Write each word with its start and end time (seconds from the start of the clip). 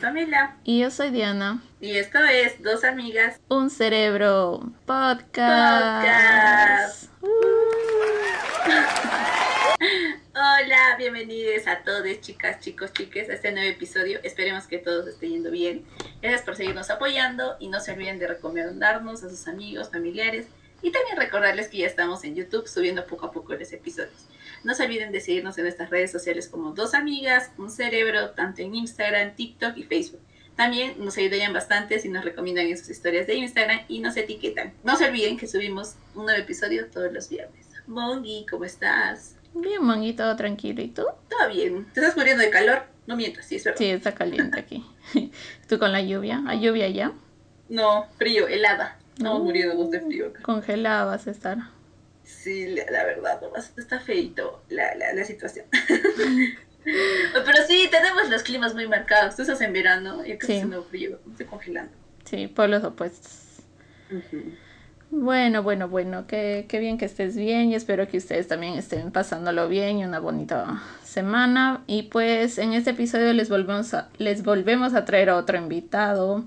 Pamela. 0.00 0.56
Y 0.64 0.80
yo 0.80 0.90
soy 0.90 1.10
Diana. 1.10 1.62
Y 1.80 1.96
esto 1.96 2.18
es 2.18 2.62
Dos 2.62 2.84
Amigas. 2.84 3.40
Un 3.48 3.70
Cerebro 3.70 4.72
Podcast. 4.86 7.04
Uh. 7.20 7.28
Hola, 10.34 10.96
bienvenidos 10.98 11.66
a 11.66 11.82
todos, 11.82 12.20
chicas, 12.20 12.60
chicos, 12.60 12.92
chiques, 12.92 13.28
a 13.28 13.34
este 13.34 13.50
nuevo 13.50 13.68
episodio. 13.68 14.20
Esperemos 14.22 14.66
que 14.66 14.78
todos 14.78 15.08
esté 15.08 15.28
yendo 15.28 15.50
bien. 15.50 15.84
Gracias 16.22 16.42
por 16.42 16.54
seguirnos 16.54 16.90
apoyando 16.90 17.56
y 17.58 17.68
no 17.68 17.80
se 17.80 17.92
olviden 17.92 18.18
de 18.18 18.28
recomendarnos 18.28 19.24
a 19.24 19.30
sus 19.30 19.48
amigos, 19.48 19.90
familiares 19.90 20.46
y 20.80 20.92
también 20.92 21.16
recordarles 21.16 21.68
que 21.68 21.78
ya 21.78 21.86
estamos 21.86 22.22
en 22.24 22.36
YouTube 22.36 22.68
subiendo 22.68 23.06
poco 23.06 23.26
a 23.26 23.32
poco 23.32 23.54
los 23.54 23.72
episodios. 23.72 24.26
No 24.64 24.74
se 24.74 24.84
olviden 24.84 25.12
de 25.12 25.20
seguirnos 25.20 25.56
en 25.58 25.64
nuestras 25.64 25.90
redes 25.90 26.10
sociales 26.10 26.48
como 26.48 26.72
Dos 26.72 26.94
Amigas, 26.94 27.50
Un 27.58 27.70
Cerebro, 27.70 28.30
tanto 28.30 28.62
en 28.62 28.74
Instagram, 28.74 29.34
TikTok 29.34 29.76
y 29.76 29.84
Facebook. 29.84 30.20
También 30.56 30.94
nos 30.98 31.16
ayudarían 31.16 31.52
bastante 31.52 32.00
si 32.00 32.08
nos 32.08 32.24
recomiendan 32.24 32.66
en 32.66 32.76
sus 32.76 32.90
historias 32.90 33.28
de 33.28 33.34
Instagram 33.36 33.80
y 33.86 34.00
nos 34.00 34.16
etiquetan. 34.16 34.72
No 34.82 34.96
se 34.96 35.06
olviden 35.06 35.36
que 35.36 35.46
subimos 35.46 35.94
un 36.16 36.24
nuevo 36.24 36.40
episodio 36.40 36.86
todos 36.88 37.12
los 37.12 37.28
viernes. 37.28 37.66
Mongi, 37.86 38.44
¿cómo 38.50 38.64
estás? 38.64 39.36
Bien, 39.54 39.84
Mongi, 39.84 40.14
todo 40.14 40.34
tranquilo. 40.34 40.82
¿Y 40.82 40.88
tú? 40.88 41.04
Todo 41.28 41.48
bien. 41.48 41.86
¿Te 41.94 42.00
estás 42.00 42.16
muriendo 42.16 42.42
de 42.42 42.50
calor? 42.50 42.82
No 43.06 43.16
mientas, 43.16 43.46
sí, 43.46 43.56
es 43.56 43.64
verdad. 43.64 43.78
Sí, 43.78 43.86
está 43.86 44.14
caliente 44.14 44.58
aquí. 44.58 44.84
¿Tú 45.68 45.78
con 45.78 45.92
la 45.92 46.02
lluvia? 46.02 46.42
¿Hay 46.46 46.60
lluvia 46.60 46.88
ya? 46.88 47.12
No, 47.68 48.06
frío, 48.18 48.48
helada. 48.48 48.98
No, 49.18 49.38
muriendo 49.38 49.84
de 49.88 50.00
frío. 50.00 50.32
Congelada 50.42 51.04
vas 51.04 51.26
a 51.26 51.30
estar. 51.30 51.58
Sí, 52.28 52.66
la, 52.68 53.04
verdad, 53.04 53.40
nomás 53.40 53.72
está 53.78 53.98
feito 54.00 54.62
la, 54.68 54.94
la, 54.94 55.14
la 55.14 55.24
situación. 55.24 55.64
Pero 56.84 57.66
sí, 57.66 57.88
tenemos 57.90 58.28
los 58.28 58.42
climas 58.42 58.74
muy 58.74 58.86
marcados. 58.86 59.36
Tú 59.36 59.42
estás 59.42 59.60
en 59.62 59.72
verano 59.72 60.24
y 60.24 60.32
acá 60.32 60.46
sí. 60.46 60.52
haciendo 60.52 60.82
frío, 60.84 61.18
estoy 61.30 61.46
congelando. 61.46 61.92
Sí, 62.24 62.46
por 62.46 62.68
los 62.68 62.84
opuestos. 62.84 63.62
Bueno, 65.10 65.62
bueno, 65.62 65.88
bueno, 65.88 66.26
qué, 66.26 66.66
qué, 66.68 66.78
bien 66.78 66.98
que 66.98 67.06
estés 67.06 67.34
bien 67.34 67.70
y 67.70 67.74
espero 67.74 68.06
que 68.08 68.18
ustedes 68.18 68.46
también 68.46 68.74
estén 68.74 69.10
pasándolo 69.10 69.66
bien 69.66 69.98
y 69.98 70.04
una 70.04 70.18
bonita 70.18 70.82
semana. 71.02 71.82
Y 71.86 72.04
pues 72.04 72.58
en 72.58 72.74
este 72.74 72.90
episodio 72.90 73.32
les 73.32 73.48
volvemos 73.48 73.94
a, 73.94 74.10
les 74.18 74.42
volvemos 74.42 74.92
a 74.92 75.06
traer 75.06 75.30
a 75.30 75.36
otro 75.36 75.56
invitado. 75.56 76.44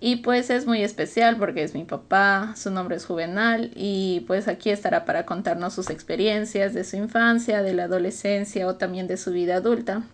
Y 0.00 0.16
pues 0.16 0.50
es 0.50 0.64
muy 0.66 0.82
especial 0.82 1.36
porque 1.38 1.64
es 1.64 1.74
mi 1.74 1.84
papá, 1.84 2.54
su 2.56 2.70
nombre 2.70 2.96
es 2.96 3.04
Juvenal 3.04 3.72
y 3.74 4.20
pues 4.28 4.46
aquí 4.46 4.70
estará 4.70 5.04
para 5.04 5.26
contarnos 5.26 5.74
sus 5.74 5.90
experiencias 5.90 6.72
de 6.72 6.84
su 6.84 6.96
infancia, 6.96 7.62
de 7.62 7.74
la 7.74 7.84
adolescencia 7.84 8.68
o 8.68 8.76
también 8.76 9.08
de 9.08 9.16
su 9.16 9.32
vida 9.32 9.56
adulta. 9.56 10.04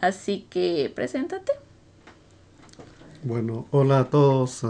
Así 0.00 0.46
que 0.48 0.90
preséntate. 0.94 1.52
Bueno, 3.22 3.66
hola 3.72 4.00
a 4.00 4.10
todos. 4.10 4.62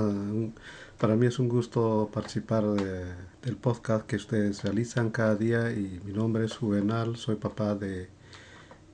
para 0.99 1.15
mí 1.15 1.27
es 1.27 1.39
un 1.39 1.49
gusto 1.49 2.11
participar 2.13 2.65
de, 2.65 3.05
del 3.43 3.57
podcast 3.57 4.05
que 4.05 4.17
ustedes 4.17 4.65
realizan 4.65 5.11
cada 5.11 5.37
día 5.37 5.71
y 5.71 6.01
mi 6.05 6.13
nombre 6.13 6.45
es 6.45 6.57
Juvenal, 6.57 7.17
soy 7.17 7.37
papá 7.37 7.77
de, 7.77 8.09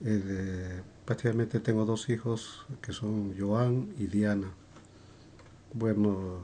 de 0.01 0.83
prácticamente 1.07 1.61
tengo 1.61 1.87
dos 1.87 2.11
hijos 2.11 2.67
que 2.83 2.93
son 2.93 3.35
Joan 3.39 3.89
y 3.99 4.07
Diana. 4.07 4.53
Bueno, 5.73 6.41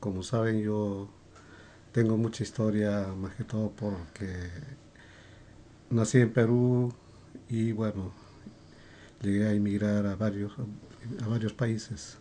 como 0.00 0.22
saben, 0.22 0.60
yo 0.60 1.08
tengo 1.92 2.16
mucha 2.16 2.42
historia, 2.44 3.08
más 3.16 3.34
que 3.34 3.44
todo 3.44 3.70
porque 3.70 4.50
nací 5.90 6.18
en 6.18 6.32
Perú 6.32 6.92
y 7.48 7.72
bueno, 7.72 8.12
llegué 9.22 9.46
a 9.48 9.52
emigrar 9.52 10.06
a 10.06 10.16
varios, 10.16 10.52
a 11.22 11.28
varios 11.28 11.52
países. 11.52 12.18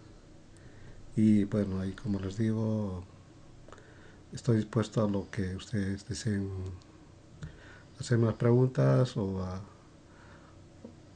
Y 1.16 1.44
bueno, 1.46 1.80
ahí 1.82 1.94
como 1.94 2.20
les 2.20 2.38
digo, 2.38 3.04
estoy 4.34 4.58
dispuesto 4.58 5.04
a 5.06 5.10
lo 5.10 5.30
que 5.30 5.56
ustedes 5.56 6.08
deseen 6.08 6.50
hacerme 8.00 8.28
las 8.28 8.36
preguntas 8.36 9.18
o, 9.18 9.44
a, 9.44 9.62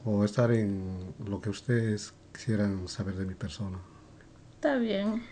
o 0.04 0.24
estar 0.24 0.52
en 0.52 1.14
lo 1.26 1.40
que 1.40 1.50
ustedes 1.50 2.14
quisieran 2.32 2.88
saber 2.88 3.16
de 3.16 3.24
mi 3.26 3.34
persona. 3.34 3.78
Está 4.64 4.78
bien. 4.78 5.22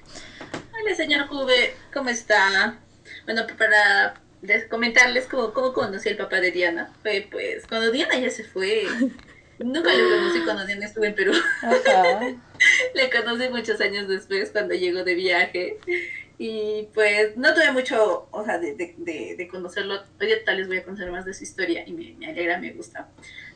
Hola, 0.79 0.95
señor 0.95 1.27
Juve, 1.27 1.75
¿cómo 1.95 2.11
está? 2.11 2.79
Bueno, 3.25 3.47
para 3.57 4.21
comentarles 4.69 5.25
cómo, 5.25 5.55
cómo 5.55 5.73
conocí 5.73 6.11
al 6.11 6.19
papá 6.19 6.43
de 6.43 6.51
Diana. 6.51 6.93
Fue 7.01 7.27
pues 7.31 7.67
cuando 7.67 7.91
Diana 7.91 8.19
ya 8.19 8.29
se 8.29 8.45
fue. 8.45 8.85
Nunca 9.59 9.91
lo 9.95 10.17
conocí 10.17 10.41
cuando 10.45 10.67
Diana 10.67 10.85
estuvo 10.85 11.07
en 11.07 11.15
Perú. 11.15 11.33
Le 12.95 13.11
conocí 13.11 13.49
muchos 13.49 13.81
años 13.81 14.07
después 14.07 14.51
cuando 14.51 14.75
llegó 14.75 15.03
de 15.03 15.15
viaje. 15.15 15.79
Y 16.45 16.89
pues 16.93 17.37
no 17.37 17.55
tuve 17.55 17.71
mucho, 17.71 18.27
o 18.33 18.45
sea, 18.45 18.59
de, 18.59 18.75
de, 18.75 19.37
de, 19.39 19.47
conocerlo. 19.49 20.03
Hoy 20.21 20.29
tal 20.45 20.57
les 20.57 20.67
voy 20.67 20.79
a 20.79 20.83
conocer 20.83 21.09
más 21.09 21.25
de 21.25 21.35
su 21.35 21.45
historia 21.45 21.85
y 21.87 21.93
me, 21.93 22.17
me, 22.19 22.27
alegra, 22.27 22.59
me 22.59 22.73
gusta. 22.73 23.07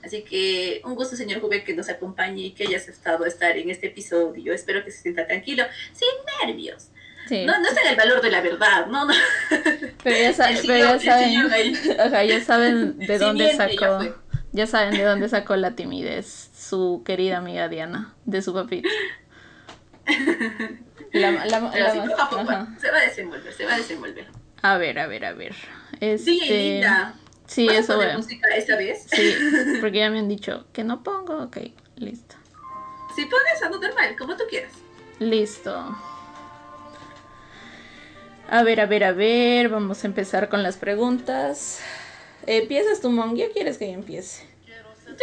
Así 0.05 0.23
que 0.23 0.83
un 0.85 0.95
gusto, 0.95 1.17
señor 1.17 1.41
Juve, 1.41 1.65
que 1.65 1.75
nos 1.75 1.89
acompañe 1.89 2.43
y 2.43 2.51
que 2.53 2.63
haya 2.63 2.77
aceptado 2.77 3.27
estar 3.27 3.57
en 3.59 3.71
este 3.71 3.89
episodio. 3.89 4.53
Espero 4.53 4.85
que 4.85 4.93
se 4.93 5.03
sienta 5.03 5.27
tranquilo, 5.27 5.65
sin 5.93 6.07
nervios. 6.47 6.91
Sí. 7.29 7.45
No, 7.45 7.59
no 7.59 7.67
está 7.67 7.83
en 7.83 7.89
el 7.89 7.97
valor 7.97 8.23
de 8.23 8.31
la 8.31 8.41
verdad, 8.41 8.87
no, 8.87 9.05
no. 9.05 9.15
Pero 10.05 10.17
ya, 10.17 10.33
saben, 10.33 10.59
pero 10.65 10.97
ya 10.97 11.01
saben, 11.01 11.75
ya 12.29 12.41
saben 12.41 12.99
de 13.05 13.19
dónde 13.19 13.53
sacó, 13.57 14.01
ya, 14.05 14.15
ya 14.53 14.67
saben 14.69 14.97
de 14.97 15.03
dónde 15.03 15.29
sacó 15.29 15.57
la 15.57 15.75
timidez 15.75 16.51
su 16.57 17.03
querida 17.05 17.39
amiga 17.39 17.69
Diana, 17.69 18.15
de 18.27 18.43
su 18.43 18.55
papito. 18.55 18.89
La, 21.13 21.31
la, 21.31 21.47
la, 21.47 21.61
poco 22.05 22.21
a 22.21 22.29
poco, 22.29 22.67
se 22.79 22.91
va 22.91 22.99
a 22.99 23.03
desenvolver, 23.03 23.53
se 23.53 23.65
va 23.65 23.75
a 23.75 23.77
desenvolver. 23.79 24.27
A 24.61 24.77
ver, 24.77 24.99
a 24.99 25.07
ver, 25.07 25.25
a 25.25 25.33
ver. 25.33 25.55
Este... 26.01 26.19
Sí, 26.19 26.41
linda. 26.47 27.15
Sí, 27.47 27.67
¿Vas 27.67 27.77
eso 27.77 27.95
a 27.95 27.97
poner 27.97 28.17
música 28.17 28.49
esta 28.55 28.77
vez? 28.77 29.07
Sí, 29.09 29.35
porque 29.81 29.99
ya 29.99 30.11
me 30.11 30.19
han 30.19 30.29
dicho 30.29 30.67
que 30.73 30.85
no 30.85 31.03
pongo. 31.03 31.43
Ok, 31.45 31.59
listo. 31.97 32.35
Si 33.15 33.25
pones 33.25 33.63
algo 33.63 33.79
normal, 33.79 34.17
como 34.19 34.37
tú 34.37 34.45
quieras. 34.49 34.73
Listo. 35.21 35.97
A 38.51 38.63
ver, 38.63 38.81
a 38.81 38.87
ver, 38.87 39.05
a 39.05 39.13
ver. 39.13 39.69
Vamos 39.69 40.05
a 40.05 40.07
empezar 40.07 40.49
con 40.49 40.63
las 40.63 40.77
preguntas. 40.77 41.81
¿Empiezas 42.47 43.01
tu 43.01 43.11
Mongi 43.11 43.45
o 43.45 43.53
quieres 43.53 43.79
que 43.79 43.87
yo 43.87 43.95
empiece? 43.95 44.45
Yo, 45.07 45.15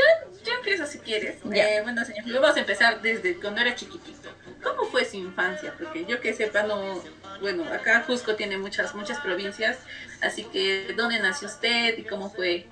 yo 0.43 0.53
empiezo 0.53 0.88
si 0.88 0.99
quieres. 0.99 1.38
Eh, 1.51 1.79
bueno, 1.83 2.03
señor, 2.03 2.41
vamos 2.41 2.57
a 2.57 2.61
empezar 2.61 3.01
desde 3.01 3.39
cuando 3.39 3.61
era 3.61 3.75
chiquitito. 3.75 4.29
¿Cómo 4.63 4.85
fue 4.85 5.06
su 5.06 5.18
infancia? 5.18 5.74
Porque 5.78 6.06
yo 6.06 6.22
que 6.22 6.34
sepa, 6.34 6.63
no, 6.63 7.01
bueno, 7.41 7.66
acá 7.66 8.03
Cusco 8.06 8.35
tiene 8.35 8.57
muchas, 8.57 8.96
muchas 8.96 9.19
provincias, 9.19 9.79
así 10.22 10.46
que 10.46 10.94
¿dónde 10.96 11.19
nació 11.19 11.47
usted 11.47 11.97
y 11.97 12.03
cómo 12.03 12.29
fue 12.29 12.68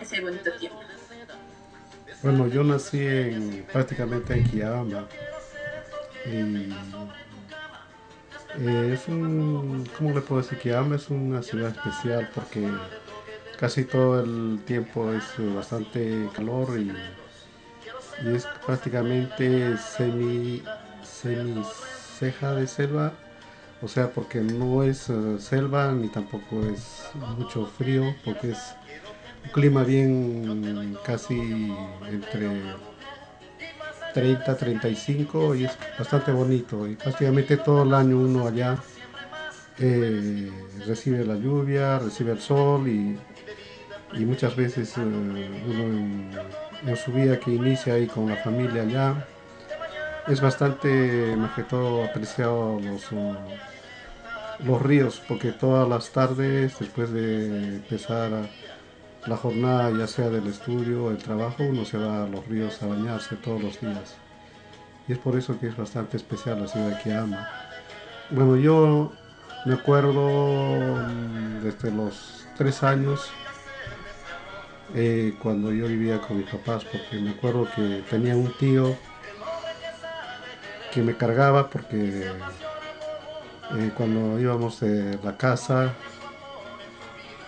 ese 0.00 0.20
bonito 0.20 0.52
tiempo? 0.52 0.80
Bueno, 2.22 2.46
yo 2.48 2.62
nací 2.64 3.04
en, 3.04 3.66
prácticamente 3.72 4.34
en 4.34 4.44
Quillabamba. 4.44 5.08
Y 6.26 6.72
eh, 8.60 8.92
es 8.94 9.08
un, 9.08 9.88
¿cómo 9.98 10.14
le 10.14 10.20
puedo 10.20 10.40
decir? 10.40 10.58
Quillabamba 10.58 10.96
es 10.96 11.10
una 11.10 11.42
ciudad 11.42 11.70
especial 11.70 12.30
porque 12.34 12.66
casi 13.58 13.84
todo 13.84 14.20
el 14.20 14.62
tiempo 14.64 15.12
es 15.12 15.24
bastante 15.54 16.28
calor 16.34 16.78
y, 16.78 16.92
y 18.24 18.34
es 18.34 18.46
prácticamente 18.64 19.76
semi 19.76 20.62
semi 21.24 21.64
ceja 22.18 22.54
de 22.54 22.66
selva, 22.66 23.12
o 23.80 23.88
sea, 23.88 24.10
porque 24.10 24.40
no 24.40 24.82
es 24.82 25.08
uh, 25.08 25.38
selva 25.38 25.90
ni 25.92 26.08
tampoco 26.08 26.62
es 26.66 27.08
mucho 27.38 27.64
frío, 27.66 28.14
porque 28.24 28.50
es 28.50 28.58
un 29.44 29.50
clima 29.50 29.84
bien 29.84 30.98
casi 31.02 31.34
entre 32.10 32.48
30, 34.12 34.54
35 34.54 35.54
y 35.54 35.64
es 35.64 35.72
bastante 35.98 36.30
bonito 36.30 36.86
y 36.86 36.94
prácticamente 36.94 37.56
todo 37.56 37.82
el 37.84 37.94
año 37.94 38.18
uno 38.18 38.46
allá 38.46 38.76
eh, 39.78 40.50
recibe 40.86 41.24
la 41.24 41.36
lluvia, 41.36 41.98
recibe 41.98 42.32
el 42.32 42.40
sol 42.40 42.86
y, 42.86 43.18
y 44.12 44.24
muchas 44.26 44.54
veces 44.54 44.96
uh, 44.98 45.00
uno 45.00 46.34
en 46.86 46.96
su 46.96 47.12
vida 47.12 47.40
que 47.40 47.50
inicia 47.50 47.94
ahí 47.94 48.06
con 48.06 48.28
la 48.28 48.36
familia 48.36 48.82
allá 48.82 49.26
es 50.26 50.40
bastante, 50.40 51.36
más 51.36 51.52
que 51.52 51.62
todo, 51.62 52.04
apreciado 52.04 52.80
los, 52.80 53.12
uh, 53.12 53.34
los 54.64 54.82
ríos, 54.82 55.20
porque 55.28 55.52
todas 55.52 55.88
las 55.88 56.10
tardes, 56.10 56.78
después 56.78 57.12
de 57.12 57.76
empezar 57.76 58.48
la 59.26 59.36
jornada, 59.36 59.90
ya 59.90 60.06
sea 60.06 60.30
del 60.30 60.46
estudio 60.46 61.04
o 61.04 61.10
el 61.10 61.18
trabajo, 61.18 61.64
uno 61.64 61.84
se 61.84 61.98
va 61.98 62.24
a 62.24 62.26
los 62.26 62.46
ríos 62.46 62.82
a 62.82 62.86
bañarse 62.86 63.36
todos 63.36 63.62
los 63.62 63.80
días. 63.80 64.14
Y 65.08 65.12
es 65.12 65.18
por 65.18 65.36
eso 65.36 65.58
que 65.58 65.68
es 65.68 65.76
bastante 65.76 66.16
especial 66.16 66.60
la 66.60 66.68
ciudad 66.68 67.02
que 67.02 67.14
ama. 67.14 67.48
Bueno, 68.30 68.56
yo 68.56 69.12
me 69.66 69.74
acuerdo 69.74 70.96
mm, 70.96 71.62
desde 71.62 71.90
los 71.90 72.46
tres 72.56 72.82
años, 72.82 73.30
eh, 74.94 75.34
cuando 75.42 75.72
yo 75.72 75.86
vivía 75.86 76.20
con 76.20 76.38
mis 76.38 76.48
papás, 76.48 76.84
porque 76.84 77.18
me 77.18 77.30
acuerdo 77.30 77.68
que 77.74 78.02
tenía 78.08 78.36
un 78.36 78.52
tío 78.58 78.96
que 80.94 81.02
me 81.02 81.16
cargaba 81.16 81.68
porque 81.70 82.54
eh, 83.68 83.92
cuando 83.96 84.38
íbamos 84.38 84.80
de 84.80 85.18
la 85.22 85.36
casa, 85.36 86.00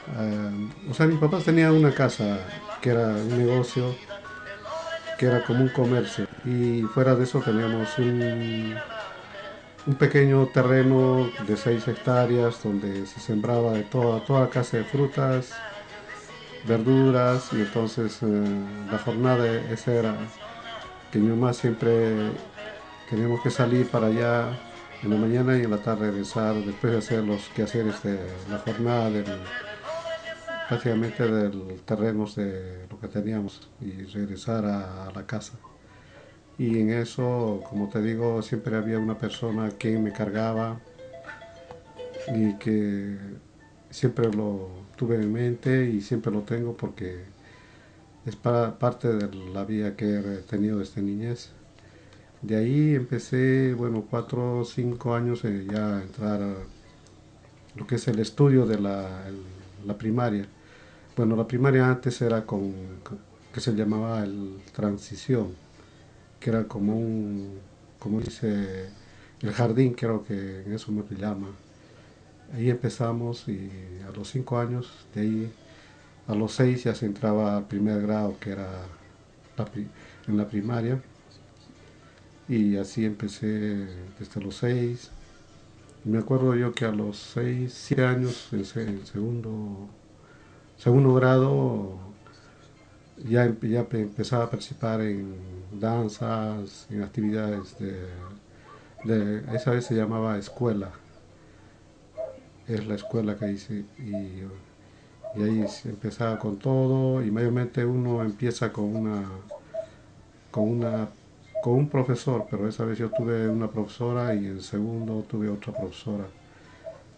eh, 0.06 0.50
o 0.90 0.94
sea, 0.94 1.06
mis 1.06 1.18
papás 1.18 1.44
tenían 1.44 1.72
una 1.72 1.94
casa 1.94 2.38
que 2.80 2.90
era 2.90 3.08
un 3.08 3.36
negocio, 3.36 4.02
que 5.16 5.26
era 5.26 5.42
como 5.42 5.62
un 5.62 5.70
comercio, 5.70 6.26
y 6.44 6.82
fuera 6.82 7.14
de 7.16 7.24
eso 7.24 7.42
teníamos 7.42 7.98
un, 7.98 8.84
un 9.86 9.94
pequeño 9.96 10.48
terreno 10.48 11.34
de 11.38 11.56
6 11.56 11.86
hectáreas 11.88 12.62
donde 12.62 13.06
se 13.06 13.20
sembraba 13.20 13.72
de 13.74 13.84
toda, 13.84 14.24
toda 14.24 14.50
clase 14.50 14.78
de 14.78 14.84
frutas, 14.84 15.66
verduras, 16.62 17.52
y 17.52 17.60
entonces 17.60 18.22
eh, 18.22 18.26
la 18.90 18.98
jornada 18.98 19.46
esa 19.72 19.92
era 19.94 20.34
que 21.10 21.18
mi 21.20 21.30
mamá 21.30 21.52
siempre 21.52 22.32
teníamos 23.08 23.40
que 23.40 23.50
salir 23.50 23.88
para 23.88 24.08
allá 24.08 24.58
en 25.02 25.10
la 25.10 25.16
mañana 25.16 25.56
y 25.56 25.62
en 25.62 25.70
la 25.70 25.78
tarde 25.78 26.10
regresar 26.10 26.54
después 26.54 26.92
de 26.92 26.98
hacer 26.98 27.24
los 27.24 27.48
quehaceres 27.50 28.02
de 28.02 28.18
la 28.50 28.58
jornada 28.58 29.10
prácticamente 30.68 31.22
del 31.26 31.80
terreno 31.84 32.26
de 32.34 32.86
lo 32.90 32.98
que 32.98 33.06
teníamos 33.08 33.68
y 33.80 34.04
regresar 34.06 34.64
a, 34.64 35.12
la 35.14 35.26
casa. 35.26 35.58
Y 36.58 36.80
en 36.80 36.90
eso 36.90 37.62
como 37.68 37.88
te 37.88 38.02
digo 38.02 38.42
siempre 38.42 38.76
había 38.76 38.98
una 38.98 39.18
persona 39.18 39.70
que 39.78 39.98
me 39.98 40.12
cargaba 40.12 40.80
y 42.34 42.54
que 42.54 43.16
siempre 43.90 44.32
lo 44.32 44.70
tuve 44.96 45.16
en 45.16 45.32
mente 45.32 45.84
y 45.84 46.00
siempre 46.00 46.32
lo 46.32 46.40
tengo 46.40 46.76
porque 46.76 47.24
es 48.24 48.34
para, 48.34 48.78
parte 48.78 49.08
de 49.08 49.32
la 49.52 49.64
vida 49.64 49.94
que 49.94 50.18
he 50.18 50.38
tenido 50.38 50.78
desde 50.78 51.02
niñez 51.02 51.52
de 52.42 52.56
ahí 52.56 52.94
empecé, 52.94 53.74
bueno, 53.74 54.04
cuatro 54.08 54.60
o 54.60 54.64
cinco 54.64 55.14
años 55.14 55.44
eh, 55.44 55.66
ya 55.70 55.98
a 55.98 56.02
entrar 56.02 56.42
a 56.42 56.54
lo 57.74 57.86
que 57.86 57.96
es 57.96 58.08
el 58.08 58.18
estudio 58.18 58.66
de 58.66 58.78
la, 58.78 59.24
primaria. 59.98 60.46
Bueno, 61.16 61.36
la 61.36 61.46
primaria 61.46 61.88
antes 61.88 62.20
era 62.22 62.44
con, 62.44 62.74
que 63.52 63.60
se 63.60 63.74
llamaba 63.74 64.22
el 64.24 64.60
transición, 64.72 65.54
que 66.40 66.50
era 66.50 66.64
como 66.64 66.98
un, 66.98 67.58
como 67.98 68.20
dice, 68.20 68.90
el 69.40 69.52
jardín 69.52 69.94
creo 69.94 70.24
que 70.24 70.62
en 70.62 70.72
eso 70.72 70.92
me 70.92 71.02
llama. 71.16 71.48
Ahí 72.54 72.70
empezamos 72.70 73.48
y 73.48 73.70
a 74.06 74.10
los 74.16 74.30
cinco 74.30 74.58
años, 74.58 75.06
de 75.14 75.20
ahí 75.20 75.52
a 76.28 76.34
los 76.34 76.52
seis 76.52 76.84
ya 76.84 76.94
se 76.94 77.06
entraba 77.06 77.56
al 77.56 77.66
primer 77.66 78.02
grado, 78.02 78.36
que 78.40 78.50
era 78.50 78.68
en 80.28 80.36
la 80.36 80.46
primaria 80.48 81.00
y 82.48 82.76
así 82.76 83.04
empecé 83.04 83.86
desde 84.18 84.40
los 84.40 84.56
seis. 84.56 85.10
Me 86.04 86.18
acuerdo 86.18 86.54
yo 86.54 86.72
que 86.72 86.84
a 86.84 86.92
los 86.92 87.16
seis, 87.18 87.74
siete 87.74 88.04
años, 88.04 88.48
en, 88.52 88.64
segundo, 89.06 89.88
segundo 90.76 91.14
grado, 91.14 91.98
ya, 93.28 93.52
ya 93.62 93.86
empezaba 93.90 94.44
a 94.44 94.50
participar 94.50 95.00
en 95.00 95.34
danzas, 95.72 96.86
en 96.90 97.02
actividades 97.02 97.76
de, 97.78 98.06
de, 99.04 99.56
esa 99.56 99.72
vez 99.72 99.86
se 99.86 99.94
llamaba 99.94 100.38
escuela. 100.38 100.92
Es 102.68 102.86
la 102.86 102.94
escuela 102.96 103.36
que 103.36 103.52
hice 103.52 103.84
y, 103.98 104.12
y 105.36 105.42
ahí 105.42 105.66
empezaba 105.84 106.38
con 106.38 106.58
todo 106.58 107.22
y 107.22 107.30
mayormente 107.30 107.84
uno 107.84 108.22
empieza 108.22 108.72
con 108.72 108.96
una, 108.96 109.24
con 110.50 110.68
una 110.68 111.08
con 111.66 111.74
un 111.74 111.88
profesor, 111.88 112.46
pero 112.48 112.68
esa 112.68 112.84
vez 112.84 112.96
yo 112.96 113.10
tuve 113.10 113.48
una 113.48 113.68
profesora 113.68 114.32
y 114.32 114.46
en 114.46 114.62
segundo 114.62 115.24
tuve 115.28 115.48
otra 115.48 115.72
profesora. 115.72 116.28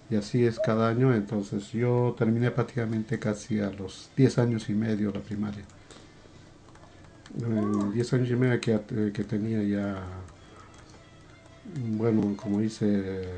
Y 0.09 0.17
así 0.17 0.43
es 0.43 0.59
cada 0.59 0.89
año, 0.89 1.15
entonces 1.15 1.71
yo 1.71 2.15
terminé 2.17 2.51
prácticamente 2.51 3.19
casi 3.19 3.61
a 3.61 3.69
los 3.71 4.09
10 4.17 4.39
años 4.39 4.71
y 4.71 4.73
medio 4.73 5.13
la 5.13 5.21
primaria. 5.21 5.65
10 7.93 8.13
años 8.15 8.31
y 8.31 8.37
medio 8.37 8.59
que, 8.59 8.73
eh, 8.73 9.11
que 9.13 9.23
tenía 9.23 9.63
ya, 9.63 10.03
bueno, 11.99 12.35
como 12.35 12.61
dice, 12.61 13.29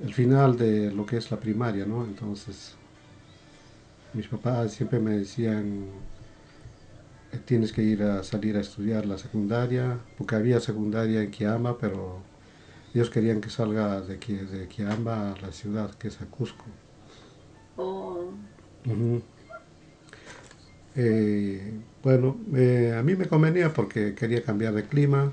el 0.00 0.14
final 0.14 0.58
de 0.58 0.90
lo 0.90 1.06
que 1.06 1.18
es 1.18 1.30
la 1.30 1.38
primaria, 1.38 1.86
¿no? 1.86 2.04
Entonces, 2.04 2.74
mis 4.14 4.26
papás 4.26 4.72
siempre 4.72 4.98
me 4.98 5.12
decían, 5.18 5.90
tienes 7.44 7.72
que 7.72 7.82
ir 7.82 8.02
a 8.02 8.22
salir 8.22 8.56
a 8.56 8.60
estudiar 8.60 9.06
la 9.06 9.18
secundaria, 9.18 9.98
porque 10.16 10.36
había 10.36 10.60
secundaria 10.60 11.22
en 11.22 11.30
Kiamba, 11.30 11.78
pero 11.78 12.20
ellos 12.94 13.10
querían 13.10 13.40
que 13.40 13.50
salga 13.50 14.00
de, 14.00 14.16
de 14.18 14.86
a 14.86 15.34
la 15.40 15.52
ciudad, 15.52 15.94
que 15.96 16.08
es 16.08 16.20
a 16.20 16.26
Cusco. 16.26 16.64
Oh. 17.76 18.30
Eh, 20.96 21.72
bueno, 22.02 22.36
a 22.96 23.02
mí 23.02 23.16
me 23.16 23.26
convenía 23.26 23.72
porque 23.72 24.14
quería 24.14 24.44
cambiar 24.44 24.74
de 24.74 24.84
clima, 24.84 25.32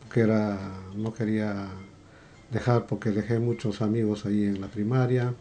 porque 0.00 0.20
era, 0.20 0.58
no 0.94 1.12
quería 1.12 1.68
dejar, 2.50 2.86
porque 2.86 3.10
dejé 3.10 3.38
muchos 3.38 3.82
amigos 3.82 4.24
ahí 4.24 4.44
en 4.44 4.62
la 4.62 4.68
primaria. 4.68 5.34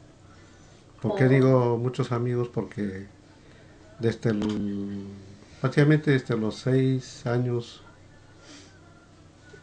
¿Por 1.02 1.16
qué 1.16 1.26
oh. 1.26 1.30
digo 1.30 1.78
muchos 1.78 2.12
amigos? 2.12 2.50
Porque 2.50 3.06
desde 4.00 4.32
el 4.32 5.08
prácticamente 5.66 6.12
desde 6.12 6.38
los 6.38 6.58
seis 6.58 7.26
años 7.26 7.82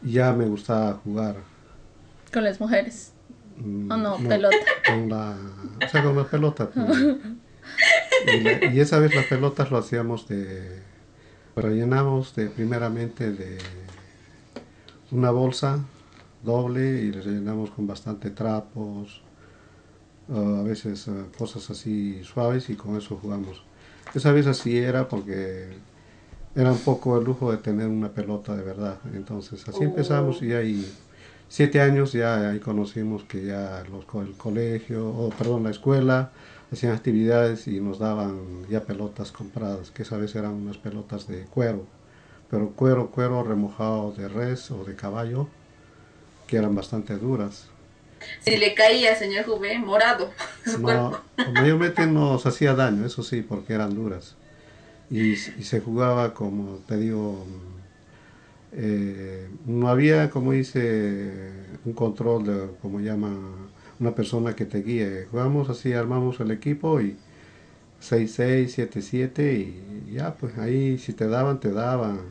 ya 0.01 0.33
me 0.33 0.43
gustaba 0.43 0.95
jugar. 0.95 1.37
¿Con 2.33 2.43
las 2.43 2.59
mujeres? 2.59 3.13
Mm, 3.55 3.89
¿O 3.89 3.95
no, 3.95 4.17
pelota? 4.17 4.57
Con 4.85 5.07
la, 5.07 5.37
o 5.81 5.89
sea, 5.89 6.03
con 6.03 6.17
las 6.17 6.27
pelotas. 6.27 6.67
Pues. 6.73 8.73
y, 8.73 8.81
esa 8.81 8.99
vez 8.99 9.15
las 9.15 9.27
pelotas 9.27 9.71
lo 9.71 9.77
hacíamos 9.77 10.27
de, 10.27 10.81
rellenamos 11.55 12.35
de 12.35 12.47
primeramente 12.47 13.31
de 13.31 13.59
una 15.11 15.31
bolsa 15.31 15.79
doble 16.43 17.01
y 17.01 17.13
le 17.13 17.21
rellenamos 17.21 17.71
con 17.71 17.87
bastante 17.87 18.29
trapos, 18.29 19.21
a 20.27 20.63
veces 20.63 21.07
eh, 21.07 21.11
cosas 21.37 21.69
así 21.69 22.21
suaves 22.25 22.69
y 22.69 22.75
con 22.75 22.97
eso 22.97 23.17
jugamos. 23.21 23.63
Esa 24.13 24.33
vez 24.33 24.47
así 24.47 24.77
era 24.77 25.07
porque 25.07 25.92
era 26.55 26.71
un 26.71 26.79
poco 26.79 27.17
el 27.17 27.23
lujo 27.23 27.51
de 27.51 27.57
tener 27.57 27.87
una 27.87 28.09
pelota 28.09 28.55
de 28.55 28.63
verdad. 28.63 28.97
Entonces 29.13 29.67
así 29.67 29.83
empezamos 29.83 30.41
y 30.41 30.53
ahí 30.53 30.93
siete 31.49 31.81
años 31.81 32.13
ya 32.13 32.49
ahí 32.49 32.59
conocimos 32.59 33.23
que 33.23 33.45
ya 33.45 33.83
los, 33.89 34.05
el 34.25 34.33
colegio, 34.35 35.07
o 35.07 35.29
perdón, 35.29 35.63
la 35.63 35.71
escuela 35.71 36.31
hacían 36.71 36.93
actividades 36.93 37.67
y 37.67 37.79
nos 37.79 37.99
daban 37.99 38.67
ya 38.69 38.81
pelotas 38.81 39.31
compradas, 39.31 39.91
que 39.91 40.03
esa 40.03 40.17
vez 40.17 40.35
eran 40.35 40.53
unas 40.53 40.77
pelotas 40.77 41.27
de 41.27 41.45
cuero, 41.45 41.85
pero 42.49 42.69
cuero, 42.71 43.11
cuero 43.11 43.43
remojado 43.43 44.11
de 44.11 44.27
res 44.27 44.71
o 44.71 44.83
de 44.83 44.95
caballo, 44.95 45.47
que 46.47 46.57
eran 46.57 46.75
bastante 46.75 47.15
duras. 47.17 47.67
Si 48.39 48.57
le 48.57 48.73
caía, 48.73 49.15
señor 49.15 49.45
Juve, 49.45 49.77
morado. 49.79 50.31
No, 50.79 51.19
mayormente 51.53 52.07
nos 52.07 52.45
hacía 52.45 52.73
daño, 52.73 53.05
eso 53.05 53.21
sí, 53.21 53.41
porque 53.41 53.73
eran 53.73 53.93
duras 53.93 54.35
y, 55.13 55.35
se 55.35 55.79
jugaba 55.79 56.33
como 56.33 56.79
te 56.87 56.97
digo, 56.97 57.45
eh, 58.71 59.47
no 59.67 59.87
había, 59.87 60.31
como 60.31 60.53
dice, 60.53 61.51
un 61.85 61.93
control 61.93 62.45
de, 62.45 62.67
como 62.81 62.99
llama, 62.99 63.29
una 63.99 64.15
persona 64.15 64.55
que 64.55 64.65
te 64.65 64.81
guíe. 64.81 65.25
Jugamos 65.29 65.69
así, 65.69 65.93
armamos 65.93 66.39
el 66.39 66.49
equipo 66.49 66.99
y 66.99 67.15
6-6, 68.01 68.69
7-7 68.69 69.53
y 70.09 70.13
ya, 70.13 70.33
pues 70.35 70.57
ahí 70.57 70.97
si 70.97 71.13
te 71.13 71.27
daban, 71.27 71.59
te 71.59 71.71
daban. 71.71 72.21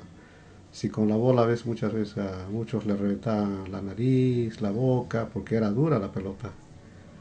Si 0.72 0.88
con 0.88 1.08
la 1.08 1.16
bola 1.16 1.44
ves 1.46 1.66
muchas 1.66 1.92
veces 1.92 2.18
a 2.18 2.48
muchos 2.50 2.84
le 2.86 2.96
reventaban 2.96 3.70
la 3.70 3.80
nariz, 3.80 4.60
la 4.60 4.70
boca, 4.70 5.28
porque 5.32 5.54
era 5.56 5.70
dura 5.70 5.98
la 6.00 6.10
pelota. 6.10 6.50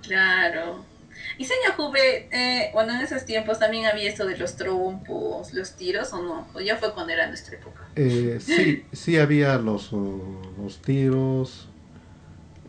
Claro. 0.01 0.90
Y 1.37 1.45
señor 1.45 1.73
Juve, 1.75 2.27
eh, 2.31 2.69
bueno, 2.73 2.93
en 2.93 3.01
esos 3.01 3.25
tiempos 3.25 3.59
también 3.59 3.85
había 3.85 4.09
esto 4.09 4.25
de 4.25 4.37
los 4.37 4.55
trompos, 4.55 5.53
los 5.53 5.75
tiros, 5.75 6.13
¿o 6.13 6.21
no? 6.21 6.47
¿O 6.53 6.59
ya 6.59 6.77
fue 6.77 6.93
cuando 6.93 7.13
era 7.13 7.27
nuestra 7.27 7.55
época? 7.55 7.87
Eh, 7.95 8.39
sí, 8.39 8.85
sí 8.91 9.17
había 9.17 9.57
los, 9.57 9.91
los 9.91 10.81
tiros, 10.81 11.67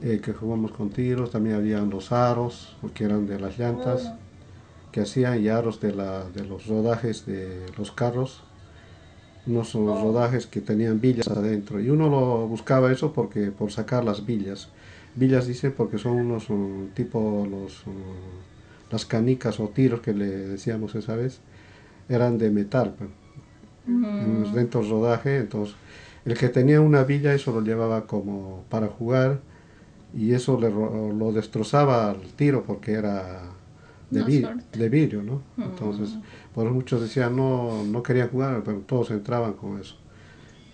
eh, 0.02 0.20
que 0.20 0.32
jugamos 0.32 0.72
con 0.72 0.90
tiros, 0.90 1.30
también 1.30 1.56
habían 1.56 1.90
los 1.90 2.10
aros, 2.12 2.76
que 2.94 3.04
eran 3.04 3.26
de 3.26 3.38
las 3.38 3.58
llantas, 3.58 4.06
oh. 4.06 4.18
que 4.90 5.00
hacían 5.02 5.40
y 5.40 5.48
aros 5.48 5.80
de, 5.80 5.94
la, 5.94 6.24
de 6.24 6.44
los 6.44 6.66
rodajes 6.66 7.24
de 7.26 7.66
los 7.78 7.92
carros, 7.92 8.42
unos 9.46 9.74
oh. 9.74 9.86
rodajes 10.02 10.46
que 10.46 10.60
tenían 10.60 11.00
villas 11.00 11.28
adentro, 11.28 11.80
y 11.80 11.88
uno 11.90 12.08
lo 12.08 12.48
buscaba 12.48 12.90
eso 12.90 13.12
porque 13.12 13.52
por 13.52 13.70
sacar 13.70 14.04
las 14.04 14.26
villas 14.26 14.70
Villas 15.14 15.46
dice 15.46 15.70
porque 15.70 15.98
son 15.98 16.12
unos 16.12 16.48
tipo 16.94 17.46
los 17.50 17.84
las 18.90 19.06
canicas 19.06 19.58
o 19.60 19.68
tiros 19.68 20.00
que 20.00 20.12
le 20.12 20.26
decíamos 20.26 20.94
esa 20.94 21.16
vez 21.16 21.40
eran 22.08 22.38
de 22.38 22.50
metal 22.50 22.94
pues. 22.96 23.10
dentro 24.54 24.80
del 24.80 24.90
rodaje 24.90 25.38
entonces 25.38 25.74
el 26.24 26.36
que 26.36 26.48
tenía 26.48 26.80
una 26.80 27.04
villa 27.04 27.34
eso 27.34 27.52
lo 27.52 27.62
llevaba 27.62 28.06
como 28.06 28.64
para 28.68 28.88
jugar 28.88 29.40
y 30.14 30.32
eso 30.32 30.60
le, 30.60 30.70
lo 30.70 31.32
destrozaba 31.32 32.10
al 32.10 32.20
tiro 32.36 32.64
porque 32.64 32.92
era 32.92 33.52
de, 34.12 34.88
vidrio, 34.88 35.22
¿no? 35.22 35.42
Mm. 35.56 35.62
Entonces, 35.62 36.16
por 36.54 36.66
eso 36.66 36.74
muchos 36.74 37.00
decían 37.00 37.34
no, 37.34 37.82
no 37.84 38.02
querían 38.02 38.28
jugar, 38.28 38.62
pero 38.64 38.78
todos 38.80 39.10
entraban 39.10 39.54
con 39.54 39.80
eso. 39.80 39.96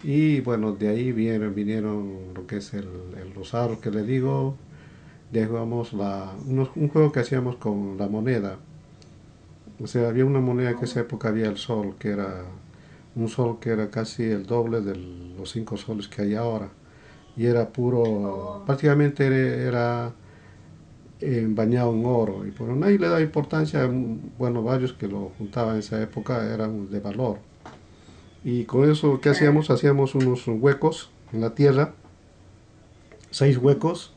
Y 0.02 0.40
bueno, 0.40 0.72
de 0.72 0.88
ahí 0.88 1.12
vinieron, 1.12 1.54
vinieron 1.54 2.34
lo 2.34 2.46
que 2.46 2.58
es 2.58 2.72
el, 2.74 2.88
el 3.20 3.34
rosado 3.34 3.80
que 3.80 3.90
le 3.90 4.02
digo, 4.04 4.56
de 5.32 5.46
la, 5.46 6.34
un 6.46 6.88
juego 6.88 7.12
que 7.12 7.20
hacíamos 7.20 7.56
con 7.56 7.98
la 7.98 8.08
moneda. 8.08 8.58
O 9.80 9.86
sea, 9.86 10.08
había 10.08 10.24
una 10.24 10.40
moneda 10.40 10.72
que 10.72 10.78
en 10.80 10.84
esa 10.84 11.00
época 11.00 11.28
había 11.28 11.46
el 11.48 11.56
sol, 11.56 11.96
que 11.98 12.10
era 12.10 12.44
un 13.16 13.28
sol 13.28 13.58
que 13.60 13.70
era 13.70 13.90
casi 13.90 14.24
el 14.24 14.46
doble 14.46 14.80
de 14.80 14.96
los 15.38 15.50
cinco 15.52 15.76
soles 15.76 16.08
que 16.08 16.22
hay 16.22 16.34
ahora. 16.34 16.70
Y 17.36 17.46
era 17.46 17.68
puro, 17.72 18.62
prácticamente 18.66 19.26
era, 19.68 20.12
eh, 21.20 21.46
bañado 21.48 21.92
en 21.92 22.04
oro. 22.06 22.46
Y 22.46 22.50
por 22.50 22.68
nadie 22.70 22.98
le 22.98 23.08
da 23.08 23.20
importancia, 23.20 23.88
bueno, 24.38 24.62
varios 24.62 24.92
que 24.92 25.08
lo 25.08 25.32
juntaban 25.38 25.74
en 25.74 25.80
esa 25.80 26.00
época 26.02 26.44
eran 26.52 26.90
de 26.90 27.00
valor. 27.00 27.38
Y 28.44 28.64
con 28.64 28.90
eso, 28.90 29.20
¿qué 29.20 29.30
hacíamos? 29.30 29.70
Hacíamos 29.70 30.14
unos 30.14 30.46
huecos 30.46 31.10
en 31.32 31.40
la 31.40 31.54
tierra, 31.54 31.94
seis 33.30 33.58
huecos, 33.58 34.14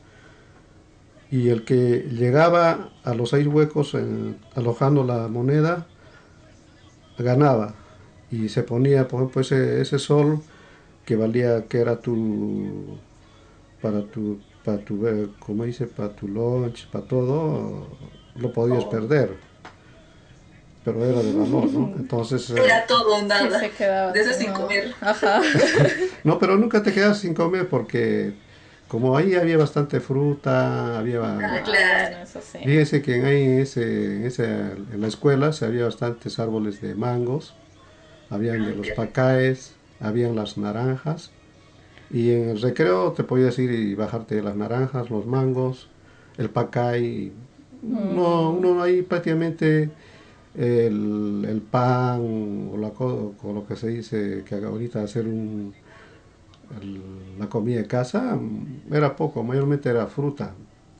y 1.30 1.48
el 1.48 1.64
que 1.64 2.08
llegaba 2.10 2.90
a 3.04 3.14
los 3.14 3.30
seis 3.30 3.46
huecos 3.46 3.96
alojando 4.54 5.04
la 5.04 5.28
moneda, 5.28 5.86
ganaba 7.18 7.74
y 8.30 8.48
se 8.48 8.62
ponía, 8.62 9.06
por 9.08 9.20
ejemplo, 9.20 9.42
ese, 9.42 9.80
ese 9.82 9.98
sol 9.98 10.40
que 11.04 11.16
valía, 11.16 11.66
que 11.66 11.78
era 11.78 12.00
tu, 12.00 12.98
para 13.82 14.02
tu, 14.06 14.40
para 14.64 14.78
tu, 14.78 15.06
eh, 15.06 15.28
como 15.38 15.64
dice, 15.64 15.86
para 15.86 16.14
tu 16.16 16.28
lunch, 16.28 16.88
para 16.90 17.04
todo, 17.04 17.88
lo 18.36 18.52
podías 18.52 18.84
oh. 18.84 18.90
perder. 18.90 19.36
Pero 20.84 21.04
era 21.04 21.22
de 21.22 21.32
valor, 21.32 21.70
¿no? 21.70 21.94
Entonces... 21.96 22.50
Eh, 22.50 22.54
era 22.64 22.86
todo, 22.86 23.22
nada. 23.22 23.60
se 23.60 23.70
quedaba 23.70 24.12
de 24.12 24.20
eso 24.20 24.32
sin 24.32 24.52
comer. 24.52 24.94
Ajá. 25.00 25.40
no, 26.24 26.38
pero 26.38 26.56
nunca 26.56 26.82
te 26.82 26.92
quedas 26.92 27.18
sin 27.18 27.34
comer 27.34 27.68
porque 27.68 28.32
como 28.88 29.16
ahí 29.16 29.34
había 29.34 29.56
bastante 29.56 30.00
fruta, 30.00 30.98
había... 30.98 31.20
Ah, 31.22 31.62
claro, 31.64 32.16
eso 32.22 32.40
sí. 32.42 32.58
Fíjese 32.58 33.00
que 33.00 33.14
ahí 33.24 33.42
en, 33.44 33.60
ese, 33.60 34.16
en, 34.16 34.26
ese, 34.26 34.44
en 34.44 35.00
la 35.00 35.06
escuela 35.06 35.52
se 35.52 35.64
había 35.64 35.84
bastantes 35.84 36.38
árboles 36.38 36.80
de 36.80 36.94
mangos 36.94 37.54
habían 38.32 38.64
de 38.64 38.74
los 38.74 38.88
pacaes, 38.92 39.74
habían 40.00 40.34
las 40.34 40.56
naranjas, 40.56 41.30
y 42.10 42.30
en 42.30 42.48
el 42.50 42.62
recreo 42.62 43.12
te 43.12 43.24
podías 43.24 43.58
ir 43.58 43.70
y 43.70 43.94
bajarte 43.94 44.42
las 44.42 44.56
naranjas, 44.56 45.10
los 45.10 45.26
mangos, 45.26 45.88
el 46.38 46.48
pacay, 46.48 47.30
no, 47.82 48.52
mm. 48.52 48.60
no 48.62 48.82
ahí 48.82 49.02
prácticamente 49.02 49.90
el, 50.54 51.62
pan 51.70 52.20
o, 52.72 52.76
la, 52.76 52.88
o 52.88 53.52
lo 53.52 53.66
que 53.66 53.76
se 53.76 53.88
dice 53.88 54.44
que 54.46 54.56
ahorita 54.56 55.02
hacer 55.02 55.26
un, 55.26 55.74
la 57.38 57.46
comida 57.48 57.78
de 57.78 57.86
casa 57.86 58.38
era 58.90 59.16
poco, 59.16 59.42
mayormente 59.42 59.88
era 59.88 60.06
fruta, 60.06 60.54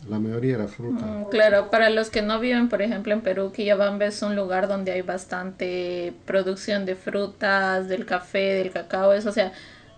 la 0.08 0.18
mayoría 0.18 0.56
era 0.56 0.68
fruta. 0.68 1.04
Mm, 1.04 1.24
claro, 1.30 1.70
para 1.70 1.90
los 1.90 2.10
que 2.10 2.22
no 2.22 2.40
viven, 2.40 2.68
por 2.68 2.82
ejemplo, 2.82 3.12
en 3.12 3.20
Perú, 3.20 3.52
Quillabamba 3.52 4.06
es 4.06 4.22
un 4.22 4.36
lugar 4.36 4.68
donde 4.68 4.92
hay 4.92 5.02
bastante 5.02 6.12
producción 6.26 6.84
de 6.84 6.96
frutas, 6.96 7.88
del 7.88 8.06
café, 8.06 8.54
del 8.54 8.70
cacao, 8.70 9.12
eso, 9.12 9.30
o 9.30 9.32
sea, 9.32 9.52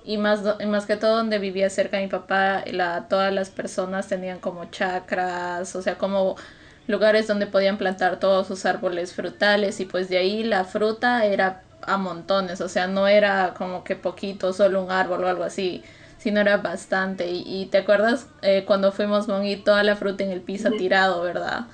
y 0.05 0.19
más, 0.19 0.43
más 0.67 0.85
que 0.87 0.97
todo 0.97 1.17
donde 1.17 1.39
vivía 1.39 1.71
cerca 1.71 1.97
de 1.97 2.05
mi 2.05 2.11
papá, 2.11 2.63
la, 2.71 3.09
todas 3.09 3.33
las 3.33 3.51
personas 3.51 4.07
tenían 4.07 4.39
como 4.39 4.67
chacras, 4.67 5.75
o 5.75 5.83
sea, 5.83 5.97
como 5.97 6.37
lugares 6.87 7.27
donde 7.27 7.47
podían 7.47 7.79
plantar 7.79 8.19
todos 8.19 8.47
sus 8.47 8.67
árboles 8.67 9.13
frutales 9.13 9.81
y 9.81 9.85
pues 9.87 10.09
de 10.09 10.19
ahí 10.19 10.45
la 10.45 10.65
fruta 10.65 11.25
era 11.25 11.63
a 11.83 11.97
montones, 11.97 12.61
o 12.61 12.69
sea, 12.69 12.87
no 12.87 13.09
era 13.09 13.55
como 13.57 13.85
que 13.85 13.97
poquito, 13.97 14.53
solo 14.53 14.83
un 14.83 14.91
árbol 14.91 15.25
o 15.25 15.29
algo 15.29 15.45
así 15.45 15.83
no 16.31 16.41
era 16.41 16.59
bastante. 16.59 17.31
Y, 17.31 17.67
te 17.67 17.79
acuerdas 17.79 18.27
eh, 18.43 18.65
cuando 18.67 18.93
fuimos, 18.93 19.29
Mon, 19.29 19.45
toda 19.65 19.83
la 19.83 19.97
fruta 19.97 20.25
en 20.25 20.31
el 20.31 20.41
piso 20.41 20.71
tirado, 20.71 21.23
¿verdad? 21.23 21.67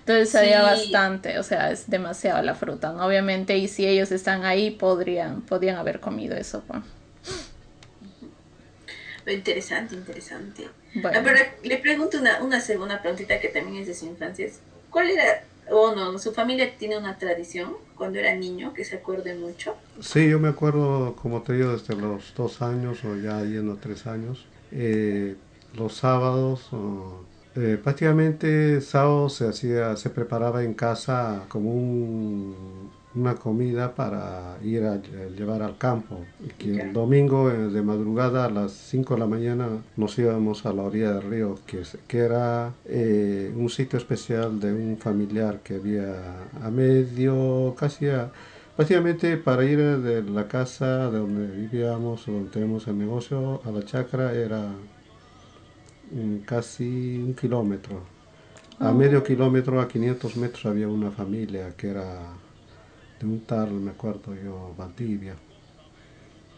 Entonces 0.00 0.34
había 0.34 0.62
bastante, 0.62 1.38
o 1.38 1.42
sea, 1.42 1.70
es 1.70 1.88
demasiado 1.88 2.42
la 2.42 2.54
fruta, 2.54 2.92
¿no? 2.92 3.06
Obviamente, 3.06 3.56
y 3.56 3.68
si 3.68 3.86
ellos 3.86 4.10
están 4.10 4.44
ahí, 4.44 4.72
podrían, 4.72 5.42
podrían 5.42 5.76
haber 5.76 6.00
comido 6.00 6.36
eso, 6.36 6.62
pues. 6.66 6.80
Interesante, 9.26 9.94
interesante. 9.94 10.68
Bueno. 10.94 11.20
Ah, 11.24 11.34
le 11.62 11.78
pregunto 11.78 12.18
una, 12.18 12.42
una 12.42 12.60
segunda 12.60 13.00
preguntita 13.00 13.40
que 13.40 13.48
también 13.48 13.82
es 13.82 13.86
de 13.86 13.94
su 13.94 14.06
infancia. 14.06 14.46
¿Cuál 14.90 15.10
era 15.10 15.44
o 15.70 15.94
no, 15.94 16.18
su 16.18 16.32
familia 16.32 16.76
tiene 16.76 16.98
una 16.98 17.18
tradición 17.18 17.74
cuando 17.96 18.18
era 18.18 18.34
niño 18.34 18.72
que 18.74 18.84
se 18.84 18.96
acuerde 18.96 19.34
mucho. 19.34 19.76
Sí, 20.00 20.28
yo 20.28 20.38
me 20.38 20.48
acuerdo, 20.48 21.14
como 21.16 21.42
te 21.42 21.54
digo, 21.54 21.72
desde 21.72 21.94
los 21.96 22.34
dos 22.34 22.62
años 22.62 23.04
o 23.04 23.16
ya 23.16 23.42
yendo 23.42 23.76
tres 23.76 24.06
años, 24.06 24.46
eh, 24.72 25.36
los 25.74 25.94
sábados, 25.94 26.68
eh, 27.56 27.78
prácticamente 27.82 28.80
sábado 28.80 29.28
se 29.28 29.48
hacía, 29.48 29.96
se 29.96 30.10
preparaba 30.10 30.64
en 30.64 30.74
casa 30.74 31.44
como 31.48 31.70
un 31.70 32.90
una 33.14 33.34
comida 33.34 33.94
para 33.94 34.58
ir 34.62 34.84
a 34.84 35.00
llevar 35.36 35.62
al 35.62 35.76
campo. 35.78 36.24
Que 36.58 36.80
el 36.80 36.92
domingo 36.92 37.50
eh, 37.50 37.68
de 37.68 37.82
madrugada 37.82 38.46
a 38.46 38.50
las 38.50 38.72
5 38.72 39.14
de 39.14 39.20
la 39.20 39.26
mañana 39.26 39.68
nos 39.96 40.18
íbamos 40.18 40.66
a 40.66 40.72
la 40.72 40.82
orilla 40.82 41.12
del 41.12 41.30
río, 41.30 41.58
que, 41.66 41.82
que 42.06 42.18
era 42.18 42.72
eh, 42.86 43.52
un 43.56 43.68
sitio 43.68 43.98
especial 43.98 44.60
de 44.60 44.72
un 44.72 44.96
familiar 44.98 45.60
que 45.62 45.76
había 45.76 46.14
a 46.62 46.70
medio, 46.70 47.74
casi 47.78 48.08
a, 48.08 48.30
Básicamente 48.76 49.36
para 49.36 49.66
ir 49.66 49.78
de 49.78 50.22
la 50.22 50.48
casa 50.48 51.10
de 51.10 51.18
donde 51.18 51.46
vivíamos, 51.46 52.24
donde 52.24 52.50
tenemos 52.50 52.88
el 52.88 52.96
negocio, 52.96 53.60
a 53.66 53.70
la 53.70 53.84
chacra 53.84 54.32
era 54.32 54.66
casi 56.46 57.18
un 57.18 57.34
kilómetro. 57.34 58.00
A 58.78 58.88
ah. 58.88 58.92
medio 58.92 59.22
kilómetro, 59.22 59.78
a 59.80 59.86
500 59.86 60.36
metros, 60.36 60.66
había 60.66 60.88
una 60.88 61.10
familia 61.10 61.74
que 61.76 61.90
era 61.90 62.34
un 63.24 63.40
tal, 63.40 63.72
me 63.72 63.90
acuerdo 63.90 64.34
yo, 64.34 64.74
Valdivia. 64.76 65.34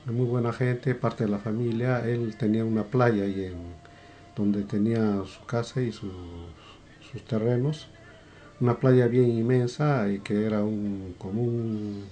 Muy 0.07 0.27
buena 0.27 0.53
gente, 0.53 0.95
parte 0.95 1.25
de 1.25 1.31
la 1.31 1.39
familia. 1.39 2.07
Él 2.07 2.37
tenía 2.39 2.65
una 2.65 2.85
playa 2.85 3.25
ahí 3.25 3.45
en, 3.45 3.57
donde 4.37 4.63
tenía 4.63 5.23
su 5.25 5.45
casa 5.47 5.81
y 5.81 5.93
sus, 5.93 6.13
sus 7.11 7.25
terrenos. 7.25 7.89
Una 8.61 8.79
playa 8.79 9.07
bien 9.07 9.31
inmensa 9.31 10.09
y 10.11 10.19
que 10.21 10.45
era 10.45 10.63
un, 10.63 11.15
como 11.19 11.43
un, 11.43 12.05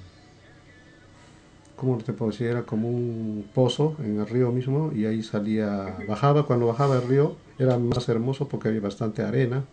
¿cómo 1.77 1.99
te 1.99 2.13
puedo 2.13 2.31
decir? 2.31 2.49
Era 2.49 2.63
como 2.63 2.89
un 2.89 3.47
pozo 3.55 3.97
en 3.99 4.21
el 4.21 4.27
río 4.27 4.51
mismo 4.51 4.93
y 4.95 5.07
ahí 5.07 5.23
salía, 5.23 5.97
bajaba, 6.09 6.47
cuando 6.47 6.67
bajaba 6.67 6.97
el 6.97 7.09
río 7.09 7.37
era 7.59 7.79
más 7.79 8.09
hermoso 8.09 8.49
porque 8.49 8.69
había 8.69 8.81
bastante 8.81 9.23
arena. 9.23 9.65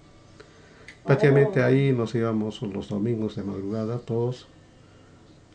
Prácticamente 1.05 1.61
oh. 1.61 1.65
ahí 1.65 1.91
nos 1.91 2.13
íbamos 2.13 2.61
los 2.61 2.89
domingos 2.89 3.35
de 3.35 3.43
madrugada 3.43 3.99
todos 3.99 4.47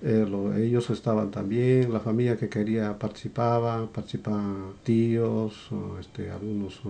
eh, 0.07 0.27
ellos 0.59 0.91
estaban 0.91 1.31
también, 1.31 1.91
la 1.91 1.99
familia 1.99 2.37
que 2.37 2.51
quería 2.51 2.99
participaba, 2.99 3.91
participaban 3.91 4.75
tíos, 4.83 5.71
este, 5.99 6.31
algunos 6.31 6.83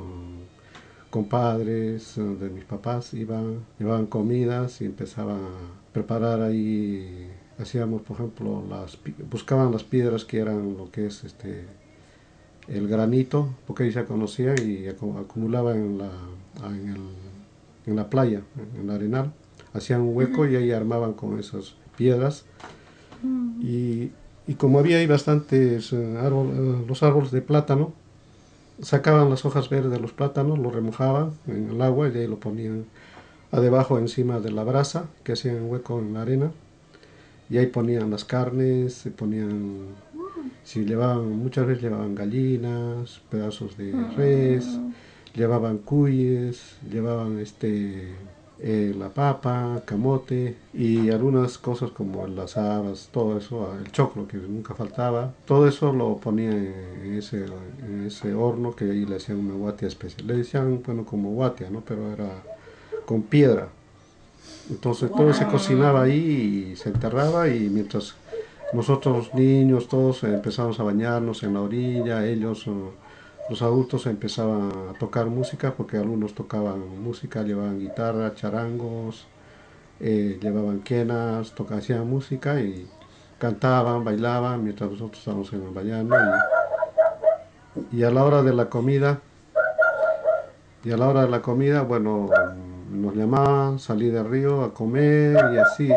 compadres 1.10 2.16
de 2.16 2.50
mis 2.50 2.64
papás, 2.64 3.14
iban, 3.14 3.60
llevaban 3.78 4.06
comidas 4.06 4.80
y 4.80 4.86
empezaban 4.86 5.36
a 5.36 5.92
preparar 5.92 6.42
ahí, 6.42 7.30
hacíamos 7.56 8.02
por 8.02 8.16
ejemplo, 8.16 8.64
las, 8.68 8.98
buscaban 9.30 9.70
las 9.70 9.84
piedras 9.84 10.24
que 10.24 10.40
eran 10.40 10.76
lo 10.76 10.90
que 10.90 11.06
es 11.06 11.22
este, 11.22 11.66
el 12.66 12.88
granito, 12.88 13.48
porque 13.64 13.84
ahí 13.84 13.92
se 13.92 14.04
conocían 14.06 14.56
y 14.60 14.88
acumulaban 14.88 15.76
en 15.76 15.98
la, 15.98 16.10
en, 16.66 16.88
el, 16.88 17.00
en 17.86 17.94
la 17.94 18.10
playa, 18.10 18.42
en 18.74 18.80
el 18.82 18.90
arenal, 18.90 19.32
hacían 19.72 20.00
un 20.00 20.16
hueco 20.16 20.48
y 20.48 20.56
ahí 20.56 20.72
armaban 20.72 21.12
con 21.12 21.38
esas 21.38 21.76
piedras 21.96 22.44
y, 23.60 24.10
como 24.58 24.78
había 24.78 24.98
ahí 24.98 25.06
bastantes 25.06 25.92
eh, 25.92 25.96
eh, 25.96 26.84
los 26.86 27.02
árboles 27.02 27.30
de 27.30 27.40
plátano, 27.40 27.92
sacaban 28.80 29.30
las 29.30 29.44
hojas 29.44 29.68
verdes 29.68 29.90
de 29.90 30.00
los 30.00 30.12
plátanos, 30.12 30.58
lo 30.58 30.70
remojaban 30.70 31.32
en 31.46 31.70
el 31.70 31.80
agua 31.80 32.08
y 32.08 32.18
ahí 32.18 32.26
lo 32.26 32.38
ponían 32.38 32.84
a 33.52 33.60
debajo 33.60 33.98
encima 33.98 34.40
de 34.40 34.50
la 34.50 34.64
brasa, 34.64 35.06
que 35.22 35.32
hacían 35.32 35.70
hueco 35.70 36.00
en 36.00 36.14
la 36.14 36.22
arena, 36.22 36.52
y 37.48 37.58
ahí 37.58 37.66
ponían 37.66 38.10
las 38.10 38.24
carnes, 38.24 38.94
se 38.94 39.10
ponían, 39.10 39.86
si 40.64 40.84
llevaban, 40.84 41.38
muchas 41.38 41.66
veces 41.66 41.84
llevaban 41.84 42.14
gallinas, 42.14 43.20
pedazos 43.30 43.76
de 43.76 43.92
res, 44.16 44.66
llevaban 45.34 45.78
cuyes, 45.78 46.76
llevaban 46.90 47.38
este 47.38 48.08
eh, 48.66 48.94
la 48.98 49.10
papa, 49.10 49.82
camote 49.84 50.56
y 50.72 51.10
algunas 51.10 51.58
cosas 51.58 51.90
como 51.90 52.26
las 52.26 52.56
habas, 52.56 53.10
todo 53.12 53.36
eso, 53.36 53.76
el 53.78 53.92
choclo 53.92 54.26
que 54.26 54.38
nunca 54.38 54.74
faltaba. 54.74 55.34
Todo 55.44 55.68
eso 55.68 55.92
lo 55.92 56.16
ponía 56.16 56.50
en 56.50 57.14
ese, 57.14 57.44
en 57.86 58.06
ese 58.06 58.32
horno 58.32 58.74
que 58.74 58.84
ahí 58.84 59.04
le 59.04 59.16
hacían 59.16 59.40
una 59.40 59.52
guatia 59.52 59.86
especial. 59.86 60.26
Le 60.26 60.38
decían, 60.38 60.82
bueno, 60.82 61.04
como 61.04 61.32
guatia, 61.32 61.68
¿no? 61.68 61.82
Pero 61.82 62.10
era 62.10 62.42
con 63.04 63.20
piedra. 63.20 63.68
Entonces 64.70 65.10
todo 65.12 65.34
se 65.34 65.46
cocinaba 65.46 66.04
ahí 66.04 66.70
y 66.72 66.76
se 66.76 66.88
enterraba 66.88 67.48
y 67.48 67.68
mientras 67.68 68.14
nosotros 68.72 69.34
niños 69.34 69.88
todos 69.88 70.24
empezamos 70.24 70.80
a 70.80 70.84
bañarnos 70.84 71.42
en 71.42 71.52
la 71.52 71.60
orilla, 71.60 72.26
ellos 72.26 72.66
los 73.48 73.60
adultos 73.60 74.06
empezaban 74.06 74.72
a 74.88 74.98
tocar 74.98 75.26
música 75.26 75.74
porque 75.74 75.98
algunos 75.98 76.34
tocaban 76.34 77.02
música, 77.02 77.42
llevaban 77.42 77.78
guitarra, 77.78 78.34
charangos, 78.34 79.26
eh, 80.00 80.38
llevaban 80.40 80.80
quenas, 80.80 81.54
tocaban, 81.54 81.80
hacían 81.80 82.08
música 82.08 82.60
y 82.60 82.88
cantaban, 83.38 84.02
bailaban 84.02 84.64
mientras 84.64 84.90
nosotros 84.90 85.18
estábamos 85.18 85.52
en 85.52 85.62
el 85.62 85.70
bañando. 85.70 86.16
Y, 87.90 87.98
y, 87.98 88.04
a 88.04 88.10
la 88.10 88.24
hora 88.24 88.42
de 88.42 88.54
la 88.54 88.70
comida, 88.70 89.20
y 90.82 90.92
a 90.92 90.96
la 90.96 91.08
hora 91.08 91.22
de 91.22 91.30
la 91.30 91.42
comida, 91.42 91.82
bueno, 91.82 92.30
nos 92.90 93.14
llamaban, 93.14 93.78
salí 93.78 94.08
del 94.08 94.24
río 94.28 94.62
a 94.64 94.72
comer 94.72 95.36
y 95.52 95.58
así. 95.58 95.90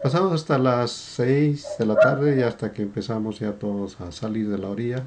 Pasamos 0.00 0.32
hasta 0.32 0.56
las 0.56 0.92
6 0.92 1.66
de 1.78 1.86
la 1.86 1.96
tarde 1.96 2.38
y 2.38 2.42
hasta 2.42 2.72
que 2.72 2.82
empezamos 2.82 3.40
ya 3.40 3.52
todos 3.52 4.00
a 4.00 4.12
salir 4.12 4.48
de 4.48 4.56
la 4.56 4.68
orilla 4.68 5.04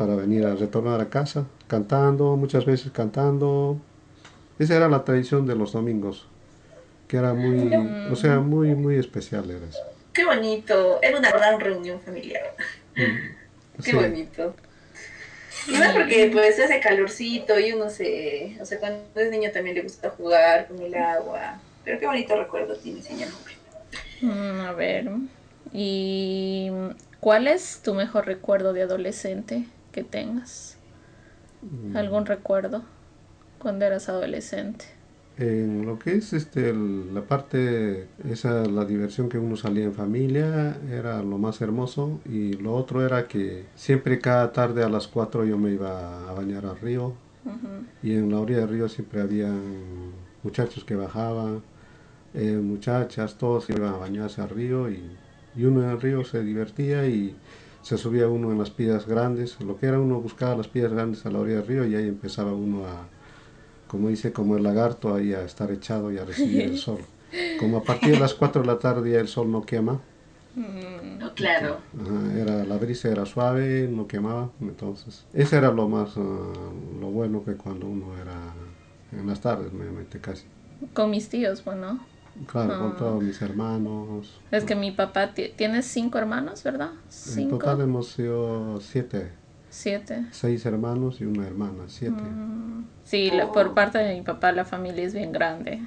para 0.00 0.14
venir 0.14 0.46
a 0.46 0.54
retornar 0.54 0.98
a 0.98 1.10
casa, 1.10 1.44
cantando, 1.68 2.34
muchas 2.34 2.64
veces 2.64 2.90
cantando. 2.90 3.76
Esa 4.58 4.74
era 4.74 4.88
la 4.88 5.04
tradición 5.04 5.46
de 5.46 5.54
los 5.54 5.74
domingos, 5.74 6.26
que 7.06 7.18
era 7.18 7.34
muy, 7.34 7.70
o 8.10 8.16
sea, 8.16 8.40
muy, 8.40 8.74
muy 8.74 8.96
especial 8.96 9.50
era 9.50 9.66
eso. 9.66 9.78
Qué 10.14 10.24
bonito, 10.24 11.00
era 11.02 11.18
una 11.18 11.30
gran 11.30 11.60
reunión 11.60 12.00
familiar. 12.00 12.54
Mm, 12.96 13.82
Qué 13.84 13.92
bonito. 13.94 14.54
Y 15.68 15.72
más 15.72 15.92
porque 15.92 16.30
pues 16.32 16.58
hace 16.58 16.80
calorcito 16.80 17.60
y 17.60 17.74
uno 17.74 17.90
se, 17.90 18.56
o 18.58 18.64
sea, 18.64 18.80
cuando 18.80 19.04
es 19.16 19.30
niño 19.30 19.50
también 19.52 19.76
le 19.76 19.82
gusta 19.82 20.08
jugar 20.08 20.66
con 20.66 20.80
el 20.80 20.94
agua. 20.94 21.60
Pero 21.84 22.00
qué 22.00 22.06
bonito 22.06 22.34
recuerdo 22.36 22.74
tiene, 22.74 23.02
señor. 23.02 23.28
Mm, 24.22 24.60
a 24.60 24.72
ver, 24.72 25.10
¿y 25.74 26.70
cuál 27.20 27.48
es 27.48 27.82
tu 27.82 27.92
mejor 27.92 28.24
recuerdo 28.24 28.72
de 28.72 28.80
adolescente? 28.80 29.66
Que 29.92 30.04
tengas. 30.04 30.76
Mm. 31.62 31.96
¿Algún 31.96 32.26
recuerdo 32.26 32.82
cuando 33.58 33.84
eras 33.84 34.08
adolescente? 34.08 34.86
En 35.40 35.86
lo 35.86 35.98
que 35.98 36.16
es 36.16 36.34
este, 36.34 36.74
la 36.74 37.22
parte, 37.22 38.08
esa, 38.28 38.66
la 38.66 38.84
diversión 38.84 39.30
que 39.30 39.38
uno 39.38 39.56
salía 39.56 39.84
en 39.84 39.94
familia, 39.94 40.76
era 40.90 41.22
lo 41.22 41.38
más 41.38 41.62
hermoso. 41.62 42.20
Y 42.26 42.54
lo 42.54 42.74
otro 42.74 43.04
era 43.04 43.26
que 43.26 43.64
siempre 43.74 44.18
cada 44.18 44.52
tarde 44.52 44.84
a 44.84 44.90
las 44.90 45.08
4 45.08 45.46
yo 45.46 45.56
me 45.56 45.70
iba 45.70 46.28
a 46.28 46.32
bañar 46.34 46.66
al 46.66 46.78
río. 46.78 47.14
Y 48.02 48.12
en 48.12 48.30
la 48.30 48.38
orilla 48.38 48.60
del 48.60 48.68
río 48.68 48.88
siempre 48.88 49.22
había 49.22 49.50
muchachos 50.42 50.84
que 50.84 50.94
bajaban, 50.94 51.62
eh, 52.34 52.58
muchachas, 52.62 53.38
todos 53.38 53.70
iban 53.70 53.94
a 53.94 53.96
bañarse 53.96 54.42
al 54.42 54.50
río. 54.50 54.90
Y, 54.90 55.02
y 55.56 55.64
uno 55.64 55.82
en 55.82 55.88
el 55.88 56.00
río 56.02 56.22
se 56.22 56.42
divertía 56.44 57.06
y 57.06 57.34
se 57.82 57.96
subía 57.96 58.28
uno 58.28 58.52
en 58.52 58.58
las 58.58 58.70
piedras 58.70 59.06
grandes, 59.06 59.60
lo 59.60 59.78
que 59.78 59.86
era 59.86 59.98
uno 59.98 60.20
buscaba 60.20 60.56
las 60.56 60.68
piedras 60.68 60.92
grandes 60.92 61.24
a 61.26 61.30
la 61.30 61.38
orilla 61.38 61.58
del 61.58 61.66
río 61.66 61.86
y 61.86 61.94
ahí 61.94 62.08
empezaba 62.08 62.52
uno 62.52 62.86
a, 62.86 63.06
como 63.88 64.08
dice, 64.08 64.32
como 64.32 64.56
el 64.56 64.62
lagarto, 64.62 65.14
ahí 65.14 65.32
a 65.32 65.42
estar 65.42 65.70
echado 65.70 66.12
y 66.12 66.18
a 66.18 66.24
recibir 66.24 66.62
el 66.62 66.78
sol. 66.78 67.00
Como 67.58 67.78
a 67.78 67.82
partir 67.84 68.12
de 68.12 68.20
las 68.20 68.34
4 68.34 68.62
de 68.62 68.66
la 68.66 68.78
tarde 68.78 69.12
ya 69.12 69.20
el 69.20 69.28
sol 69.28 69.50
no 69.50 69.62
quema. 69.62 70.00
Mm, 70.54 71.26
claro. 71.34 71.78
era, 72.36 72.64
la 72.64 72.76
brisa 72.76 73.08
era 73.08 73.24
suave, 73.24 73.88
no 73.88 74.06
quemaba, 74.08 74.50
entonces 74.60 75.24
ese 75.32 75.56
era 75.56 75.70
lo 75.70 75.88
más, 75.88 76.16
ah, 76.16 76.52
lo 77.00 77.06
bueno 77.06 77.44
que 77.44 77.54
cuando 77.54 77.86
uno 77.86 78.16
era 78.20 78.52
en 79.12 79.26
las 79.26 79.40
tardes, 79.40 79.72
obviamente 79.72 80.20
casi. 80.20 80.44
Con 80.92 81.10
mis 81.10 81.28
tíos, 81.28 81.64
bueno. 81.64 82.00
Claro, 82.46 82.78
con 82.78 82.92
ah. 82.92 82.96
todos 82.96 83.22
mis 83.22 83.40
hermanos. 83.42 84.40
Es 84.50 84.64
que 84.64 84.74
mi 84.74 84.90
papá 84.92 85.32
tiene 85.34 85.82
cinco 85.82 86.18
hermanos, 86.18 86.62
¿verdad? 86.62 86.90
En 87.36 87.48
total 87.48 87.80
hemos 87.80 88.08
sido 88.08 88.80
siete. 88.80 89.32
Siete. 89.68 90.26
Seis 90.32 90.66
hermanos 90.66 91.20
y 91.20 91.24
una 91.24 91.46
hermana, 91.46 91.84
siete. 91.86 92.22
Mm. 92.22 92.86
Sí, 93.04 93.30
por 93.52 93.74
parte 93.74 93.98
de 93.98 94.14
mi 94.14 94.22
papá 94.22 94.52
la 94.52 94.64
familia 94.64 95.04
es 95.04 95.14
bien 95.14 95.32
grande. 95.32 95.80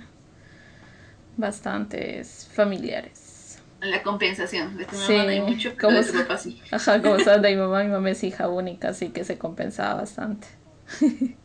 Bastantes 1.35 2.47
familiares. 2.53 3.59
La 3.81 4.01
compensación 4.01 4.77
de 4.77 4.85
tu 4.85 4.95
mamá 4.95 5.23
no 5.23 5.29
hay 5.29 5.41
mucho, 5.41 5.73
como 5.79 5.97
de 5.97 6.03
tu 6.05 6.13
papá 6.13 6.37
sí. 6.37 6.61
Ajá, 6.71 7.01
como 7.01 7.19
son 7.19 7.41
de 7.41 7.49
mi 7.49 7.57
mamá, 7.57 7.83
mi 7.83 7.89
mamá 7.89 8.11
es 8.11 8.23
hija 8.23 8.47
única, 8.47 8.89
así 8.89 9.09
que 9.09 9.25
se 9.25 9.37
compensaba 9.37 9.95
bastante. 9.95 10.47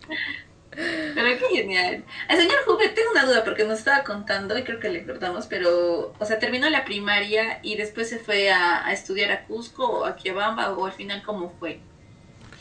Pero 1.14 1.38
qué 1.38 1.56
genial. 1.56 2.04
El 2.28 2.36
señor 2.36 2.58
Juve, 2.64 2.88
tengo 2.90 3.10
una 3.10 3.24
duda 3.24 3.44
porque 3.44 3.64
nos 3.64 3.80
estaba 3.80 4.04
contando 4.04 4.56
y 4.56 4.62
creo 4.62 4.78
que 4.78 4.90
le 4.90 5.04
cortamos, 5.04 5.46
pero, 5.46 6.14
o 6.16 6.24
sea, 6.24 6.38
terminó 6.38 6.70
la 6.70 6.84
primaria 6.84 7.58
y 7.62 7.76
después 7.76 8.08
se 8.08 8.18
fue 8.18 8.50
a, 8.50 8.92
estudiar 8.92 9.32
a 9.32 9.44
Cusco 9.44 9.84
o 9.84 10.04
a 10.04 10.14
Quiabamba 10.14 10.70
o 10.70 10.86
al 10.86 10.92
final, 10.92 11.22
¿cómo 11.24 11.52
fue? 11.58 11.80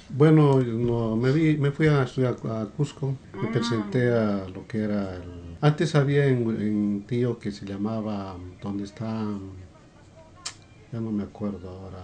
Bueno, 0.10 0.60
no, 0.60 1.15
me, 1.15 1.32
vi, 1.32 1.58
me 1.58 1.71
fui 1.71 1.88
a 1.88 2.03
estudiar 2.03 2.38
a 2.49 2.65
Cusco, 2.65 3.15
me 3.34 3.49
mm. 3.49 3.51
presenté 3.51 4.12
a 4.12 4.47
lo 4.47 4.67
que 4.67 4.80
era 4.80 5.15
el... 5.15 5.58
Antes 5.62 5.95
había 5.95 6.25
un 6.27 7.06
tío 7.08 7.39
que 7.39 7.51
se 7.51 7.65
llamaba, 7.65 8.36
¿dónde 8.62 8.84
está? 8.84 9.06
Ya 10.91 10.99
no 10.99 11.12
me 11.12 11.23
acuerdo 11.23 11.69
ahora. 11.69 12.03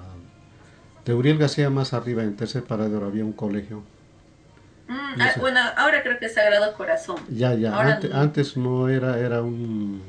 De 1.05 1.13
Uriel 1.13 1.37
García 1.37 1.69
más 1.69 1.93
arriba, 1.93 2.23
en 2.23 2.35
tercer 2.35 2.63
paradero, 2.63 3.05
había 3.05 3.23
un 3.23 3.33
colegio 3.33 3.83
Mm, 4.93 5.21
ah, 5.21 5.31
bueno, 5.39 5.59
ahora 5.75 6.03
creo 6.03 6.19
que 6.19 6.27
es 6.27 6.33
Sagrado 6.33 6.73
Corazón. 6.73 7.17
Ya, 7.29 7.53
ya. 7.55 7.75
Antes, 8.13 8.57
no. 8.57 8.89
era, 8.89 9.17
era 9.19 9.41
un, 9.41 10.01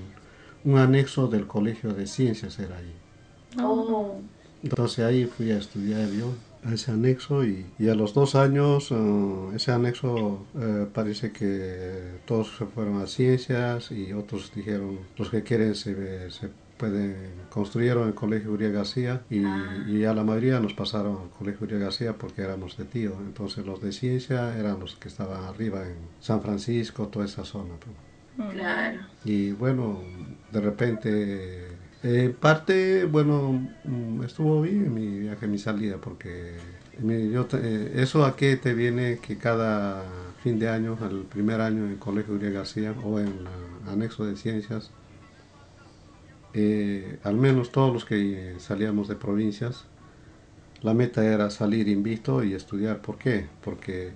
un, 0.64 0.79
anexo 0.79 1.29
del 1.29 1.47
Colegio 1.47 1.94
de 1.94 2.07
Ciencias, 2.07 2.59
era 2.59 2.77
ahí. 2.77 2.94
Oh. 3.62 4.20
Entonces 4.62 5.05
ahí 5.05 5.25
fui 5.27 5.51
a 5.53 5.59
estudiar 5.59 6.09
yo 6.11 6.33
a 6.64 6.75
ese 6.75 6.90
anexo 6.90 7.44
y, 7.44 7.66
y 7.79 7.88
a 7.88 7.94
los 7.94 8.14
dos 8.14 8.35
años 8.35 8.90
eh, 8.90 9.51
ese 9.55 9.73
anexo 9.73 10.47
eh, 10.59 10.87
parece 10.92 11.31
que 11.31 12.20
todos 12.25 12.57
se 12.57 12.64
fueron 12.64 13.03
a 13.03 13.07
ciencias 13.07 13.90
y 13.90 14.14
otros 14.14 14.51
dijeron 14.55 15.01
los 15.18 15.29
que 15.29 15.42
quieren 15.42 15.75
se, 15.75 16.31
se 16.31 16.49
pueden, 16.76 17.16
construyeron 17.50 18.08
el 18.08 18.14
colegio 18.14 18.52
Uriel 18.52 18.72
García 18.72 19.22
y, 19.30 19.42
y, 19.87 20.04
a 20.04 20.14
la 20.14 20.24
mayoría 20.24 20.60
nos 20.60 20.74
pasaron 20.74 21.18
al 21.22 21.30
colegio 21.30 21.66
Uriel 21.66 21.80
García 21.80 22.14
porque 22.14 22.42
éramos 22.42 22.76
de 22.76 22.84
tío. 22.84 23.12
Entonces 23.20 23.64
los 23.64 23.80
de 23.80 23.92
ciencia 23.92 24.56
eran 24.58 24.80
los 24.80 24.96
que 24.96 25.08
estaban 25.08 25.44
arriba 25.44 25.82
en 25.82 25.96
San 26.20 26.42
Francisco, 26.42 27.08
toda 27.08 27.24
esa 27.24 27.44
zona. 27.44 27.74
Claro. 28.52 29.00
Y 29.24 29.52
bueno, 29.52 30.00
de 30.50 30.60
repente, 30.60 31.68
en 32.02 32.32
parte, 32.34 33.04
bueno, 33.04 33.68
mm, 33.84 34.22
estuvo 34.24 34.62
bien 34.62 34.92
mi 34.92 35.20
viaje, 35.20 35.46
mi 35.46 35.58
salida, 35.58 35.98
porque 35.98 36.54
yo 37.02 37.46
eh, 37.54 37.92
eso 37.96 38.24
a 38.24 38.37
qué 38.37 38.56
te 38.56 38.74
viene 38.74 39.18
que 39.18 39.37
cada 39.37 40.02
fin 40.42 40.58
de 40.58 40.68
año, 40.68 40.98
al 41.00 41.22
primer 41.22 41.60
año 41.60 41.84
en 41.84 41.92
el 41.92 41.98
colegio 41.98 42.34
Uriel 42.34 42.52
García 42.52 42.94
o 43.02 43.18
en 43.18 43.28
el 43.28 43.88
anexo 43.88 44.24
de 44.24 44.37
ciencias, 44.37 44.90
eh, 46.54 47.18
al 47.24 47.34
menos 47.34 47.72
todos 47.72 47.92
los 47.92 48.04
que 48.04 48.54
salíamos 48.58 49.08
de 49.08 49.16
provincias, 49.16 49.86
la 50.82 50.94
meta 50.94 51.24
era 51.24 51.50
salir 51.50 51.88
invicto 51.88 52.44
y 52.44 52.54
estudiar. 52.54 53.02
¿Por 53.02 53.18
qué? 53.18 53.46
Porque 53.62 54.12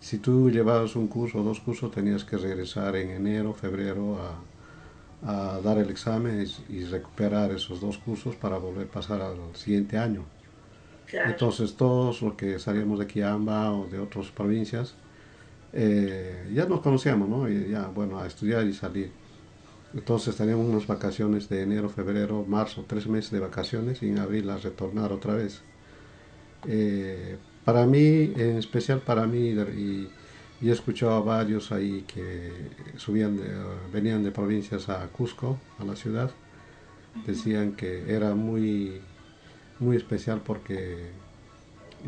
si 0.00 0.18
tú 0.18 0.50
llevabas 0.50 0.96
un 0.96 1.08
curso 1.08 1.40
o 1.40 1.42
dos 1.42 1.60
cursos 1.60 1.90
tenías 1.90 2.24
que 2.24 2.36
regresar 2.36 2.96
en 2.96 3.10
enero, 3.10 3.54
febrero 3.54 4.18
a, 4.20 5.60
dar 5.62 5.78
el 5.78 5.88
examen 5.88 6.44
y, 6.68 6.82
recuperar 6.82 7.52
esos 7.52 7.80
dos 7.80 7.96
cursos 7.96 8.34
para 8.34 8.58
volver 8.58 8.88
a 8.88 8.90
pasar 8.90 9.22
al 9.22 9.54
siguiente 9.54 9.96
año. 9.96 10.24
Entonces 11.12 11.74
todos 11.74 12.20
los 12.20 12.34
que 12.34 12.58
salíamos 12.58 12.98
de 12.98 13.06
Quiamba 13.06 13.72
o 13.72 13.86
de 13.86 14.00
otras 14.00 14.30
provincias, 14.32 14.94
eh, 15.72 16.50
ya 16.52 16.66
nos 16.66 16.80
conocíamos, 16.80 17.28
¿no? 17.28 17.48
Y 17.48 17.70
ya, 17.70 17.86
bueno, 17.86 18.18
a 18.18 18.26
estudiar 18.26 18.66
y 18.66 18.74
salir. 18.74 19.12
Entonces 19.94 20.36
teníamos 20.36 20.66
unas 20.66 20.86
vacaciones 20.86 21.48
de 21.48 21.62
enero, 21.62 21.88
febrero, 21.88 22.44
marzo, 22.48 22.84
tres 22.86 23.06
meses 23.06 23.30
de 23.30 23.40
vacaciones 23.40 24.02
y 24.02 24.08
en 24.08 24.18
abril 24.18 24.48
a 24.50 24.56
retornar 24.56 25.12
otra 25.12 25.34
vez. 25.34 25.60
Eh, 26.66 27.36
para 27.64 27.86
mí, 27.86 28.32
en 28.36 28.56
especial 28.56 29.00
para 29.00 29.26
mí, 29.26 29.50
y, 29.50 30.08
y, 30.60 30.68
he 30.68 30.72
escuchado 30.72 31.12
a 31.12 31.20
varios 31.20 31.72
ahí 31.72 32.04
que 32.06 32.52
subían 32.96 33.38
venían 33.92 34.22
de 34.22 34.30
provincias 34.30 34.88
a 34.88 35.06
Cusco, 35.08 35.58
a 35.78 35.84
la 35.84 35.96
ciudad, 35.96 36.30
decían 37.26 37.72
que 37.72 38.14
era 38.14 38.34
muy, 38.34 39.00
muy 39.78 39.96
especial 39.96 40.40
porque 40.44 41.10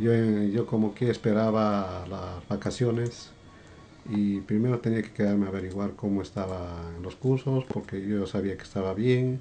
yo, 0.01 0.12
yo 0.53 0.66
como 0.66 0.94
que 0.94 1.11
esperaba 1.11 2.07
las 2.09 2.49
vacaciones 2.49 3.34
y 4.09 4.40
primero 4.40 4.81
tenía 4.81 5.03
que 5.03 5.12
quedarme 5.12 5.47
a 5.47 5.49
averiguar 5.49 5.93
cómo 5.93 6.23
estaba 6.23 6.93
en 6.97 7.03
los 7.03 7.17
cursos 7.17 7.64
porque 7.64 8.07
yo 8.07 8.27
sabía 8.27 8.57
que 8.57 8.62
estaba 8.62 8.93
bien 8.95 9.40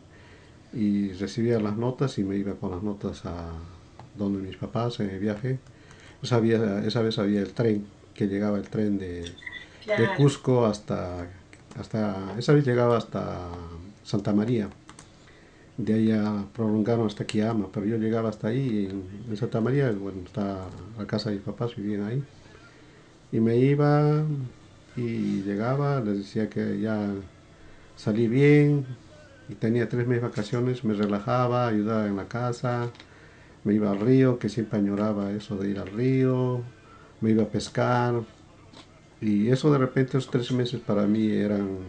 y 0.73 1.11
recibía 1.13 1.59
las 1.59 1.77
notas 1.77 2.17
y 2.17 2.23
me 2.23 2.37
iba 2.37 2.53
con 2.53 2.71
las 2.71 2.81
notas 2.81 3.25
a 3.25 3.51
donde 4.17 4.41
mis 4.41 4.57
papás 4.57 4.99
en 4.99 5.09
el 5.09 5.19
viaje. 5.19 5.59
Esa, 6.21 6.39
esa 6.85 7.01
vez 7.01 7.19
había 7.19 7.41
el 7.41 7.51
tren, 7.53 7.85
que 8.13 8.27
llegaba 8.27 8.57
el 8.57 8.69
tren 8.69 8.97
de, 8.97 9.23
de 9.85 10.15
Cusco 10.15 10.65
hasta, 10.65 11.27
hasta, 11.77 12.35
esa 12.37 12.53
vez 12.53 12.65
llegaba 12.65 12.97
hasta 12.97 13.49
Santa 14.03 14.33
María. 14.33 14.69
De 15.75 15.93
ahí 15.93 16.07
ya 16.07 16.45
prolongaron 16.53 17.07
hasta 17.07 17.25
Kiama, 17.25 17.67
pero 17.73 17.85
yo 17.85 17.97
llegaba 17.97 18.29
hasta 18.29 18.49
ahí, 18.49 18.87
en, 18.89 19.03
en 19.29 19.37
Santa 19.37 19.59
María, 19.59 19.91
bueno, 19.91 20.21
está 20.23 20.67
la 20.97 21.05
casa 21.05 21.29
de 21.29 21.37
mis 21.37 21.45
papás, 21.45 21.75
vivían 21.75 22.05
ahí. 22.05 22.23
Y 23.33 23.39
me 23.39 23.57
iba 23.57 24.23
y 24.95 25.41
llegaba, 25.41 25.99
les 26.01 26.19
decía 26.19 26.49
que 26.51 26.79
ya 26.79 27.15
salí 27.95 28.27
bien 28.27 28.85
y 29.49 29.55
tenía 29.55 29.89
tres 29.89 30.05
meses 30.07 30.21
vacaciones, 30.21 30.83
me 30.83 30.93
relajaba, 30.93 31.67
ayudaba 31.67 32.05
en 32.05 32.15
la 32.15 32.27
casa, 32.27 32.91
me 33.63 33.73
iba 33.73 33.89
al 33.89 33.99
río, 33.99 34.37
que 34.37 34.49
siempre 34.49 34.77
añoraba 34.77 35.31
eso 35.31 35.57
de 35.57 35.71
ir 35.71 35.79
al 35.79 35.87
río, 35.87 36.61
me 37.21 37.31
iba 37.31 37.43
a 37.43 37.47
pescar. 37.47 38.21
Y 39.19 39.49
eso 39.49 39.71
de 39.71 39.79
repente 39.79 40.17
esos 40.19 40.29
tres 40.29 40.51
meses 40.51 40.79
para 40.81 41.07
mí 41.07 41.31
eran 41.31 41.79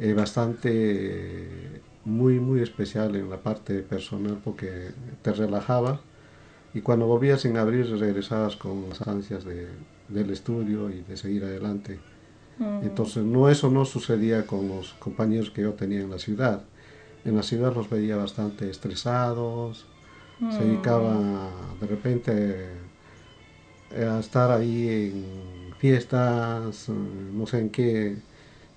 eh, 0.00 0.14
bastante 0.14 1.48
muy 2.04 2.40
muy 2.40 2.60
especial 2.60 3.14
en 3.16 3.30
la 3.30 3.38
parte 3.38 3.82
personal 3.82 4.40
porque 4.44 4.90
te 5.22 5.32
relajaba. 5.32 6.00
Y 6.74 6.80
cuando 6.80 7.06
volvías 7.06 7.44
en 7.44 7.56
abril 7.56 8.00
regresabas 8.00 8.56
con 8.56 8.88
las 8.90 9.06
ansias 9.06 9.44
de, 9.44 9.68
del 10.08 10.30
estudio 10.30 10.90
y 10.90 11.02
de 11.02 11.16
seguir 11.16 11.44
adelante. 11.44 11.98
Mm. 12.58 12.82
Entonces, 12.82 13.24
no 13.24 13.48
eso 13.48 13.70
no 13.70 13.84
sucedía 13.84 14.46
con 14.46 14.68
los 14.68 14.94
compañeros 14.94 15.50
que 15.50 15.62
yo 15.62 15.72
tenía 15.72 16.00
en 16.00 16.10
la 16.10 16.18
ciudad. 16.18 16.62
En 17.24 17.36
la 17.36 17.42
ciudad 17.42 17.74
los 17.74 17.88
veía 17.88 18.16
bastante 18.16 18.68
estresados, 18.68 19.86
se 20.50 20.64
dedicaban 20.64 21.48
de 21.80 21.86
repente 21.86 22.66
a 23.96 24.18
estar 24.18 24.50
ahí 24.50 24.88
en 24.88 25.24
fiestas, 25.78 26.88
no 26.88 27.46
sé 27.46 27.60
en 27.60 27.70
qué, 27.70 28.16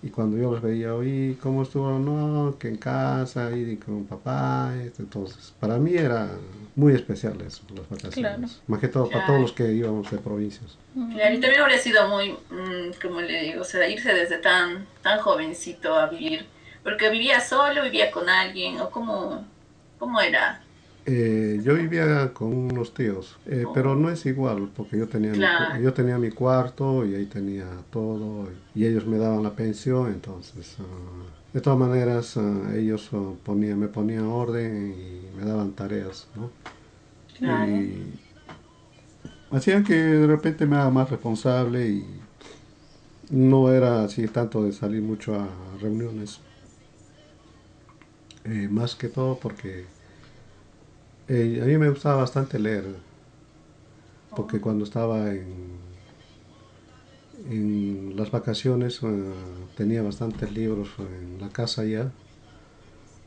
y 0.08 0.10
cuando 0.10 0.38
yo 0.38 0.52
los 0.52 0.62
veía, 0.62 0.96
oye, 0.96 1.36
¿cómo 1.42 1.64
estuvo? 1.64 2.00
No, 2.00 2.58
que 2.58 2.70
en 2.70 2.78
casa, 2.78 3.52
y 3.52 3.76
con 3.76 4.06
papá. 4.06 4.72
Entonces, 4.98 5.54
para 5.60 5.78
mí 5.78 5.96
era 5.96 6.30
muy 6.76 6.94
especial 6.94 7.40
eso, 7.46 7.62
las 7.76 7.90
vacaciones. 7.90 8.62
Más 8.68 8.80
que 8.80 8.88
todo 8.88 9.10
para 9.10 9.26
todos 9.26 9.42
los 9.42 9.52
que 9.52 9.74
íbamos 9.74 10.10
de 10.10 10.18
provincias. 10.20 10.78
Claro, 10.94 11.36
y 11.36 11.42
también 11.42 11.62
habría 11.62 11.78
sido 11.78 12.08
muy, 12.08 12.32
mm, 12.32 13.02
como 13.02 13.20
le 13.20 13.42
digo, 13.44 13.62
o 13.62 13.66
sea, 13.66 13.88
irse 13.90 14.14
desde 14.14 14.38
tan, 14.38 14.86
tan 15.02 15.20
jovencito 15.20 15.94
a 15.94 16.08
vivir. 16.08 16.46
Porque 16.84 17.10
vivía 17.10 17.42
solo, 17.42 17.84
vivía 17.84 18.10
con 18.10 18.30
alguien, 18.30 18.80
o 18.80 18.90
cómo, 18.90 19.46
cómo 20.00 20.22
era 20.22 20.62
eh, 21.10 21.62
yo 21.64 21.76
vivía 21.76 22.34
con 22.34 22.54
unos 22.54 22.94
tíos, 22.94 23.38
eh, 23.46 23.64
oh. 23.66 23.72
pero 23.72 23.96
no 23.96 24.10
es 24.10 24.26
igual 24.26 24.70
porque 24.76 24.98
yo 24.98 25.08
tenía, 25.08 25.32
mi, 25.32 25.82
yo 25.82 25.94
tenía 25.94 26.18
mi 26.18 26.32
cuarto 26.32 27.06
y 27.06 27.16
ahí 27.16 27.28
tenía 27.28 27.66
todo 27.90 28.50
y, 28.76 28.86
ellos 28.86 29.08
me 29.08 29.18
daban 29.18 29.42
la 29.42 29.52
pensión, 29.52 30.12
entonces 30.12 30.76
ah, 30.82 30.84
de 31.54 31.62
todas 31.62 31.80
maneras 31.80 32.36
ah, 32.36 32.74
ellos 32.76 33.10
ah, 33.14 33.54
me 33.54 33.88
ponían 33.88 34.26
orden 34.26 34.94
y 35.00 35.38
me 35.38 35.46
daban 35.46 35.72
tareas, 35.72 36.28
¿no? 36.36 36.52
Y 37.40 38.12
hacían 39.50 39.86
que 39.86 39.94
de 39.94 40.28
repente 40.28 40.66
me 40.66 40.76
haga 40.76 40.90
más 40.90 41.10
responsable 41.10 41.88
y 41.88 42.06
no 43.30 43.72
era 43.72 44.04
así 44.04 44.28
tanto 44.28 44.62
de 44.62 44.74
salir 44.74 45.02
mucho 45.02 45.36
a 45.36 45.48
reuniones, 45.80 46.42
eh, 48.44 48.68
más 48.70 48.94
que 48.96 49.08
todo 49.08 49.40
porque 49.40 49.86
eh, 51.30 51.60
a 51.62 51.66
mí 51.66 51.78
me 51.78 51.90
gustaba 51.90 52.18
bastante 52.18 52.58
leer, 52.58 52.86
porque 54.36 54.62
cuando 54.62 54.86
estaba 54.86 55.32
en, 55.32 55.78
en 57.50 58.14
las 58.16 58.32
vacaciones 58.32 59.02
eh, 59.04 59.34
tenía 59.76 60.02
bastantes 60.02 60.52
libros 60.54 60.90
en 61.00 61.42
la 61.42 61.50
casa 61.50 61.84
ya. 61.84 62.12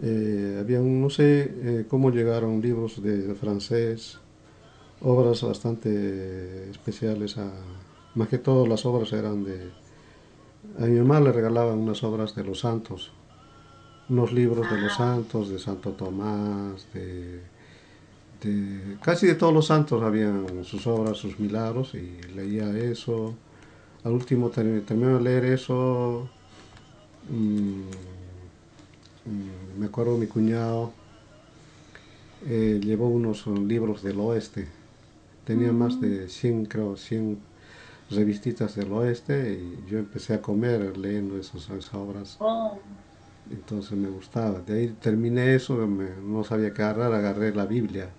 Eh, 0.03 0.57
había, 0.59 0.79
no 0.81 1.11
sé 1.11 1.85
cómo 1.91 2.11
llegaron 2.11 2.63
libros 2.63 3.03
de, 3.03 3.35
francés, 3.35 4.19
obras 5.03 5.43
bastante 5.43 6.71
especiales, 6.71 7.37
a, 7.37 7.53
más 8.15 8.29
que 8.29 8.39
todo 8.39 8.67
las 8.67 8.87
obras 8.87 9.13
eran 9.13 9.45
de... 9.45 9.71
A 10.79 10.87
mi 10.87 10.99
mamá 11.01 11.21
le 11.21 11.33
regalaban 11.33 11.79
unas 11.79 12.03
obras 12.03 12.35
de 12.35 12.45
los 12.45 12.61
santos, 12.61 13.13
unos 14.09 14.33
libros 14.33 14.71
de 14.71 14.81
los 14.81 14.95
santos, 14.95 15.51
de 15.51 15.59
Santo 15.59 15.91
Tomás, 15.91 16.87
de 16.95 17.41
casi 19.03 19.27
de 19.27 19.35
todos 19.35 19.53
los 19.53 19.67
santos 19.67 20.03
habían 20.03 20.65
sus 20.65 20.87
obras, 20.87 21.19
sus 21.19 21.39
milagros, 21.39 21.95
y 21.95 22.21
leía 22.35 22.71
eso. 22.79 23.35
Al 24.05 24.13
último 24.13 24.49
terminé 24.51 24.81
de 24.81 25.21
leer 25.21 25.45
eso. 25.45 26.29
Mm, 27.29 27.83
mm, 29.27 29.79
me 29.79 29.87
acuerdo 29.87 30.17
mi 30.17 30.27
cuñado 30.27 30.93
eh, 32.47 32.81
llevó 32.83 33.09
unos 33.09 33.47
libros 33.47 34.03
del 34.03 34.19
oeste. 34.21 34.67
Tenía 35.45 35.73
más 35.73 36.01
de 36.01 36.29
100, 36.29 36.67
creo, 36.67 36.97
100 36.97 37.39
revistitas 38.11 38.75
del 38.77 38.93
oeste 38.93 39.53
y 39.53 39.91
yo 39.91 39.99
empecé 39.99 40.35
a 40.35 40.43
comer 40.43 40.97
leyendo 40.97 41.39
esas, 41.39 41.69
obras. 41.95 42.37
Oh. 42.41 42.79
Entonces 43.51 43.93
me 43.93 44.09
gustaba. 44.09 44.61
De 44.61 44.79
ahí 44.79 44.89
terminé 45.01 45.55
eso, 45.55 45.87
no 45.87 46.45
sabía 46.45 46.73
qué 46.73 46.83
agarrar, 46.83 47.13
agarré 47.13 47.55
la 47.55 47.67
Biblia 47.67 48.11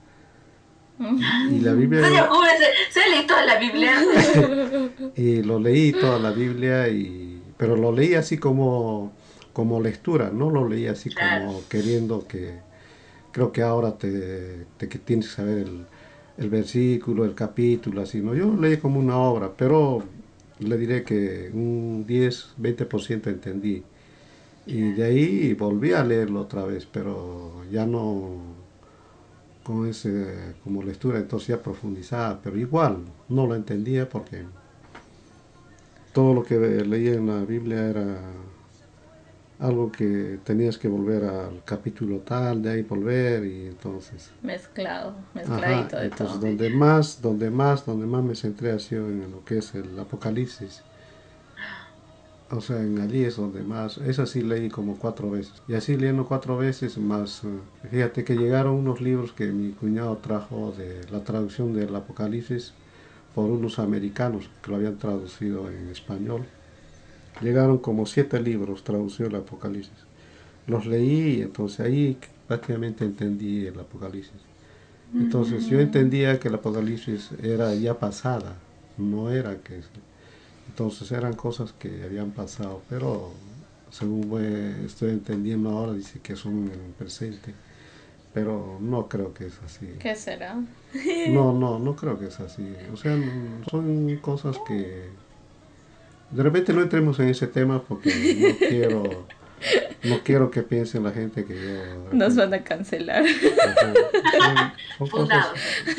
y 1.51 1.59
la 1.59 1.73
Biblia... 1.73 2.01
Se, 2.89 3.09
leí 3.09 3.27
toda 3.27 3.45
la 3.45 3.57
Biblia. 3.57 3.95
y 5.15 5.43
lo 5.43 5.59
leí 5.59 5.91
toda 5.91 6.19
la 6.19 6.31
Biblia, 6.31 6.87
y, 6.89 7.41
pero 7.57 7.75
lo 7.75 7.91
leí 7.91 8.13
así 8.15 8.37
como, 8.37 9.13
como 9.53 9.81
lectura, 9.81 10.29
no 10.33 10.49
lo 10.49 10.67
leí 10.67 10.87
así 10.87 11.09
como 11.09 11.61
queriendo 11.69 12.27
que... 12.27 12.59
Creo 13.31 13.53
que 13.53 13.61
ahora 13.61 13.97
te, 13.97 14.65
te 14.77 14.89
que 14.89 14.99
tienes 14.99 15.29
que 15.29 15.35
saber 15.35 15.59
el, 15.59 15.85
el 16.37 16.49
versículo, 16.49 17.23
el 17.23 17.33
capítulo, 17.33 18.01
así, 18.01 18.19
¿no? 18.19 18.35
Yo 18.35 18.53
leí 18.59 18.77
como 18.77 18.99
una 18.99 19.17
obra, 19.17 19.51
pero 19.55 20.03
le 20.59 20.77
diré 20.77 21.03
que 21.03 21.49
un 21.53 22.05
10, 22.07 22.55
20% 22.59 23.27
entendí. 23.27 23.83
Y 24.65 24.91
de 24.93 25.03
ahí 25.03 25.53
volví 25.53 25.93
a 25.93 26.03
leerlo 26.03 26.41
otra 26.41 26.65
vez, 26.65 26.85
pero 26.85 27.63
ya 27.71 27.85
no, 27.85 28.39
con 29.63 29.88
ese 29.88 30.56
como 30.63 30.84
lectura 30.84 31.19
entonces 31.19 31.50
ya 31.50 31.62
profundizada, 31.62 32.39
pero 32.41 32.58
igual 32.58 32.97
no 33.30 33.47
lo 33.47 33.56
entendía 33.56 34.08
porque 34.10 34.43
todo 36.13 36.34
lo 36.34 36.43
que 36.43 36.58
leía 36.58 37.13
en 37.13 37.28
la 37.28 37.45
Biblia 37.45 37.88
era 37.88 38.17
algo 39.60 39.91
que 39.91 40.39
tenías 40.43 40.78
que 40.78 40.88
volver 40.88 41.24
al 41.24 41.63
capítulo 41.63 42.17
tal, 42.19 42.63
de 42.63 42.71
ahí 42.71 42.82
volver 42.82 43.45
y 43.45 43.67
entonces 43.67 44.32
mezclado, 44.41 45.13
mezcladito 45.36 45.97
de 45.97 46.06
entonces, 46.06 46.39
todo. 46.39 46.47
Donde 46.47 46.69
más, 46.71 47.21
donde 47.21 47.50
más, 47.52 47.86
donde 47.86 48.08
más 48.08 48.24
me 48.24 48.36
centré 48.36 48.71
ha 48.71 48.80
sido 48.80 49.08
en 49.08 49.32
lo 49.32 49.45
que 49.45 49.60
es 49.60 49.76
el 49.76 49.97
Apocalipsis 50.00 50.82
o 52.51 52.61
sea, 52.61 52.81
en 52.81 52.99
allí 52.99 53.23
es 53.23 53.37
donde 53.37 53.63
más, 53.63 53.97
esa 53.99 54.25
sí 54.25 54.41
leí 54.41 54.69
como 54.69 54.97
cuatro 54.97 55.31
veces. 55.31 55.53
Y 55.67 55.73
así 55.73 55.95
leyendo 55.95 56.25
cuatro 56.25 56.57
veces 56.57 56.97
más, 56.97 57.43
eh, 57.43 57.87
fíjate 57.89 58.23
que 58.23 58.35
llegaron 58.35 58.75
unos 58.75 59.01
libros 59.01 59.31
que 59.31 59.47
mi 59.47 59.71
cuñado 59.71 60.17
trajo 60.17 60.73
de 60.77 61.01
la 61.11 61.23
traducción 61.23 61.73
del 61.73 61.95
Apocalipsis 61.95 62.73
por 63.33 63.49
unos 63.49 63.79
americanos 63.79 64.49
que 64.61 64.71
lo 64.71 64.77
habían 64.77 64.97
traducido 64.97 65.69
en 65.69 65.89
español. 65.89 66.43
Llegaron 67.41 67.77
como 67.77 68.05
siete 68.05 68.39
libros 68.41 68.83
traducidos 68.83 69.31
del 69.31 69.41
Apocalipsis. 69.41 69.93
Los 70.67 70.85
leí 70.85 71.37
y 71.37 71.41
entonces 71.41 71.79
ahí 71.79 72.17
prácticamente 72.47 73.05
entendí 73.05 73.65
el 73.65 73.79
Apocalipsis. 73.79 74.51
Entonces 75.13 75.65
yo 75.67 75.79
entendía 75.79 76.39
que 76.39 76.47
el 76.47 76.55
Apocalipsis 76.55 77.31
era 77.43 77.73
ya 77.75 77.99
pasada, 77.99 78.55
no 78.97 79.29
era 79.29 79.57
que 79.57 79.81
entonces 80.69 81.12
eran 81.12 81.34
cosas 81.34 81.74
que 81.74 82.04
habían 82.04 82.32
pasado, 82.32 82.82
pero 82.89 83.32
según 83.91 84.82
estoy 84.86 85.12
entendiendo 85.12 85.69
ahora, 85.69 85.93
dice 85.93 86.19
que 86.21 86.36
son 86.36 86.71
en 86.74 86.80
el 86.86 86.91
presente. 86.97 87.54
Pero 88.34 88.78
no 88.80 89.10
creo 89.10 89.34
que 89.34 89.47
es 89.47 89.60
así. 89.65 89.88
¿Qué 90.00 90.15
será? 90.15 90.56
No, 91.30 91.54
no, 91.54 91.80
no 91.80 91.95
creo 91.95 92.17
que 92.17 92.28
es 92.28 92.39
así. 92.39 92.74
O 92.93 92.97
sea, 92.97 93.17
son 93.69 94.17
cosas 94.17 94.58
que... 94.67 95.10
De 96.32 96.43
repente 96.43 96.74
no 96.74 96.82
entremos 96.82 97.19
en 97.19 97.28
ese 97.28 97.47
tema 97.47 97.82
porque 97.82 98.10
no 98.39 98.58
quiero... 98.69 99.04
No 100.04 100.24
quiero 100.24 100.50
que 100.50 100.63
piensen 100.63 101.04
la 101.04 101.12
gente 101.12 101.45
que 101.45 101.54
yo... 101.54 102.13
Nos 102.13 102.36
van 102.36 102.54
a 102.54 102.63
cancelar. 102.63 103.24
Son, 104.97 105.10
cosas, 105.10 105.47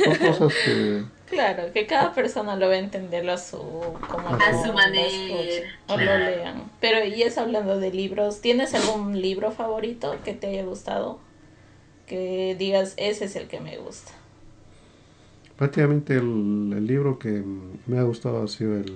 son 0.04 0.16
cosas 0.16 0.52
que 0.64 1.04
Claro, 1.32 1.72
que 1.72 1.86
cada 1.86 2.12
persona 2.12 2.56
lo 2.56 2.68
va 2.68 2.74
a 2.74 2.78
entender 2.78 3.28
a 3.30 3.38
su, 3.38 3.56
como 3.56 4.28
A 4.28 4.52
lo- 4.52 4.62
su 4.64 4.72
manera. 4.74 5.06
escuche 5.06 5.64
o 5.88 5.96
lo 5.96 6.18
lean. 6.18 6.70
Pero 6.78 7.02
y 7.06 7.22
es 7.22 7.38
hablando 7.38 7.80
de 7.80 7.90
libros, 7.90 8.42
¿tienes 8.42 8.74
algún 8.74 9.18
libro 9.20 9.50
favorito 9.50 10.14
que 10.24 10.34
te 10.34 10.48
haya 10.48 10.64
gustado? 10.64 11.18
Que 12.06 12.54
digas, 12.58 12.92
ese 12.98 13.24
es 13.24 13.36
el 13.36 13.48
que 13.48 13.60
me 13.60 13.78
gusta. 13.78 14.12
Prácticamente 15.56 16.14
el, 16.16 16.72
el 16.76 16.86
libro 16.86 17.18
que 17.18 17.42
me 17.86 17.98
ha 17.98 18.02
gustado 18.02 18.42
ha 18.42 18.48
sido 18.48 18.76
el, 18.76 18.92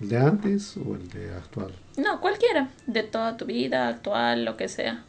el 0.00 0.08
de 0.08 0.16
antes 0.16 0.76
o 0.78 0.94
el 0.94 1.08
de 1.10 1.30
actual. 1.34 1.74
No, 1.98 2.20
cualquiera, 2.22 2.70
de 2.86 3.02
toda 3.02 3.36
tu 3.36 3.44
vida, 3.44 3.88
actual, 3.88 4.44
lo 4.46 4.56
que 4.56 4.68
sea. 4.68 5.04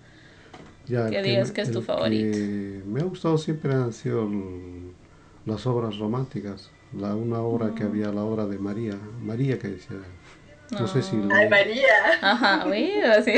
Ya, 0.88 1.10
Que 1.10 1.22
digas 1.24 1.48
me- 1.50 1.54
que 1.54 1.62
es 1.62 1.72
tu 1.72 1.82
favorito. 1.82 2.38
que 2.38 2.82
me 2.86 3.00
ha 3.02 3.04
gustado 3.06 3.38
siempre 3.38 3.74
han 3.74 3.94
sido 3.94 4.24
el- 4.24 4.92
las 5.46 5.66
obras 5.68 5.98
románticas. 5.98 6.70
La, 7.00 7.16
una 7.16 7.40
obra 7.42 7.68
Mm. 7.68 7.76
que 7.76 7.84
había, 7.84 8.08
la 8.12 8.24
obra 8.24 8.46
de 8.46 8.58
María. 8.58 8.96
María 9.22 9.60
que 9.60 9.68
decía. 9.70 9.98
No 10.72 10.88
sé 10.88 11.04
si... 11.04 11.16
Ay, 11.32 11.48
María. 11.50 11.86
Ajá, 12.22 12.66
oí, 12.66 12.92
así. 13.02 13.34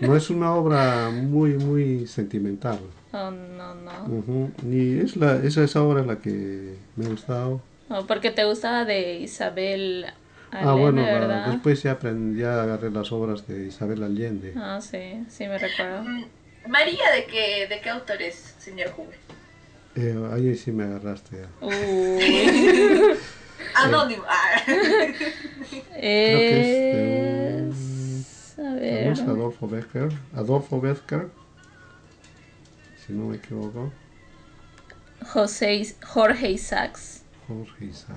no, 0.00 0.08
no 0.08 0.16
es 0.16 0.30
una 0.30 0.54
obra 0.54 1.10
muy, 1.10 1.54
muy 1.54 2.06
sentimental. 2.06 2.78
Oh, 3.12 3.30
no, 3.30 3.74
no. 3.74 4.50
Y 4.70 5.00
es 5.00 5.16
la, 5.16 5.36
esa, 5.42 5.64
esa 5.64 5.82
obra 5.82 6.02
la 6.04 6.16
que 6.20 6.76
me 6.96 7.06
ha 7.06 7.08
gustado. 7.08 7.60
No, 7.88 8.06
porque 8.06 8.30
te 8.30 8.44
gustaba 8.44 8.84
de 8.84 9.18
Isabel 9.18 10.06
Allende, 10.52 10.70
ah, 10.70 10.74
bueno, 10.74 11.02
la- 11.02 11.12
¿verdad? 11.12 11.46
después 11.50 11.82
ya 11.82 11.92
aprendí, 11.92 12.40
ya 12.40 12.62
agarré 12.62 12.90
las 12.92 13.10
obras 13.10 13.46
de 13.48 13.66
Isabel 13.66 14.04
Allende. 14.04 14.52
Ah, 14.56 14.78
sí, 14.80 15.24
sí 15.28 15.48
me 15.48 15.58
recuerdo. 15.58 16.02
Mm, 16.04 16.24
María, 16.68 17.10
¿de 17.16 17.24
qué, 17.24 17.66
de 17.68 17.80
qué 17.80 17.90
autor 17.90 18.22
es, 18.22 18.54
señor 18.58 18.90
Juve? 18.90 19.16
Eh, 19.96 20.28
ahí 20.32 20.54
sí 20.56 20.70
me 20.72 20.84
agarraste. 20.84 21.36
ya. 21.42 21.48
Anónimo. 23.74 24.22
Ah. 24.26 24.62
que 24.66 26.60
es 26.60 26.66
de 26.96 27.68
es... 27.68 28.58
A 28.58 28.62
¿No 28.62 28.74
ver. 28.76 29.12
es 29.12 29.20
Adolfo 29.20 29.68
Becker? 29.68 30.08
Adolfo 30.34 30.80
Becker, 30.80 31.28
si 33.06 33.12
no 33.12 33.26
me 33.28 33.36
equivoco. 33.36 33.92
José, 35.32 35.94
Jorge 36.06 36.50
Isaacs. 36.50 37.22
Jorge 37.48 37.86
Isaac. 37.86 38.16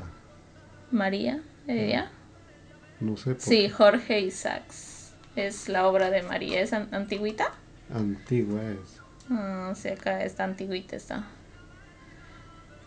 María, 0.92 1.42
¿ella? 1.68 2.12
No 3.00 3.18
sé 3.18 3.32
por 3.36 3.42
Sí, 3.42 3.70
Jorge 3.70 4.20
Isaacs. 4.22 5.12
Es 5.36 5.68
la 5.70 5.88
obra 5.88 6.10
de 6.12 6.22
María. 6.24 6.62
¿Es 6.62 6.74
an- 6.74 6.90
antigüita? 6.94 7.52
antigua 7.94 8.62
es. 8.64 9.00
Ah, 9.30 9.74
sí, 9.76 9.90
acá 9.90 10.24
está 10.24 10.44
antigüita 10.44 10.96
está. 10.96 11.26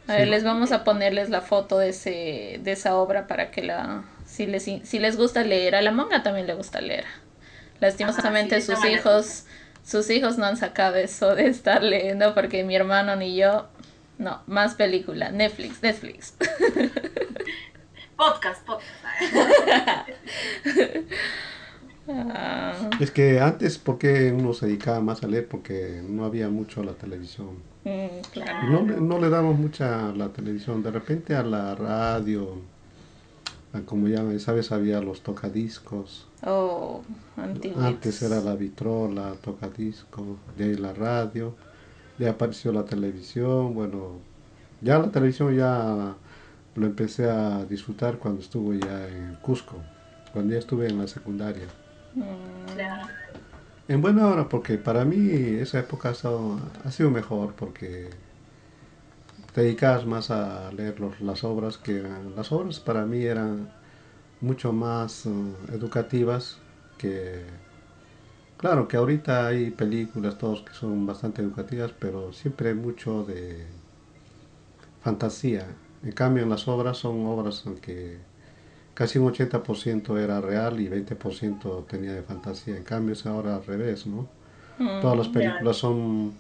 A 0.09 0.15
ver, 0.15 0.29
les 0.29 0.45
vamos 0.45 0.73
a 0.73 0.85
ponerles 0.85 1.31
la 1.31 1.41
foto 1.41 1.79
de 1.79 1.89
ese 1.91 2.61
de 2.63 2.73
esa 2.73 2.97
obra 2.97 3.27
para 3.27 3.51
que 3.51 3.63
la 3.63 4.05
si 4.25 4.47
les 4.47 4.65
si 4.65 4.99
les 4.99 5.17
gusta 5.17 5.43
leer, 5.43 5.75
a 5.75 5.83
la 5.83 5.91
monga 5.93 6.23
también 6.23 6.47
le 6.47 6.55
gusta 6.55 6.81
leer. 6.81 7.05
Lastimosamente 7.81 8.61
sí, 8.61 8.67
sus 8.67 8.79
manera. 8.79 8.99
hijos 8.99 9.45
sus 9.85 10.11
hijos 10.11 10.39
no 10.39 10.47
han 10.47 10.57
sacado 10.57 10.97
eso 10.97 11.35
de 11.35 11.47
estar 11.47 11.83
leyendo 11.83 12.35
porque 12.35 12.65
mi 12.65 12.75
hermano 12.77 13.17
ni 13.17 13.37
yo 13.37 13.69
no, 14.19 14.41
más 14.47 14.75
película, 14.75 15.31
Netflix, 15.31 15.83
Netflix. 15.83 16.35
Podcast, 18.17 18.65
podcast. 18.65 20.09
Ah. 22.09 22.89
Es 22.99 23.11
que 23.11 23.41
antes, 23.41 23.77
¿por 23.79 23.99
qué 23.99 24.33
uno 24.33 24.55
se 24.55 24.67
dedicaba 24.67 25.01
más 25.01 25.23
a 25.23 25.27
leer? 25.27 25.47
Porque 25.49 26.03
no 26.09 26.25
había 26.25 26.49
mucho 26.49 26.83
la 26.83 26.93
televisión. 26.93 27.59
Mm, 27.91 28.21
claro. 28.33 28.69
No, 28.71 28.83
le- 28.87 29.01
no 29.01 29.19
le 29.19 29.29
damos 29.31 29.59
mucha 29.59 30.09
a 30.09 30.13
la 30.13 30.29
televisión. 30.29 30.83
De 30.83 30.91
repente 30.91 31.35
a 31.35 31.43
la 31.43 31.75
radio, 31.75 32.61
a 33.73 33.81
como 33.81 34.09
ya 34.09 34.23
sabes, 34.39 34.73
había 34.73 35.01
los 35.01 35.23
tocadiscos. 35.23 36.27
Oh. 36.45 37.03
Antes 37.37 38.23
era 38.23 38.41
la 38.41 38.55
vitrola, 38.55 39.33
tocadisco, 39.43 40.37
de 40.57 40.65
ahí 40.65 40.75
la 40.77 40.93
radio, 40.93 41.55
ahí 42.19 42.27
apareció 42.27 42.73
la 42.73 42.85
televisión, 42.85 43.75
bueno, 43.75 44.19
ya 44.81 44.99
la 44.99 45.11
televisión 45.11 45.55
ya 45.57 46.15
lo 46.75 46.87
empecé 46.87 47.29
a 47.31 47.65
disfrutar 47.65 48.19
cuando 48.19 48.41
estuve 48.43 48.79
ya 48.81 49.09
en 49.09 49.35
Cusco, 49.43 49.77
cuando 50.33 50.53
ya 50.55 50.59
estuve 50.59 50.87
en 50.89 50.99
la 50.99 51.07
secundaria. 51.07 51.67
Mm, 52.15 52.75
Claro. 52.75 53.07
En 53.89 54.01
buena 54.01 54.29
hora, 54.29 54.49
porque 54.49 54.79
para 54.79 55.05
mí 55.05 55.31
esa 55.61 55.79
época 55.81 56.11
ha, 56.11 56.89
ha 56.89 56.91
sido 56.93 57.11
mejor, 57.11 57.55
porque 57.55 58.11
te 59.53 59.63
dedicabas 59.63 60.07
más 60.07 60.31
a 60.31 60.71
leer 60.73 61.01
las 61.21 61.45
obras, 61.45 61.79
que 61.79 62.03
las 62.37 62.53
obras 62.53 62.81
para 62.81 63.07
mí 63.07 63.23
eran 63.25 63.71
mucho 64.41 64.73
más 64.73 65.27
eh, 65.27 65.31
educativas 65.73 66.59
que... 66.99 67.45
Claro 68.59 68.89
que 68.89 68.97
ahorita 68.99 69.47
hay 69.47 69.71
películas, 69.71 70.37
todos 70.39 70.63
que 70.63 70.73
son 70.75 71.07
bastante 71.07 71.43
educativas, 71.43 71.93
pero 71.99 72.33
siempre 72.33 72.71
hay 72.71 72.75
mucho 72.75 73.25
de 73.25 73.67
fantasía. 75.03 75.67
En 76.03 76.13
cambio, 76.13 76.43
en 76.43 76.51
las 76.51 76.69
obras 76.69 76.99
son 76.99 77.27
obras 77.27 77.65
que 77.81 78.19
casi 78.97 79.19
un 79.19 79.31
80% 79.31 80.19
era 80.19 80.41
real 80.41 80.81
y 80.81 80.89
20% 80.89 81.87
tenía 81.87 82.15
de 82.15 82.23
fantasía. 82.23 82.79
En 82.79 82.83
cambio, 82.83 83.13
es 83.13 83.27
ahora 83.27 83.55
al 83.55 83.65
revés, 83.65 84.07
¿no? 84.07 84.27
mm, 84.79 85.03
Todas 85.03 85.19
las 85.19 85.29
películas 85.29 85.77
son 85.77 86.33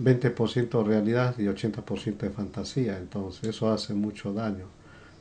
20% 0.00 0.84
realidad 0.84 1.34
y 1.38 1.46
80% 1.46 2.18
de 2.18 2.30
fantasía, 2.30 2.96
entonces 2.98 3.48
eso 3.50 3.70
hace 3.72 3.94
mucho 3.94 4.32
daño, 4.32 4.66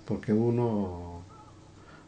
porque 0.06 0.34
uno 0.34 1.23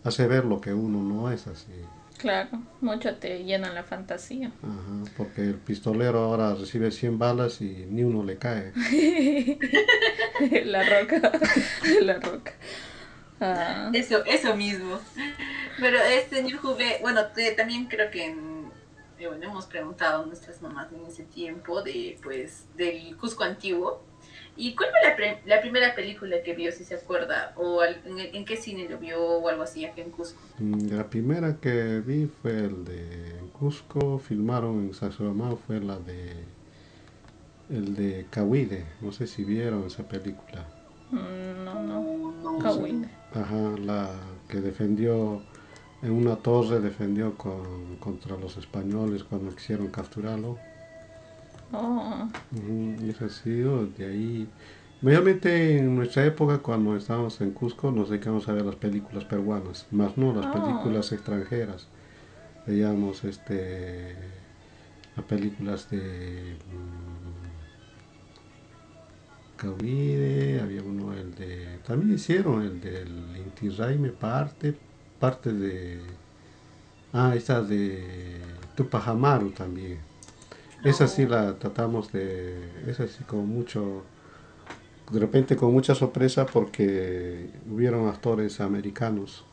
hace 0.03 0.27
ver 0.27 0.45
lo 0.45 0.61
que 0.61 0.71
uno 0.73 1.01
no 1.01 1.31
es 1.31 1.47
así. 1.47 1.73
Claro, 2.19 2.49
mucho 2.79 3.15
te 3.15 3.43
llenan 3.43 3.73
la 3.73 3.83
fantasía. 3.83 4.51
Ajá, 4.61 5.11
porque 5.17 5.41
el 5.41 5.55
pistolero 5.55 6.19
ahora 6.19 6.53
recibe 6.53 6.91
100 6.91 7.17
balas 7.17 7.59
y 7.59 7.87
ni 7.89 8.03
uno 8.03 8.23
le 8.23 8.37
cae. 8.37 8.71
la 10.65 10.83
roca, 10.83 11.31
la 12.01 12.19
roca. 12.19 12.53
Ah, 13.39 13.89
Eso, 13.93 14.23
eso 14.25 14.55
mismo. 14.55 14.99
Pero 15.79 15.97
este 15.99 16.37
señor 16.37 16.59
Juve, 16.59 16.99
bueno, 17.01 17.25
te- 17.35 17.51
también 17.51 17.85
creo 17.85 18.09
que 18.09 18.25
en- 18.25 18.71
eh, 19.17 19.27
bueno, 19.27 19.43
hemos 19.45 19.65
preguntado 19.65 20.23
a 20.23 20.25
nuestras 20.25 20.61
mamás 20.61 20.91
en 20.91 21.05
ese 21.05 21.23
tiempo 21.23 21.81
de 21.81 22.17
pues 22.23 22.65
del 22.75 23.15
Cusco 23.17 23.43
antiguo. 23.43 24.01
¿Y 24.57 24.73
cuál 24.73 24.89
fue 24.89 25.09
la, 25.09 25.15
pre- 25.15 25.41
la 25.45 25.61
primera 25.61 25.93
película 25.95 26.41
que 26.43 26.53
vio, 26.53 26.71
si 26.71 26.85
se 26.85 26.95
acuerda? 26.95 27.53
¿O 27.57 27.81
al- 27.81 28.01
en, 28.05 28.19
en 28.19 28.45
qué 28.45 28.55
cine 28.55 28.87
lo 28.89 28.97
vio 28.97 29.21
o 29.21 29.49
algo 29.49 29.63
así 29.63 29.85
aquí 29.85 30.01
en 30.01 30.11
Cusco? 30.11 30.39
Mm, 30.59 30.87
La 30.95 31.09
primera 31.09 31.57
que 31.59 31.99
vi 31.99 32.25
fue 32.27 32.51
el 32.57 32.85
de 32.85 33.39
Cusco, 33.51 34.17
filmaron 34.17 34.85
en 34.87 34.93
Sacsayhuamán, 34.93 35.57
fue 35.57 35.79
la 35.81 35.97
de 35.97 36.31
el 37.69 37.95
de 37.95 38.25
Cahuide, 38.29 38.85
no 39.01 39.11
sé 39.11 39.27
si 39.27 39.43
vieron 39.43 39.85
esa 39.87 40.03
película. 40.03 40.65
Mm, 41.11 41.63
no, 41.65 41.83
no. 41.83 42.33
no. 42.43 42.59
Cahuide. 42.59 43.07
Ajá, 43.33 43.75
la 43.79 44.09
que 44.47 44.61
defendió 44.61 45.41
en 46.01 46.11
una 46.11 46.35
torre, 46.37 46.79
defendió 46.79 47.35
con, 47.37 47.97
contra 47.97 48.37
los 48.37 48.57
españoles 48.57 49.23
cuando 49.23 49.53
quisieron 49.55 49.87
capturarlo. 49.87 50.57
Oh, 51.71 52.27
y 53.01 53.09
eso 53.09 53.25
ha 53.25 53.29
sido 53.29 53.87
de 53.87 54.05
ahí. 54.05 54.49
Mayormente 55.01 55.77
en 55.77 55.95
nuestra 55.95 56.25
época, 56.25 56.59
cuando 56.59 56.95
estábamos 56.95 57.41
en 57.41 57.51
Cusco, 57.51 57.91
nos 57.91 58.09
dedicamos 58.09 58.47
a 58.47 58.53
ver 58.53 58.65
las 58.65 58.75
películas 58.75 59.25
peruanas, 59.25 59.85
más 59.91 60.17
no 60.17 60.33
las 60.33 60.45
Ah. 60.45 60.53
películas 60.53 61.11
extranjeras. 61.11 61.87
Veíamos 62.65 63.23
este, 63.23 64.15
las 65.15 65.25
películas 65.25 65.89
de 65.89 66.55
Cahuide, 69.57 70.59
había 70.61 70.83
uno, 70.83 71.13
el 71.13 71.33
de. 71.35 71.79
También 71.85 72.13
hicieron 72.15 72.61
el 72.61 72.81
del 72.81 73.09
Inti 73.37 73.69
Raymi, 73.69 74.09
parte, 74.09 74.75
parte 75.19 75.53
de. 75.53 75.99
Ah, 77.13 77.33
esta 77.35 77.61
de 77.61 78.41
Tupac 78.75 79.07
Amaru 79.07 79.51
también. 79.51 79.99
Esa 80.83 81.07
sí 81.07 81.25
la 81.25 81.57
tratamos 81.57 82.11
de, 82.11 82.69
esa 82.85 83.07
sí 83.07 83.23
con 83.23 83.47
mucho, 83.47 84.03
de 85.11 85.19
repente 85.19 85.55
con 85.55 85.71
mucha 85.71 85.95
sorpresa 85.95 86.45
porque 86.45 87.49
hubieron 87.71 88.07
actores 88.07 88.59
americanos 88.59 89.45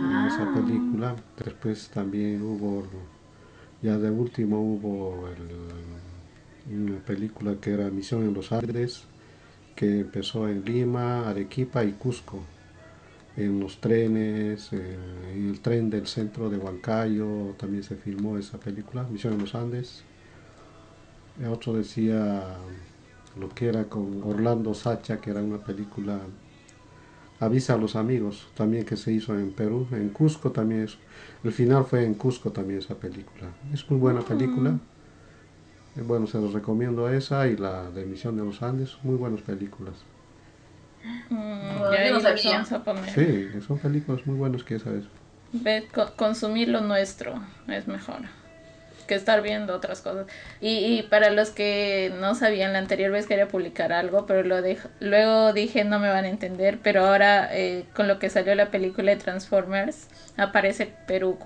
en 0.00 0.26
esa 0.26 0.42
Ah. 0.44 0.52
película. 0.54 1.14
Después 1.44 1.88
también 1.90 2.42
hubo, 2.42 2.84
ya 3.82 3.96
de 3.98 4.10
último 4.10 4.60
hubo 4.60 5.28
el- 5.28 6.07
una 6.70 6.98
película 6.98 7.56
que 7.60 7.72
era 7.72 7.90
Misión 7.90 8.22
en 8.22 8.34
los 8.34 8.52
Andes, 8.52 9.04
que 9.74 10.00
empezó 10.00 10.48
en 10.48 10.64
Lima, 10.64 11.28
Arequipa 11.28 11.84
y 11.84 11.92
Cusco. 11.92 12.42
En 13.36 13.60
los 13.60 13.80
trenes, 13.80 14.72
eh, 14.72 14.98
en 15.32 15.48
el 15.50 15.60
tren 15.60 15.90
del 15.90 16.06
centro 16.08 16.50
de 16.50 16.58
Huancayo 16.58 17.54
también 17.56 17.84
se 17.84 17.94
filmó 17.94 18.36
esa 18.36 18.58
película, 18.58 19.04
Misión 19.04 19.34
en 19.34 19.40
los 19.40 19.54
Andes. 19.54 20.02
El 21.40 21.48
otro 21.48 21.74
decía 21.74 22.56
lo 23.38 23.48
que 23.50 23.68
era 23.68 23.84
con 23.84 24.22
Orlando 24.24 24.74
Sacha, 24.74 25.20
que 25.20 25.30
era 25.30 25.40
una 25.40 25.58
película 25.58 26.18
Avisa 27.40 27.74
a 27.74 27.76
los 27.76 27.94
amigos, 27.94 28.48
también 28.54 28.84
que 28.84 28.96
se 28.96 29.12
hizo 29.12 29.38
en 29.38 29.52
Perú, 29.52 29.86
en 29.92 30.08
Cusco 30.08 30.50
también 30.50 30.82
es, 30.82 30.98
el 31.44 31.52
final 31.52 31.84
fue 31.84 32.04
en 32.04 32.14
Cusco 32.14 32.50
también 32.50 32.80
esa 32.80 32.96
película. 32.96 33.52
Es 33.72 33.88
muy 33.88 34.00
buena 34.00 34.22
película. 34.22 34.76
Eh, 35.98 36.02
bueno, 36.04 36.26
se 36.26 36.38
los 36.38 36.52
recomiendo 36.52 37.08
esa 37.08 37.46
y 37.46 37.56
la 37.56 37.90
de 37.90 38.04
Misión 38.04 38.36
de 38.36 38.44
los 38.44 38.62
Andes, 38.62 38.96
muy 39.02 39.16
buenas 39.16 39.42
películas. 39.42 39.94
Mm, 41.30 41.92
ya 41.92 42.10
no 42.10 42.20
sabía. 42.20 42.64
Sí, 43.14 43.48
son 43.66 43.78
películas 43.78 44.26
muy 44.26 44.36
buenas 44.36 44.62
que 44.62 44.76
esa 44.76 44.90
vez. 44.90 45.04
Ve, 45.52 45.88
consumir 46.16 46.68
lo 46.68 46.80
nuestro 46.82 47.40
es 47.68 47.88
mejor 47.88 48.20
que 49.08 49.14
estar 49.16 49.42
viendo 49.42 49.74
otras 49.74 50.02
cosas. 50.02 50.26
Y, 50.60 50.98
y 50.98 51.02
para 51.02 51.30
los 51.30 51.50
que 51.50 52.12
no 52.20 52.36
sabían, 52.36 52.72
la 52.72 52.78
anterior 52.78 53.10
vez 53.10 53.26
quería 53.26 53.48
publicar 53.48 53.92
algo, 53.92 54.26
pero 54.26 54.44
lo 54.44 54.58
luego 55.00 55.52
dije 55.52 55.84
no 55.84 55.98
me 55.98 56.10
van 56.10 56.26
a 56.26 56.28
entender, 56.28 56.78
pero 56.80 57.06
ahora 57.06 57.48
eh, 57.50 57.86
con 57.96 58.06
lo 58.06 58.20
que 58.20 58.30
salió 58.30 58.54
la 58.54 58.70
película 58.70 59.10
de 59.10 59.16
Transformers, 59.16 60.06
aparece 60.36 60.94
Perú, 61.06 61.38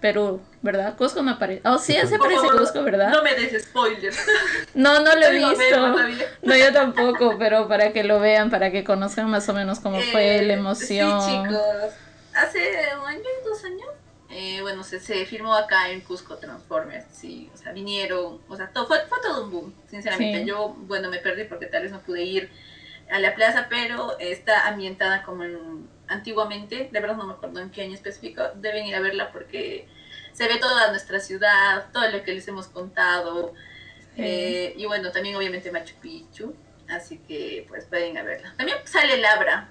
Perú, 0.00 0.42
¿verdad? 0.60 0.94
Cusco 0.96 1.22
no 1.22 1.32
aparece. 1.32 1.62
Oh, 1.64 1.78
sí, 1.78 1.94
se 1.94 2.16
aparece 2.16 2.46
Cusco, 2.56 2.82
¿verdad? 2.82 3.10
No 3.10 3.22
me 3.22 3.34
des 3.34 3.62
spoilers. 3.62 4.18
No, 4.74 5.00
no 5.00 5.14
lo 5.14 5.26
he 5.26 5.32
visto. 5.32 5.96
No, 6.42 6.56
yo 6.56 6.72
tampoco, 6.72 7.36
pero 7.38 7.66
para 7.66 7.92
que 7.92 8.04
lo 8.04 8.20
vean, 8.20 8.50
para 8.50 8.70
que 8.70 8.84
conozcan 8.84 9.30
más 9.30 9.48
o 9.48 9.54
menos 9.54 9.80
cómo 9.80 9.98
fue 10.00 10.42
la 10.42 10.52
eh, 10.52 10.56
emoción. 10.56 11.22
Sí, 11.22 11.30
chicos. 11.30 11.94
Hace 12.34 12.60
un 13.00 13.06
año, 13.06 13.22
dos 13.46 13.64
años, 13.64 13.88
eh, 14.28 14.60
bueno, 14.60 14.82
se, 14.82 15.00
se, 15.00 15.24
firmó 15.24 15.54
acá 15.54 15.90
en 15.90 16.02
Cusco 16.02 16.36
Transformers, 16.36 17.06
sí, 17.10 17.50
o 17.54 17.56
sea, 17.56 17.72
vinieron, 17.72 18.40
o 18.46 18.56
sea, 18.56 18.68
todo, 18.68 18.86
fue, 18.86 18.98
fue 19.08 19.18
todo 19.22 19.44
un 19.44 19.50
boom, 19.50 19.74
sinceramente. 19.88 20.44
Yo, 20.44 20.76
bueno, 20.80 21.08
me 21.08 21.18
perdí 21.18 21.44
porque 21.44 21.66
tal 21.66 21.84
vez 21.84 21.92
no 21.92 22.00
pude 22.00 22.22
ir 22.22 22.50
a 23.10 23.18
la 23.18 23.34
plaza, 23.34 23.68
pero 23.70 24.18
está 24.18 24.66
ambientada 24.66 25.22
como 25.22 25.44
en, 25.44 25.88
antiguamente, 26.08 26.88
de 26.90 27.00
verdad 27.00 27.16
no 27.16 27.26
me 27.26 27.32
acuerdo 27.34 27.60
en 27.60 27.70
qué 27.70 27.82
año 27.82 27.94
específico, 27.94 28.42
deben 28.56 28.86
ir 28.86 28.94
a 28.94 29.00
verla 29.00 29.32
porque 29.32 29.86
se 30.32 30.48
ve 30.48 30.58
toda 30.58 30.90
nuestra 30.90 31.20
ciudad, 31.20 31.86
todo 31.92 32.08
lo 32.10 32.22
que 32.22 32.32
les 32.32 32.46
hemos 32.48 32.68
contado, 32.68 33.54
eh, 34.16 34.74
y 34.76 34.86
bueno, 34.86 35.10
también 35.12 35.36
obviamente 35.36 35.70
Machu 35.70 35.94
Picchu, 35.96 36.54
así 36.88 37.18
que 37.18 37.66
pues 37.68 37.84
pueden 37.86 38.12
ir 38.12 38.18
a 38.18 38.22
verla. 38.22 38.54
También 38.56 38.78
sale 38.84 39.18
Labra, 39.18 39.68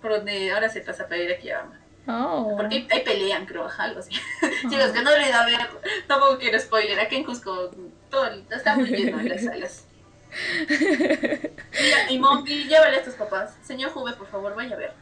por 0.00 0.12
donde 0.12 0.52
ahora 0.52 0.68
se 0.68 0.80
pasa 0.80 1.08
para 1.08 1.22
ir 1.22 1.32
aquí 1.32 1.50
a 1.50 1.64
Oh. 2.06 2.54
Porque 2.56 2.86
ahí 2.90 3.04
pelean, 3.04 3.46
creo, 3.46 3.68
algo 3.78 4.00
así. 4.00 4.10
Chicos, 4.68 4.90
que 4.90 5.02
no 5.02 5.16
le 5.16 5.28
da 5.28 5.42
a 5.42 5.46
ver, 5.46 5.68
tampoco 6.06 6.38
quiero 6.38 6.58
spoiler. 6.58 6.98
Aquí 6.98 7.16
en 7.16 7.24
Cusco 7.24 7.70
todo 8.10 8.26
está 8.50 8.74
muy 8.74 8.90
lleno 8.90 9.20
en 9.20 9.28
las 9.28 9.44
salas. 9.44 9.86
Y, 12.08 12.14
y 12.14 12.18
Monkey, 12.18 12.64
llévale 12.64 12.98
a 12.98 13.04
tus 13.04 13.14
papás. 13.14 13.56
Señor 13.62 13.90
Juve, 13.90 14.12
por 14.14 14.26
favor, 14.28 14.54
vaya 14.54 14.74
a 14.74 14.78
ver. 14.78 14.92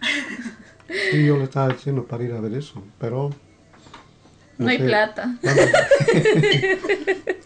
Sí, 0.88 1.26
yo 1.26 1.36
le 1.36 1.44
estaba 1.44 1.68
diciendo 1.68 2.04
para 2.04 2.24
ir 2.24 2.32
a 2.32 2.40
ver 2.40 2.54
eso, 2.54 2.82
pero... 2.98 3.30
No, 4.58 4.68
hay 4.68 4.78
plata. 4.78 5.36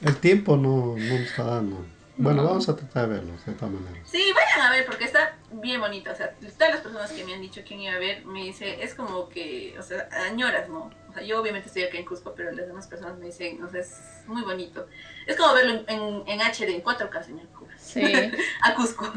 el 0.02 0.16
tiempo 0.20 0.56
no, 0.56 0.96
no 0.96 1.14
está 1.14 1.44
dando. 1.44 1.86
Bueno, 2.16 2.44
vamos 2.44 2.68
a 2.68 2.76
tratar 2.76 3.08
de 3.08 3.14
verlos 3.14 3.44
de 3.44 3.52
todas 3.54 3.74
maneras. 3.74 4.08
Sí, 4.08 4.22
vayan 4.34 4.60
a 4.60 4.70
ver 4.70 4.86
porque 4.86 5.04
está 5.04 5.36
bien 5.52 5.80
bonito. 5.80 6.12
O 6.12 6.14
sea, 6.14 6.32
todas 6.32 6.74
las 6.74 6.80
personas 6.80 7.10
que 7.12 7.24
me 7.24 7.34
han 7.34 7.40
dicho 7.40 7.62
quién 7.66 7.80
iba 7.80 7.94
a 7.94 7.98
ver, 7.98 8.24
me 8.24 8.44
dice, 8.44 8.82
es 8.82 8.94
como 8.94 9.28
que, 9.28 9.76
o 9.78 9.82
sea, 9.82 10.08
añoras, 10.28 10.68
¿no? 10.68 10.90
Sea, 11.14 11.22
yo 11.22 11.40
obviamente 11.40 11.68
estoy 11.68 11.84
aquí 11.84 11.96
en 11.96 12.04
Cusco, 12.04 12.34
pero 12.36 12.50
las 12.52 12.66
demás 12.66 12.86
personas 12.86 13.16
me 13.18 13.26
dicen, 13.26 13.62
o 13.62 13.70
sea, 13.70 13.80
es 13.80 14.00
muy 14.26 14.42
bonito. 14.42 14.86
Es 15.26 15.36
como 15.36 15.54
verlo 15.54 15.84
en, 15.86 16.22
en, 16.26 16.40
HD, 16.40 16.70
en 16.70 16.82
4K, 16.82 17.22
señor. 17.22 17.46
Sí. 17.78 18.02
a 18.62 18.74
Cusco. 18.74 19.12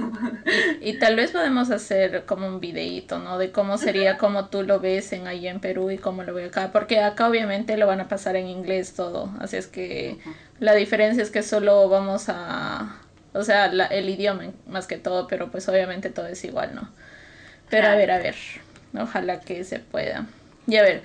Y, 0.82 1.00
tal 1.00 1.16
vez 1.16 1.32
podemos 1.32 1.72
hacer 1.72 2.26
como 2.26 2.48
un 2.48 2.60
videíto, 2.60 3.20
¿no? 3.20 3.38
De 3.38 3.52
cómo 3.52 3.78
sería 3.78 4.18
como 4.18 4.50
tú 4.50 4.64
lo 4.64 4.80
ves 4.80 5.12
en 5.14 5.28
ahí 5.28 5.48
en 5.48 5.60
Perú 5.60 5.90
y 5.92 5.98
cómo 5.98 6.24
lo 6.24 6.34
veo 6.34 6.48
acá. 6.48 6.72
Porque 6.72 7.00
acá 7.00 7.28
obviamente 7.28 7.78
lo 7.78 7.88
van 7.88 8.02
a 8.02 8.08
pasar 8.08 8.36
en 8.36 8.48
inglés 8.48 8.94
todo. 8.94 9.32
Así 9.40 9.58
es 9.58 9.68
que... 9.68 10.18
La 10.60 10.74
diferencia 10.74 11.22
es 11.22 11.30
que 11.30 11.44
solo 11.44 11.88
vamos 11.88 12.30
a, 12.30 13.00
o 13.34 13.44
sea, 13.44 13.66
el 13.66 14.10
idioma 14.10 14.46
más 14.66 14.88
que 14.88 14.98
todo, 14.98 15.28
pero 15.28 15.52
pues 15.52 15.70
obviamente 15.70 16.10
todo 16.10 16.26
es 16.28 16.44
igual, 16.44 16.74
¿no? 16.74 16.90
Pero 17.70 17.88
a 17.88 17.96
ver, 17.96 18.10
a 18.10 18.18
ver, 18.18 18.36
ojalá 19.00 19.40
que 19.40 19.64
se 19.64 19.80
pueda. 19.80 20.26
Y 20.66 20.78
a 20.78 20.82
ver, 20.82 21.04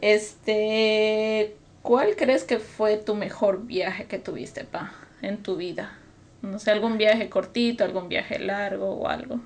este, 0.00 1.56
¿cuál 1.82 2.16
crees 2.16 2.44
que 2.44 2.58
fue 2.58 2.96
tu 2.96 3.14
mejor 3.14 3.66
viaje 3.66 4.06
que 4.06 4.18
tuviste, 4.18 4.64
pa, 4.64 4.92
en 5.22 5.42
tu 5.42 5.56
vida? 5.56 5.96
No 6.42 6.58
sé, 6.58 6.70
algún 6.70 6.98
viaje 6.98 7.28
cortito, 7.28 7.84
algún 7.84 8.08
viaje 8.08 8.38
largo 8.38 8.90
o 8.90 9.08
algo. 9.08 9.40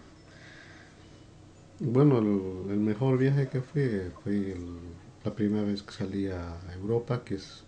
Bueno, 1.80 2.18
el, 2.18 2.76
mejor 2.78 3.18
viaje 3.18 3.48
que 3.48 3.60
fue 3.60 4.10
fue 4.22 4.56
la 5.24 5.34
primera 5.34 5.64
vez 5.64 5.82
que 5.82 5.92
salí 5.92 6.28
a 6.28 6.56
Europa, 6.76 7.22
que 7.24 7.36
es 7.36 7.64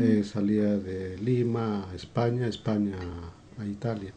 eh, 0.00 0.24
salía 0.24 0.76
de 0.78 1.16
Lima 1.18 1.88
a 1.90 1.94
España, 1.94 2.46
España 2.46 2.96
a 3.58 3.64
Italia. 3.64 4.12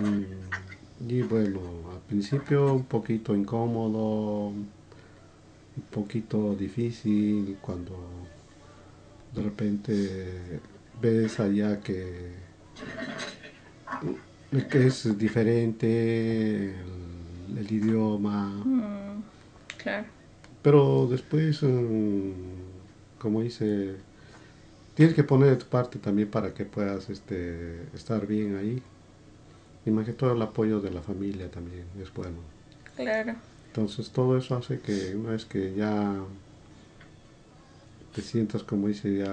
Mm, 0.00 1.08
y 1.10 1.22
bueno, 1.22 1.60
al 1.92 2.00
principio 2.00 2.74
un 2.74 2.84
poquito 2.84 3.34
incómodo, 3.34 4.52
un 5.80 5.86
poquito 5.90 6.54
difícil 6.54 7.58
cuando 7.60 7.96
de 9.34 9.42
repente 9.42 10.60
ves 11.00 11.40
allá 11.40 11.80
que, 11.80 12.34
que 14.70 14.86
es 14.86 15.16
diferente 15.18 16.74
el, 17.56 17.66
idioma. 17.70 18.48
Mm, 18.64 19.22
Pero 20.62 21.06
después... 21.10 21.62
Mm, 21.62 22.60
como 23.20 23.42
dice, 23.42 23.96
tienes 24.94 25.14
que 25.14 25.22
poner 25.22 25.50
de 25.50 25.56
tu 25.56 25.66
parte 25.66 25.98
también 25.98 26.28
para 26.28 26.52
que 26.54 26.64
puedas 26.64 27.10
este, 27.10 27.82
estar 27.94 28.26
bien 28.26 28.56
ahí. 28.56 28.82
Y 29.86 29.90
más 29.90 30.06
que 30.06 30.12
todo 30.12 30.32
el 30.32 30.42
apoyo 30.42 30.80
de 30.80 30.90
la 30.90 31.02
familia 31.02 31.50
también 31.50 31.84
es 32.00 32.12
bueno. 32.12 32.38
Claro. 32.96 33.34
Entonces 33.70 34.10
todo 34.10 34.36
eso 34.36 34.56
hace 34.56 34.80
que 34.80 35.14
una 35.16 35.30
vez 35.30 35.44
que 35.44 35.74
ya 35.74 36.16
te 38.14 38.22
sientas, 38.22 38.62
como 38.62 38.88
dice, 38.88 39.18
ya 39.18 39.32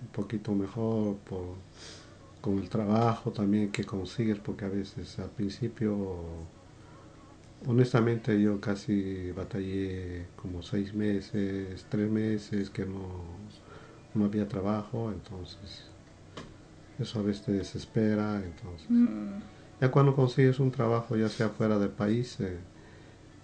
un 0.00 0.08
poquito 0.12 0.52
mejor 0.52 1.16
por, 1.28 1.56
con 2.40 2.58
el 2.58 2.68
trabajo 2.68 3.32
también 3.32 3.70
que 3.72 3.84
consigues, 3.84 4.38
porque 4.38 4.64
a 4.64 4.68
veces 4.68 5.18
al 5.18 5.30
principio 5.30 6.46
Honestamente 7.66 8.40
yo 8.40 8.60
casi 8.60 9.32
batallé 9.32 10.26
como 10.40 10.62
seis 10.62 10.94
meses, 10.94 11.84
tres 11.88 12.08
meses 12.08 12.70
que 12.70 12.86
no, 12.86 13.24
no 14.14 14.26
había 14.26 14.46
trabajo, 14.46 15.10
entonces 15.10 15.84
eso 17.00 17.18
a 17.18 17.22
veces 17.22 17.46
te 17.46 17.52
desespera, 17.52 18.40
entonces 18.44 18.88
mm. 18.88 19.40
ya 19.80 19.90
cuando 19.90 20.14
consigues 20.14 20.60
un 20.60 20.70
trabajo 20.70 21.16
ya 21.16 21.28
sea 21.28 21.48
fuera 21.48 21.80
del 21.80 21.90
país 21.90 22.38
eh, 22.38 22.58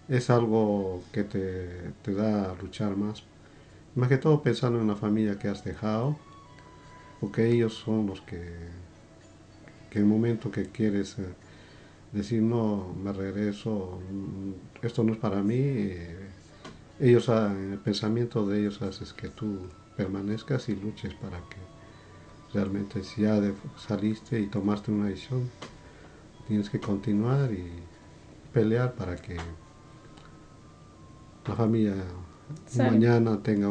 es 0.08 0.30
algo 0.30 1.02
que 1.12 1.24
te, 1.24 1.92
te, 2.02 2.14
da 2.14 2.50
a 2.50 2.54
luchar 2.60 2.96
más, 2.96 3.24
más 3.94 4.08
que 4.08 4.18
todo 4.18 4.42
pensando 4.42 4.80
en 4.80 4.88
la 4.88 4.96
familia 4.96 5.38
que 5.38 5.48
has 5.48 5.64
dejado, 5.64 6.16
porque 7.20 7.50
ellos 7.50 7.74
son 7.74 8.06
los 8.06 8.20
que, 8.20 8.42
que 9.90 9.98
el 10.00 10.04
momento 10.04 10.50
que 10.50 10.66
quieres 10.66 11.18
eh, 11.18 11.26
decir, 12.12 12.42
no, 12.42 12.94
me 13.02 13.12
regreso, 13.12 14.00
mm, 14.10 14.84
esto 14.84 15.04
no 15.04 15.12
es 15.12 15.18
para 15.18 15.42
mí. 15.42 15.54
Eh, 15.56 16.16
ellos, 17.00 17.28
ah, 17.28 17.52
el 17.52 17.78
pensamiento 17.78 18.46
de 18.46 18.60
ellos 18.60 18.82
hace 18.82 19.04
que 19.16 19.28
tú 19.28 19.58
permanezcas 19.96 20.68
y 20.68 20.76
luches 20.76 21.14
para 21.14 21.38
que 21.38 21.56
realmente 22.52 23.02
si 23.02 23.22
ya 23.22 23.40
saliste 23.76 24.38
y 24.40 24.46
tomaste 24.46 24.92
una 24.92 25.08
decisión, 25.08 25.50
tienes 26.46 26.70
que 26.70 26.78
continuar 26.78 27.52
y 27.52 27.68
pelear 28.52 28.94
para 28.94 29.16
que 29.16 29.36
la 31.46 31.54
familia 31.54 31.94
mañana 32.76 33.42
tenga 33.42 33.68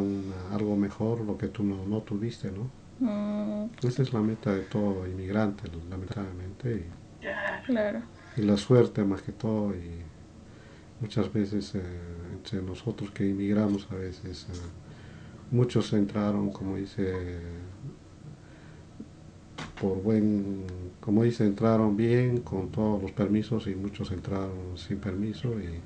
algo 0.51 0.75
mejor, 0.75 1.21
lo 1.21 1.37
que 1.37 1.47
tú 1.47 1.63
no, 1.63 2.01
tuviste, 2.01 2.51
¿no? 2.51 2.69
Mm. 2.99 3.69
Esa 3.85 4.01
es 4.01 4.13
la 4.13 4.21
meta 4.21 4.53
de 4.53 4.61
todo 4.61 5.07
inmigrante, 5.07 5.63
lamentablemente. 5.89 6.85
Claro 7.65 8.01
y 8.35 8.41
la 8.41 8.57
suerte 8.57 9.03
más 9.03 9.21
que 9.21 9.31
todo 9.31 9.73
y 9.75 10.01
muchas 10.99 11.31
veces 11.31 11.75
eh, 11.75 11.81
entre 12.33 12.61
nosotros 12.61 13.11
que 13.11 13.27
inmigramos 13.27 13.87
a 13.91 13.95
veces 13.95 14.47
eh, 14.49 14.55
muchos 15.51 15.93
entraron 15.93 16.51
como 16.51 16.77
dice 16.77 17.39
por 19.79 20.01
buen 20.01 20.63
como 20.99 21.23
dice 21.23 21.45
entraron 21.45 21.95
bien 21.95 22.39
con 22.39 22.69
todos 22.69 23.01
los 23.01 23.11
permisos 23.11 23.67
y 23.67 23.75
muchos 23.75 24.11
entraron 24.11 24.77
sin 24.77 24.97
permiso 24.97 25.59
y, 25.59 25.79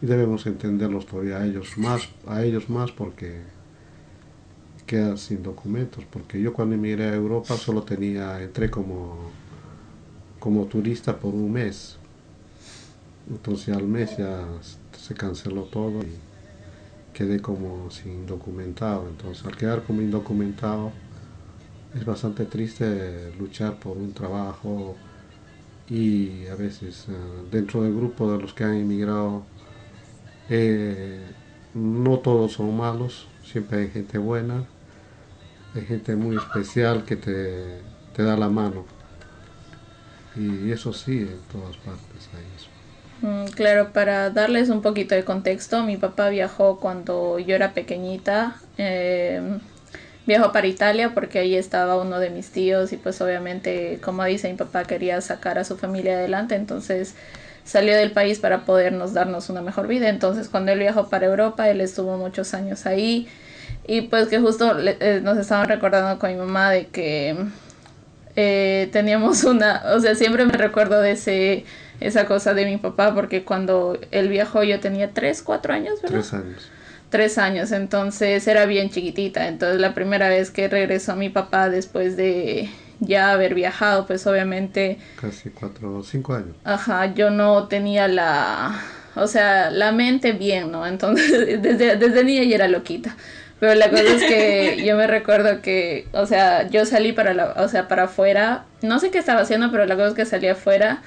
debemos 0.00 0.46
entenderlos 0.46 1.06
todavía 1.06 1.38
a 1.38 1.46
ellos 1.46 1.78
más 1.78 2.08
a 2.26 2.44
ellos 2.44 2.68
más 2.68 2.92
porque 2.92 3.40
quedan 4.86 5.18
sin 5.18 5.42
documentos 5.42 6.04
porque 6.10 6.40
yo 6.40 6.52
cuando 6.52 6.74
emigré 6.74 7.04
a 7.04 7.14
Europa 7.14 7.56
solo 7.56 7.82
tenía 7.82 8.40
entré 8.42 8.70
como 8.70 9.30
como 10.46 10.66
turista 10.66 11.16
por 11.18 11.34
un 11.34 11.50
mes. 11.50 11.96
Entonces 13.28 13.74
al 13.74 13.88
mes 13.88 14.16
ya 14.16 14.46
se 14.96 15.12
canceló 15.14 15.64
todo 15.64 16.02
y 16.02 16.14
quedé 17.12 17.40
como 17.40 17.90
sin 17.90 18.26
documentado. 18.26 19.08
Entonces 19.08 19.44
al 19.44 19.56
quedar 19.56 19.82
como 19.82 20.02
indocumentado 20.02 20.92
es 21.96 22.04
bastante 22.04 22.44
triste 22.44 23.32
luchar 23.40 23.80
por 23.80 23.96
un 23.96 24.12
trabajo 24.12 24.94
y 25.88 26.46
a 26.46 26.54
veces 26.54 27.06
eh, 27.08 27.12
dentro 27.50 27.82
del 27.82 27.96
grupo 27.96 28.30
de 28.30 28.38
los 28.40 28.54
que 28.54 28.62
han 28.62 28.74
emigrado 28.74 29.42
eh, 30.48 31.20
no 31.74 32.18
todos 32.18 32.52
son 32.52 32.76
malos, 32.76 33.26
siempre 33.44 33.80
hay 33.80 33.88
gente 33.90 34.18
buena, 34.18 34.64
hay 35.74 35.82
gente 35.82 36.16
muy 36.16 36.36
especial 36.36 37.04
que 37.04 37.16
te, 37.16 38.22
da 38.22 38.36
la 38.36 38.48
mano. 38.48 38.84
Y 40.34 40.70
eso 40.70 40.92
sí, 40.92 41.18
en 41.18 41.40
todas 41.50 41.76
partes 41.78 42.28
hay 42.34 42.44
eso. 42.56 42.68
Mm, 43.22 43.52
claro, 43.52 43.92
para 43.92 44.30
darles 44.30 44.68
un 44.68 44.82
poquito 44.82 45.14
de 45.14 45.24
contexto, 45.24 45.82
mi 45.82 45.96
papá 45.96 46.28
viajó 46.28 46.78
cuando 46.78 47.38
yo 47.38 47.54
era 47.54 47.72
pequeñita. 47.72 48.56
Eh, 48.78 49.58
viajó 50.26 50.52
para 50.52 50.66
Italia 50.66 51.14
porque 51.14 51.38
ahí 51.38 51.54
estaba 51.54 51.96
uno 52.00 52.18
de 52.18 52.30
mis 52.30 52.50
tíos 52.50 52.92
y 52.92 52.96
pues 52.96 53.20
obviamente, 53.20 53.98
como 54.02 54.24
dice 54.24 54.50
mi 54.50 54.56
papá, 54.56 54.84
quería 54.84 55.20
sacar 55.20 55.58
a 55.58 55.64
su 55.64 55.76
familia 55.76 56.14
adelante, 56.14 56.56
entonces 56.56 57.14
salió 57.66 57.94
del 57.96 58.12
país 58.12 58.38
para 58.38 58.64
podernos 58.64 59.12
darnos 59.12 59.50
una 59.50 59.60
mejor 59.60 59.88
vida. 59.88 60.08
Entonces 60.08 60.48
cuando 60.48 60.72
él 60.72 60.78
viajó 60.78 61.10
para 61.10 61.26
Europa, 61.26 61.68
él 61.68 61.82
estuvo 61.82 62.16
muchos 62.16 62.54
años 62.54 62.86
ahí 62.86 63.28
y 63.86 64.02
pues 64.02 64.28
que 64.28 64.38
justo 64.38 64.74
eh, 64.78 65.20
nos 65.22 65.36
estaban 65.36 65.68
recordando 65.68 66.18
con 66.18 66.30
mi 66.30 66.36
mamá 66.36 66.70
de 66.70 66.86
que 66.86 67.36
eh, 68.36 68.88
teníamos 68.92 69.44
una, 69.44 69.82
o 69.94 70.00
sea, 70.00 70.14
siempre 70.14 70.46
me 70.46 70.54
recuerdo 70.54 71.00
de 71.00 71.12
ese 71.12 71.64
esa 71.98 72.26
cosa 72.26 72.52
de 72.52 72.66
mi 72.66 72.76
papá 72.76 73.14
porque 73.14 73.42
cuando 73.44 73.98
él 74.10 74.28
viajó 74.28 74.62
yo 74.62 74.80
tenía 74.80 75.12
3, 75.12 75.42
4 75.42 75.72
años, 75.72 76.02
¿verdad? 76.02 76.18
Tres 76.18 76.34
años. 76.34 76.70
Tres 77.08 77.38
años, 77.38 77.72
entonces 77.72 78.46
era 78.46 78.66
bien 78.66 78.90
chiquitita, 78.90 79.48
entonces 79.48 79.80
la 79.80 79.94
primera 79.94 80.28
vez 80.28 80.50
que 80.50 80.68
regresó 80.68 81.16
mi 81.16 81.30
papá 81.30 81.70
después 81.70 82.16
de 82.16 82.68
ya 83.00 83.32
haber 83.32 83.54
viajado, 83.54 84.06
pues 84.06 84.26
obviamente... 84.26 84.98
Casi 85.20 85.50
cuatro 85.50 85.98
o 85.98 86.02
cinco 86.02 86.34
años. 86.34 86.56
Ajá, 86.64 87.14
yo 87.14 87.30
no 87.30 87.68
tenía 87.68 88.08
la, 88.08 88.80
o 89.14 89.26
sea, 89.26 89.70
la 89.70 89.92
mente 89.92 90.32
bien, 90.32 90.70
¿no? 90.70 90.86
Entonces 90.86 91.62
desde, 91.62 91.96
desde 91.96 92.24
niña 92.24 92.44
ya 92.44 92.56
era 92.56 92.68
loquita. 92.68 93.16
Pero 93.58 93.74
la 93.74 93.88
cosa 93.88 94.02
es 94.02 94.24
que 94.24 94.82
yo 94.86 94.96
me 94.96 95.06
recuerdo 95.06 95.62
que, 95.62 96.06
o 96.12 96.26
sea, 96.26 96.68
yo 96.68 96.84
salí 96.84 97.12
para 97.12 97.34
la, 97.34 97.54
o 97.56 97.68
sea, 97.68 97.88
para 97.88 98.04
afuera, 98.04 98.64
no 98.82 98.98
sé 98.98 99.10
qué 99.10 99.18
estaba 99.18 99.40
haciendo, 99.40 99.70
pero 99.70 99.86
la 99.86 99.96
cosa 99.96 100.08
es 100.08 100.14
que 100.14 100.26
salí 100.26 100.48
afuera 100.48 101.02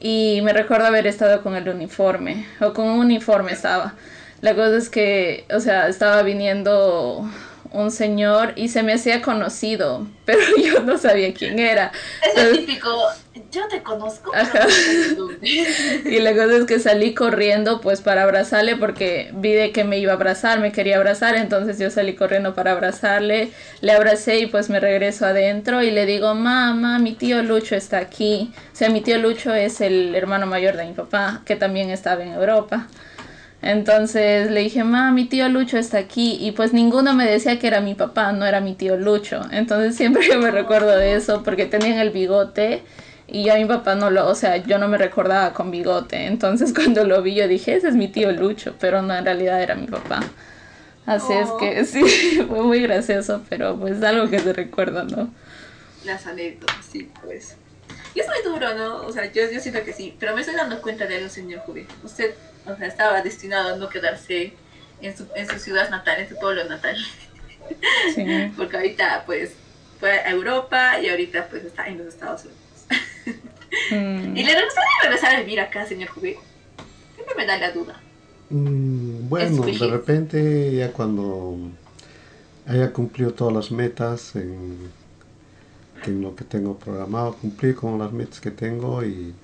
y 0.00 0.40
me 0.42 0.52
recuerdo 0.52 0.86
haber 0.86 1.06
estado 1.06 1.42
con 1.42 1.54
el 1.56 1.68
uniforme, 1.68 2.46
o 2.60 2.72
con 2.72 2.86
un 2.86 3.00
uniforme 3.00 3.52
estaba. 3.52 3.94
La 4.40 4.54
cosa 4.54 4.76
es 4.76 4.90
que, 4.90 5.46
o 5.54 5.60
sea, 5.60 5.88
estaba 5.88 6.22
viniendo 6.22 7.28
un 7.74 7.90
señor 7.90 8.52
y 8.54 8.68
se 8.68 8.82
me 8.82 8.94
hacía 8.94 9.20
conocido, 9.20 10.06
pero 10.24 10.40
yo 10.62 10.80
no 10.80 10.96
sabía 10.96 11.34
quién 11.34 11.58
era. 11.58 11.92
Es 12.22 12.42
el 12.42 12.58
típico, 12.58 12.88
yo 13.50 13.66
te 13.68 13.82
conozco. 13.82 14.30
y 15.42 16.20
la 16.20 16.32
cosa 16.32 16.56
es 16.56 16.64
que 16.64 16.78
salí 16.78 17.14
corriendo 17.14 17.80
pues 17.80 18.00
para 18.00 18.22
abrazarle 18.22 18.76
porque 18.76 19.30
vi 19.34 19.52
de 19.52 19.72
que 19.72 19.84
me 19.84 19.98
iba 19.98 20.12
a 20.12 20.14
abrazar, 20.16 20.60
me 20.60 20.72
quería 20.72 20.96
abrazar, 20.96 21.34
entonces 21.34 21.78
yo 21.78 21.90
salí 21.90 22.14
corriendo 22.14 22.54
para 22.54 22.72
abrazarle, 22.72 23.50
le 23.80 23.92
abracé 23.92 24.38
y 24.38 24.46
pues 24.46 24.70
me 24.70 24.78
regreso 24.80 25.26
adentro 25.26 25.82
y 25.82 25.90
le 25.90 26.06
digo, 26.06 26.34
mamá, 26.34 26.98
mi 27.00 27.12
tío 27.12 27.42
Lucho 27.42 27.74
está 27.74 27.98
aquí. 27.98 28.52
O 28.72 28.76
sea, 28.76 28.88
mi 28.88 29.00
tío 29.00 29.18
Lucho 29.18 29.52
es 29.52 29.80
el 29.80 30.14
hermano 30.14 30.46
mayor 30.46 30.76
de 30.76 30.86
mi 30.86 30.92
papá, 30.92 31.42
que 31.44 31.56
también 31.56 31.90
estaba 31.90 32.22
en 32.22 32.32
Europa. 32.34 32.86
Entonces 33.64 34.50
le 34.50 34.60
dije, 34.60 34.84
ma, 34.84 35.10
mi 35.10 35.24
tío 35.24 35.48
Lucho 35.48 35.78
está 35.78 35.96
aquí. 35.96 36.36
Y 36.38 36.52
pues 36.52 36.74
ninguno 36.74 37.14
me 37.14 37.24
decía 37.24 37.58
que 37.58 37.66
era 37.66 37.80
mi 37.80 37.94
papá, 37.94 38.32
no 38.32 38.44
era 38.44 38.60
mi 38.60 38.74
tío 38.74 38.98
Lucho. 38.98 39.40
Entonces 39.50 39.96
siempre 39.96 40.26
yo 40.28 40.38
me 40.38 40.50
recuerdo 40.50 40.94
de 40.94 41.14
eso 41.14 41.42
porque 41.42 41.64
tenían 41.64 41.98
el 41.98 42.10
bigote 42.10 42.82
y 43.26 43.48
a 43.48 43.54
mi 43.54 43.64
papá 43.64 43.94
no 43.94 44.10
lo, 44.10 44.28
o 44.28 44.34
sea, 44.34 44.58
yo 44.58 44.78
no 44.78 44.86
me 44.86 44.98
recordaba 44.98 45.54
con 45.54 45.70
bigote. 45.70 46.26
Entonces 46.26 46.74
cuando 46.76 47.04
lo 47.04 47.22
vi 47.22 47.36
yo 47.36 47.48
dije, 47.48 47.74
ese 47.74 47.88
es 47.88 47.94
mi 47.94 48.08
tío 48.08 48.32
Lucho, 48.32 48.74
pero 48.78 49.00
no, 49.00 49.14
en 49.14 49.24
realidad 49.24 49.62
era 49.62 49.74
mi 49.74 49.86
papá. 49.86 50.20
Así 51.06 51.32
es 51.32 51.48
que 51.58 51.80
oh. 51.80 51.84
sí, 52.06 52.44
fue 52.46 52.62
muy 52.62 52.82
gracioso, 52.82 53.42
pero 53.48 53.78
pues 53.78 54.02
algo 54.02 54.28
que 54.28 54.40
se 54.40 54.52
recuerda, 54.52 55.04
¿no? 55.04 55.30
Las 56.04 56.26
anécdotas, 56.26 56.84
sí, 56.84 57.10
pues. 57.22 57.56
Y 58.14 58.20
es 58.20 58.26
muy 58.28 58.42
duro, 58.44 58.74
¿no? 58.74 59.06
O 59.06 59.12
sea, 59.12 59.30
yo, 59.32 59.50
yo 59.50 59.60
siento 59.60 59.82
que 59.84 59.92
sí, 59.92 60.14
pero 60.18 60.34
me 60.34 60.40
estoy 60.40 60.56
dando 60.56 60.80
cuenta 60.80 61.06
de 61.06 61.16
algo, 61.16 61.28
señor 61.28 61.60
Jubi. 61.60 61.86
Usted 62.02 62.34
o 62.66 62.76
sea, 62.76 62.86
estaba 62.86 63.22
destinado 63.22 63.74
a 63.74 63.76
no 63.76 63.88
quedarse 63.88 64.54
en 65.00 65.16
su, 65.16 65.26
en 65.34 65.48
su 65.48 65.58
ciudad 65.58 65.90
natal, 65.90 66.20
en 66.20 66.28
su 66.28 66.36
pueblo 66.36 66.64
natal. 66.64 66.96
Sí. 68.14 68.24
Porque 68.56 68.76
ahorita, 68.76 69.24
pues, 69.26 69.54
fue 69.98 70.12
a 70.12 70.30
Europa 70.30 71.00
y 71.00 71.08
ahorita, 71.08 71.48
pues, 71.48 71.64
está 71.64 71.88
en 71.88 71.98
los 71.98 72.08
Estados 72.08 72.44
Unidos. 72.44 72.60
Mm. 73.90 74.36
¿Y 74.36 74.44
le 74.44 74.64
gustaría 74.64 74.90
regresar 75.02 75.34
a 75.34 75.40
vivir 75.40 75.60
acá, 75.60 75.84
señor 75.86 76.08
Jubi? 76.10 76.36
Siempre 77.14 77.34
me 77.36 77.46
da 77.46 77.58
la 77.58 77.72
duda. 77.72 78.00
Mm, 78.50 79.28
bueno, 79.28 79.62
de 79.64 79.86
repente, 79.88 80.74
ya 80.76 80.92
cuando 80.92 81.56
haya 82.66 82.92
cumplido 82.92 83.32
todas 83.32 83.52
las 83.52 83.70
metas 83.70 84.36
en, 84.36 84.90
en 86.06 86.22
lo 86.22 86.34
que 86.34 86.44
tengo 86.44 86.76
programado, 86.78 87.34
cumplir 87.34 87.74
con 87.74 87.98
las 87.98 88.12
metas 88.12 88.40
que 88.40 88.50
tengo 88.50 89.04
y 89.04 89.34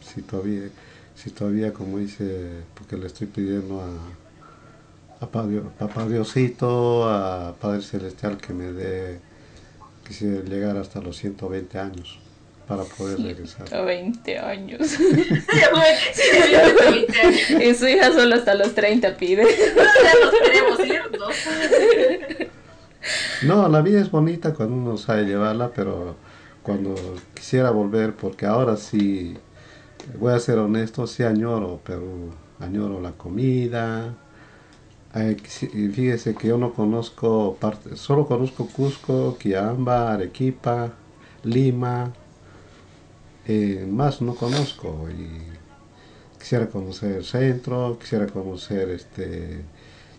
si 0.00 0.22
todavía 0.22 0.70
si 1.14 1.30
todavía, 1.30 1.72
como 1.72 1.98
dice, 1.98 2.64
porque 2.74 2.96
le 2.96 3.06
estoy 3.06 3.28
pidiendo 3.28 3.80
a, 3.80 3.88
a 5.20 5.28
Papá 5.30 6.06
Diosito, 6.08 7.08
a 7.08 7.54
Padre 7.60 7.82
Celestial 7.82 8.36
que 8.38 8.52
me 8.52 8.72
dé, 8.72 9.20
quisiera 10.06 10.42
llegar 10.42 10.76
hasta 10.76 11.00
los 11.00 11.16
120 11.16 11.78
años 11.78 12.18
para 12.66 12.82
poder 12.84 13.20
regresar. 13.20 13.68
120 13.68 14.38
años. 14.38 14.80
y 17.60 17.74
su 17.74 17.86
hija 17.86 18.12
solo 18.12 18.34
hasta 18.34 18.54
los 18.54 18.74
30 18.74 19.16
pide. 19.16 19.44
No, 19.44 19.50
la 23.68 23.82
vida 23.82 24.00
es 24.00 24.10
bonita 24.10 24.54
cuando 24.54 24.76
uno 24.76 24.96
sabe 24.96 25.24
llevarla, 25.24 25.70
pero 25.74 26.16
cuando 26.62 26.94
quisiera 27.34 27.70
volver, 27.70 28.14
porque 28.14 28.46
ahora 28.46 28.76
sí 28.76 29.36
voy 30.18 30.32
a 30.32 30.40
ser 30.40 30.58
honesto, 30.58 31.06
sí 31.06 31.22
añoro, 31.22 31.80
pero 31.84 32.02
añoro 32.60 33.00
la 33.00 33.12
comida. 33.12 34.14
fíjese 35.92 36.34
que 36.34 36.48
yo 36.48 36.58
no 36.58 36.72
conozco 36.72 37.56
parte, 37.60 37.96
solo 37.96 38.26
conozco 38.26 38.66
Cusco, 38.68 39.36
Quiamba, 39.38 40.12
Arequipa, 40.14 40.92
Lima, 41.44 42.12
eh, 43.46 43.86
más 43.90 44.22
no 44.22 44.34
conozco 44.34 45.06
y 45.10 45.28
quisiera 46.38 46.68
conocer 46.68 47.16
el 47.18 47.24
centro, 47.24 47.98
quisiera 48.00 48.26
conocer 48.26 48.88
este 48.90 49.64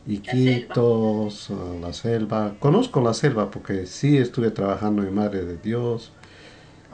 Iquitos, 0.08 1.52
la 1.82 1.94
selva. 1.94 2.56
Conozco 2.60 3.02
la 3.02 3.14
selva 3.14 3.50
porque 3.50 3.86
sí 3.86 4.18
estuve 4.18 4.52
trabajando 4.52 5.04
en 5.04 5.14
Madre 5.14 5.46
de 5.46 5.58
Dios, 5.58 6.12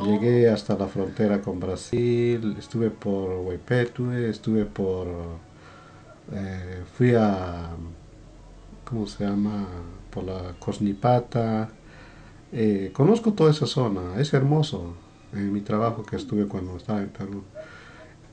Llegué 0.05 0.49
hasta 0.49 0.75
la 0.75 0.87
frontera 0.87 1.41
con 1.41 1.59
Brasil, 1.59 2.55
estuve 2.57 2.89
por 2.89 3.29
Huaypetue, 3.45 4.29
estuve 4.29 4.65
por... 4.65 5.07
Eh, 6.31 6.83
fui 6.97 7.13
a... 7.13 7.69
¿Cómo 8.83 9.05
se 9.05 9.23
llama? 9.23 9.67
Por 10.09 10.23
la 10.23 10.55
Cosnipata. 10.57 11.69
Eh, 12.51 12.89
conozco 12.93 13.33
toda 13.33 13.51
esa 13.51 13.67
zona, 13.67 14.19
es 14.19 14.33
hermoso 14.33 14.95
en 15.33 15.53
mi 15.53 15.61
trabajo 15.61 16.03
que 16.03 16.15
estuve 16.15 16.47
cuando 16.47 16.77
estaba 16.77 17.01
en 17.01 17.09
Perú. 17.09 17.43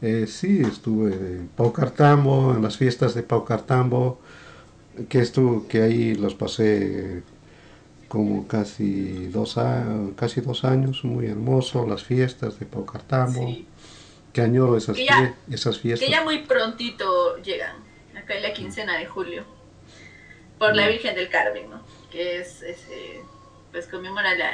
Eh, 0.01 0.27
sí, 0.27 0.61
estuve 0.61 1.13
en 1.13 1.51
Paucartambo, 1.55 2.55
en 2.55 2.63
las 2.63 2.77
fiestas 2.77 3.15
de 3.15 3.23
Paucartambo, 3.23 4.21
que, 5.09 5.21
estuve, 5.21 5.69
que 5.69 5.83
ahí 5.83 6.15
los 6.15 6.35
pasé 6.35 7.23
como 8.09 8.49
casi 8.49 9.27
dos, 9.27 9.57
casi 10.17 10.41
dos 10.41 10.65
años, 10.65 11.05
muy 11.05 11.27
hermoso, 11.27 11.87
las 11.87 12.03
fiestas 12.03 12.59
de 12.59 12.67
Paucartambo, 12.67 13.55
que 14.33 14.41
añoro 14.41 14.77
esas, 14.77 14.97
esas 15.51 15.79
fiestas. 15.79 16.07
Que 16.07 16.13
ya 16.13 16.25
muy 16.25 16.39
prontito 16.43 17.37
llegan, 17.43 17.77
acá 18.17 18.35
en 18.35 18.43
la 18.43 18.53
quincena 18.55 18.97
de 18.99 19.07
julio, 19.07 19.45
por 20.59 20.75
la 20.75 20.89
Virgen 20.89 21.15
del 21.15 21.29
Carmen, 21.29 21.71
¿no? 21.71 21.83
Que 22.11 22.41
es, 22.41 22.63
ese 22.63 23.21
pues 23.71 23.87
conmemora 23.87 24.35
la, 24.35 24.53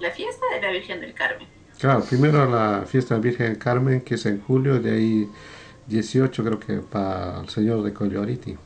la, 0.00 0.10
fiesta 0.10 0.44
de 0.52 0.60
la 0.60 0.70
Virgen 0.72 1.00
del 1.00 1.14
Carmen. 1.14 1.46
Claro, 1.78 2.04
primero 2.04 2.50
la 2.50 2.84
fiesta 2.86 3.14
de 3.14 3.20
la 3.20 3.22
Virgen 3.22 3.46
del 3.46 3.58
Carmen, 3.58 4.00
que 4.00 4.16
es 4.16 4.26
en 4.26 4.40
julio, 4.40 4.80
de 4.80 4.90
ahí 4.90 5.28
18 5.86 6.44
creo 6.44 6.58
que 6.58 6.74
para 6.78 7.40
el 7.40 7.48
Señor 7.48 7.82
de 7.82 7.92
Colloriti, 7.92 8.56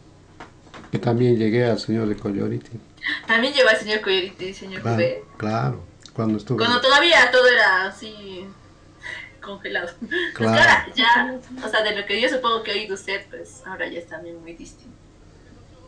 que 0.91 0.99
también 0.99 1.37
llegué 1.37 1.65
al 1.67 1.79
Señor 1.79 2.09
de 2.09 2.17
Colloriti. 2.17 2.79
También 3.27 3.53
lleva 3.55 3.71
al 3.71 3.77
señor 3.79 4.01
Coyoriti, 4.01 4.53
señor 4.53 4.83
claro, 4.83 5.05
Claro, 5.37 5.85
cuando 6.13 6.39
estuvo. 6.39 6.59
Cuando 6.59 6.81
todavía 6.81 7.31
todo 7.31 7.47
era 7.47 7.87
así. 7.87 8.45
congelado. 9.41 9.89
Pues 10.01 10.33
Claro. 10.35 10.59
ahora 10.59 10.87
ya, 10.95 11.39
o 11.65 11.69
sea, 11.69 11.83
de 11.83 11.95
lo 11.99 12.05
que 12.07 12.21
yo 12.21 12.29
supongo 12.29 12.63
que 12.63 12.73
ha 12.73 12.75
oído 12.75 12.95
usted, 12.95 13.25
pues 13.31 13.63
ahora 13.67 13.89
ya 13.89 13.99
es 14.01 14.07
también 14.09 14.41
muy 14.43 14.53
distinto. 14.55 14.95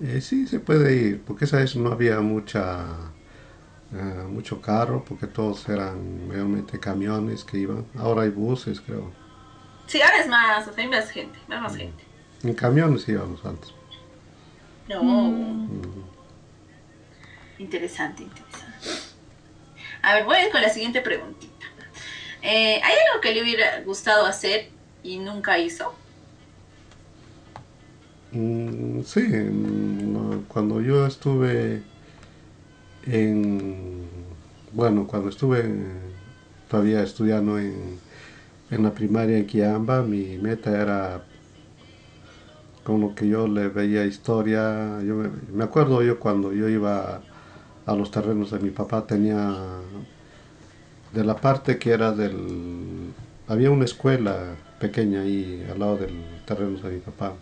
Eh, 0.01 0.21
sí, 0.23 0.47
se 0.47 0.61
puede 0.61 0.95
ir, 0.95 1.21
porque 1.27 1.45
esa 1.45 1.59
vez 1.59 1.77
no 1.77 1.93
había 1.93 2.21
mucha, 2.21 2.87
eh, 3.93 4.25
mucho 4.29 4.63
carro, 4.63 5.05
porque 5.07 5.27
todos 5.27 5.69
eran 5.69 6.27
realmente 6.31 6.79
camiones 6.81 7.45
que 7.45 7.59
iban. 7.59 7.85
Ahora 7.99 8.23
hay 8.23 8.31
buses, 8.31 8.81
creo. 8.81 9.13
Sí, 9.87 10.01
ahora 10.01 10.19
es 10.21 10.29
más, 10.29 10.67
o 10.69 10.73
sea, 10.73 10.83
hay 10.85 10.89
más 10.89 11.11
gente, 11.11 11.39
más, 11.49 11.61
más 11.61 11.77
gente. 11.77 12.03
En 12.45 12.55
camiones 12.55 13.07
íbamos 13.09 13.45
antes. 13.45 13.75
No, 14.91 15.03
Mm. 15.05 16.03
interesante, 17.59 18.25
interesante. 18.25 18.89
A 20.03 20.15
ver, 20.15 20.25
voy 20.25 20.37
a 20.37 20.47
ir 20.47 20.51
con 20.53 20.61
la 20.63 20.69
siguiente 20.69 21.01
preguntita. 21.01 21.67
Eh, 22.43 22.81
¿Hay 22.83 22.95
algo 23.09 23.21
que 23.23 23.33
le 23.33 23.43
hubiera 23.43 23.81
gustado 23.83 24.27
hacer 24.27 24.69
y 25.05 25.19
nunca 25.19 25.59
hizo? 25.59 25.93
Mm, 28.33 29.03
sí, 29.03 29.21
mm, 29.21 30.45
cuando 30.49 30.81
yo 30.81 31.07
estuve 31.07 31.83
en, 33.07 34.09
bueno, 34.73 35.07
cuando 35.07 35.29
estuve 35.29 35.65
todavía 36.69 37.03
estudiando 37.03 37.59
en, 37.59 37.99
en 38.71 38.83
la 38.83 38.93
primaria 38.93 39.39
en 39.39 39.47
Quiamba, 39.47 40.03
mi 40.03 40.39
meta 40.39 40.71
era 40.81 41.23
con 42.91 43.01
lo 43.01 43.15
que 43.15 43.29
yo 43.29 43.47
le 43.47 43.69
veía 43.69 44.05
historia. 44.05 45.01
Yo 45.03 45.15
me, 45.15 45.31
me 45.53 45.63
acuerdo 45.63 46.03
yo 46.03 46.19
cuando 46.19 46.53
yo 46.53 46.69
iba 46.69 47.21
a 47.87 47.95
los 47.95 48.11
terrenos 48.11 48.51
de 48.51 48.59
mi 48.59 48.71
papá, 48.71 49.07
tenía 49.07 49.57
de 51.13 51.25
la 51.25 51.37
parte 51.37 51.79
que 51.79 51.91
era 51.91 52.11
del... 52.11 53.13
Había 53.47 53.71
una 53.71 53.85
escuela 53.85 54.57
pequeña 54.81 55.21
ahí 55.21 55.65
al 55.71 55.79
lado 55.79 55.99
del 55.99 56.15
terreno 56.45 56.79
de 56.81 56.91
mi 56.91 57.01
papá 57.01 57.35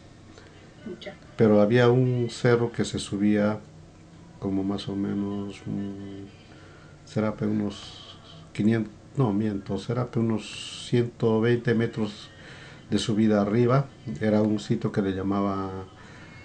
pero 1.36 1.60
había 1.60 1.88
un 1.88 2.28
cerro 2.30 2.72
que 2.72 2.84
se 2.84 2.98
subía 2.98 3.58
como 4.38 4.62
más 4.64 4.88
o 4.88 4.96
menos 4.96 5.60
será 7.04 7.34
unos 7.40 8.18
500 8.52 8.92
no 9.16 9.32
miento 9.32 9.78
será 9.78 10.08
unos 10.16 10.86
120 10.88 11.74
metros 11.74 12.30
de 12.90 12.98
subida 12.98 13.42
arriba. 13.42 13.86
Era 14.20 14.42
un 14.42 14.58
sitio 14.60 14.92
que 14.92 15.02
le 15.02 15.12
llamaba 15.12 15.86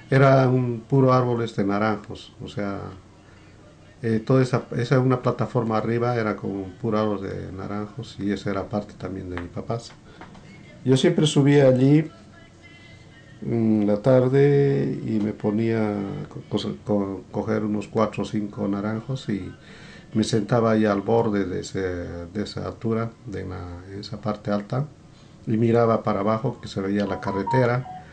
era 0.09 0.47
un 0.49 0.81
puro 0.81 1.13
árboles 1.13 1.55
de 1.55 1.65
naranjos 1.65 2.33
o 2.41 2.47
sea 2.47 2.79
eh, 4.01 4.19
toda 4.19 4.41
esa, 4.41 4.67
esa 4.77 4.99
una 4.99 5.21
plataforma 5.21 5.77
arriba 5.77 6.15
era 6.15 6.35
como 6.35 6.65
puro 6.73 6.99
árboles 6.99 7.31
de 7.33 7.51
naranjos 7.51 8.19
y 8.19 8.31
esa 8.31 8.51
era 8.51 8.67
parte 8.69 8.93
también 8.97 9.29
de 9.29 9.39
mi 9.41 9.47
papá. 9.47 9.79
Yo 10.83 10.97
siempre 10.97 11.25
subía 11.27 11.67
allí 11.67 12.11
en 13.41 13.85
la 13.87 14.01
tarde 14.01 14.99
y 15.05 15.19
me 15.19 15.33
ponía 15.33 15.99
a 15.99 16.29
co- 16.29 16.43
co- 16.83 17.21
coger 17.31 17.63
unos 17.65 17.87
cuatro 17.87 18.23
o 18.23 18.25
cinco 18.25 18.67
naranjos 18.67 19.27
y 19.29 19.57
me 20.13 20.23
sentaba 20.23 20.71
ahí 20.71 20.85
al 20.85 21.01
borde 21.01 21.45
de, 21.45 21.61
ese- 21.61 22.27
de 22.33 22.43
esa 22.43 22.65
altura, 22.67 23.11
de 23.25 23.45
esa 23.99 24.21
parte 24.21 24.51
alta, 24.51 24.87
y 25.47 25.57
miraba 25.57 26.03
para 26.03 26.21
abajo 26.21 26.59
que 26.61 26.67
se 26.67 26.81
veía 26.81 27.05
la 27.05 27.19
carretera 27.19 28.03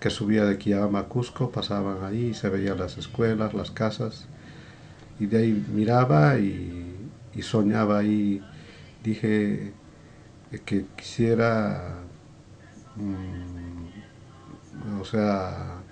que 0.00 0.10
subía 0.10 0.44
de 0.44 0.58
Quillama 0.58 0.98
a 0.98 1.04
Cusco, 1.04 1.50
pasaban 1.50 2.02
ahí 2.04 2.34
se 2.34 2.48
veían 2.48 2.78
las 2.78 2.98
escuelas, 2.98 3.54
las 3.54 3.70
casas, 3.70 4.26
y 5.20 5.26
de 5.26 5.38
ahí 5.38 5.66
miraba 5.72 6.38
y, 6.38 7.08
soñaba 7.40 7.98
ahí, 7.98 8.42
dije 9.04 9.72
que 10.64 10.86
quisiera... 10.96 11.98
mm, 12.96 13.82
o 15.00 15.04
sea, 15.04 15.82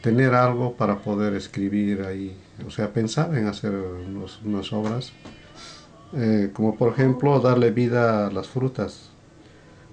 tener 0.00 0.34
algo 0.34 0.74
para 0.74 0.98
poder 0.98 1.34
escribir 1.34 2.02
ahí, 2.02 2.36
o 2.66 2.70
sea, 2.70 2.92
pensar 2.92 3.36
en 3.36 3.46
hacer 3.46 3.72
unas 4.44 4.72
obras, 4.72 5.12
eh, 6.14 6.50
como 6.54 6.76
por 6.76 6.92
ejemplo 6.92 7.38
darle 7.40 7.70
vida 7.70 8.26
a 8.26 8.30
las 8.30 8.48
frutas. 8.48 9.09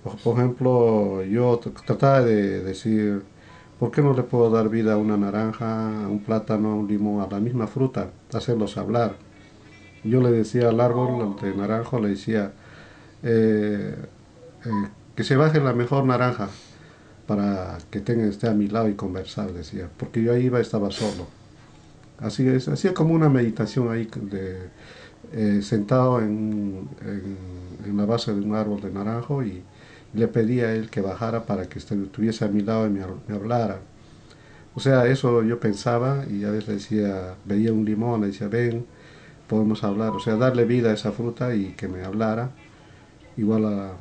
O, 0.08 0.16
por 0.24 0.38
ejemplo, 0.38 1.24
yo 1.24 1.60
trataba 1.86 2.22
de 2.22 2.62
decir, 2.64 3.24
¿por 3.80 3.92
qué 3.92 4.02
no 4.02 4.14
le 4.14 4.24
puedo 4.24 4.50
dar 4.50 4.70
vida 4.70 4.94
a 4.94 4.98
una 4.98 5.18
naranja, 5.18 6.06
a 6.06 6.08
un 6.08 6.20
plátano, 6.20 6.72
a 6.72 6.76
un 6.76 6.88
limón, 6.88 7.22
a 7.22 7.28
la 7.30 7.40
misma 7.40 7.68
fruta, 7.68 8.10
hacerlos 8.34 8.78
hablar? 8.78 9.16
Yo 10.04 10.22
le 10.22 10.32
decía 10.32 10.70
al 10.70 10.80
árbol 10.82 11.36
de 11.42 11.54
naranjo, 11.56 12.00
le 12.00 12.10
decía, 12.10 12.54
eh, 13.24 13.96
eh, 14.66 14.70
que 15.16 15.24
se 15.24 15.36
baje 15.36 15.60
la 15.62 15.74
mejor 15.74 16.06
naranja 16.06 16.50
para 17.28 17.78
que 17.92 18.00
tenga, 18.02 18.26
esté 18.26 18.48
a 18.48 18.54
mi 18.54 18.68
lado 18.68 18.90
y 18.90 18.96
conversar, 18.96 19.54
decía, 19.54 19.90
porque 19.98 20.24
yo 20.24 20.34
ahí 20.34 20.46
iba, 20.46 20.60
estaba 20.62 20.92
solo. 20.92 21.28
Así 22.20 22.48
es, 22.48 22.68
hacía 22.68 22.94
como 22.94 23.14
una 23.14 23.30
meditación 23.30 23.92
ahí, 23.92 24.08
eh, 25.34 25.62
sentado 25.62 26.20
en, 26.22 26.88
en- 27.02 27.38
en 27.86 27.98
la 27.98 28.06
base 28.06 28.34
de 28.34 28.42
un 28.42 28.56
árbol 28.56 28.82
de 28.82 28.92
naranjo 28.92 29.44
y 29.44 29.64
le 30.14 30.28
pedía 30.28 30.66
a 30.68 30.74
él 30.74 30.90
que 30.90 31.02
bajara 31.02 31.46
para 31.46 31.68
que 31.68 31.80
estu- 31.80 32.04
estuviese 32.06 32.46
a 32.46 32.48
mi 32.48 32.62
lado 32.62 32.88
y 32.88 32.90
me, 32.90 33.02
hab- 33.04 33.20
me 33.28 33.36
hablara. 33.36 33.80
O 34.76 34.80
sea, 34.80 35.06
eso 35.08 35.44
yo 35.44 35.60
pensaba 35.60 36.26
y 36.30 36.44
a 36.44 36.52
veces 36.52 36.68
le 36.68 36.74
decía, 36.76 37.36
veía 37.46 37.74
un 37.74 37.84
limón, 37.86 38.22
le 38.22 38.28
decía, 38.28 38.48
ven, 38.48 38.86
podemos 39.48 39.84
hablar, 39.84 40.12
o 40.12 40.20
sea, 40.20 40.36
darle 40.36 40.66
vida 40.66 40.92
a 40.92 40.94
esa 40.94 41.12
fruta 41.12 41.56
y 41.56 41.74
que 41.78 41.88
me 41.88 42.04
hablara, 42.04 42.50
igual 43.38 43.66
a, 43.66 43.92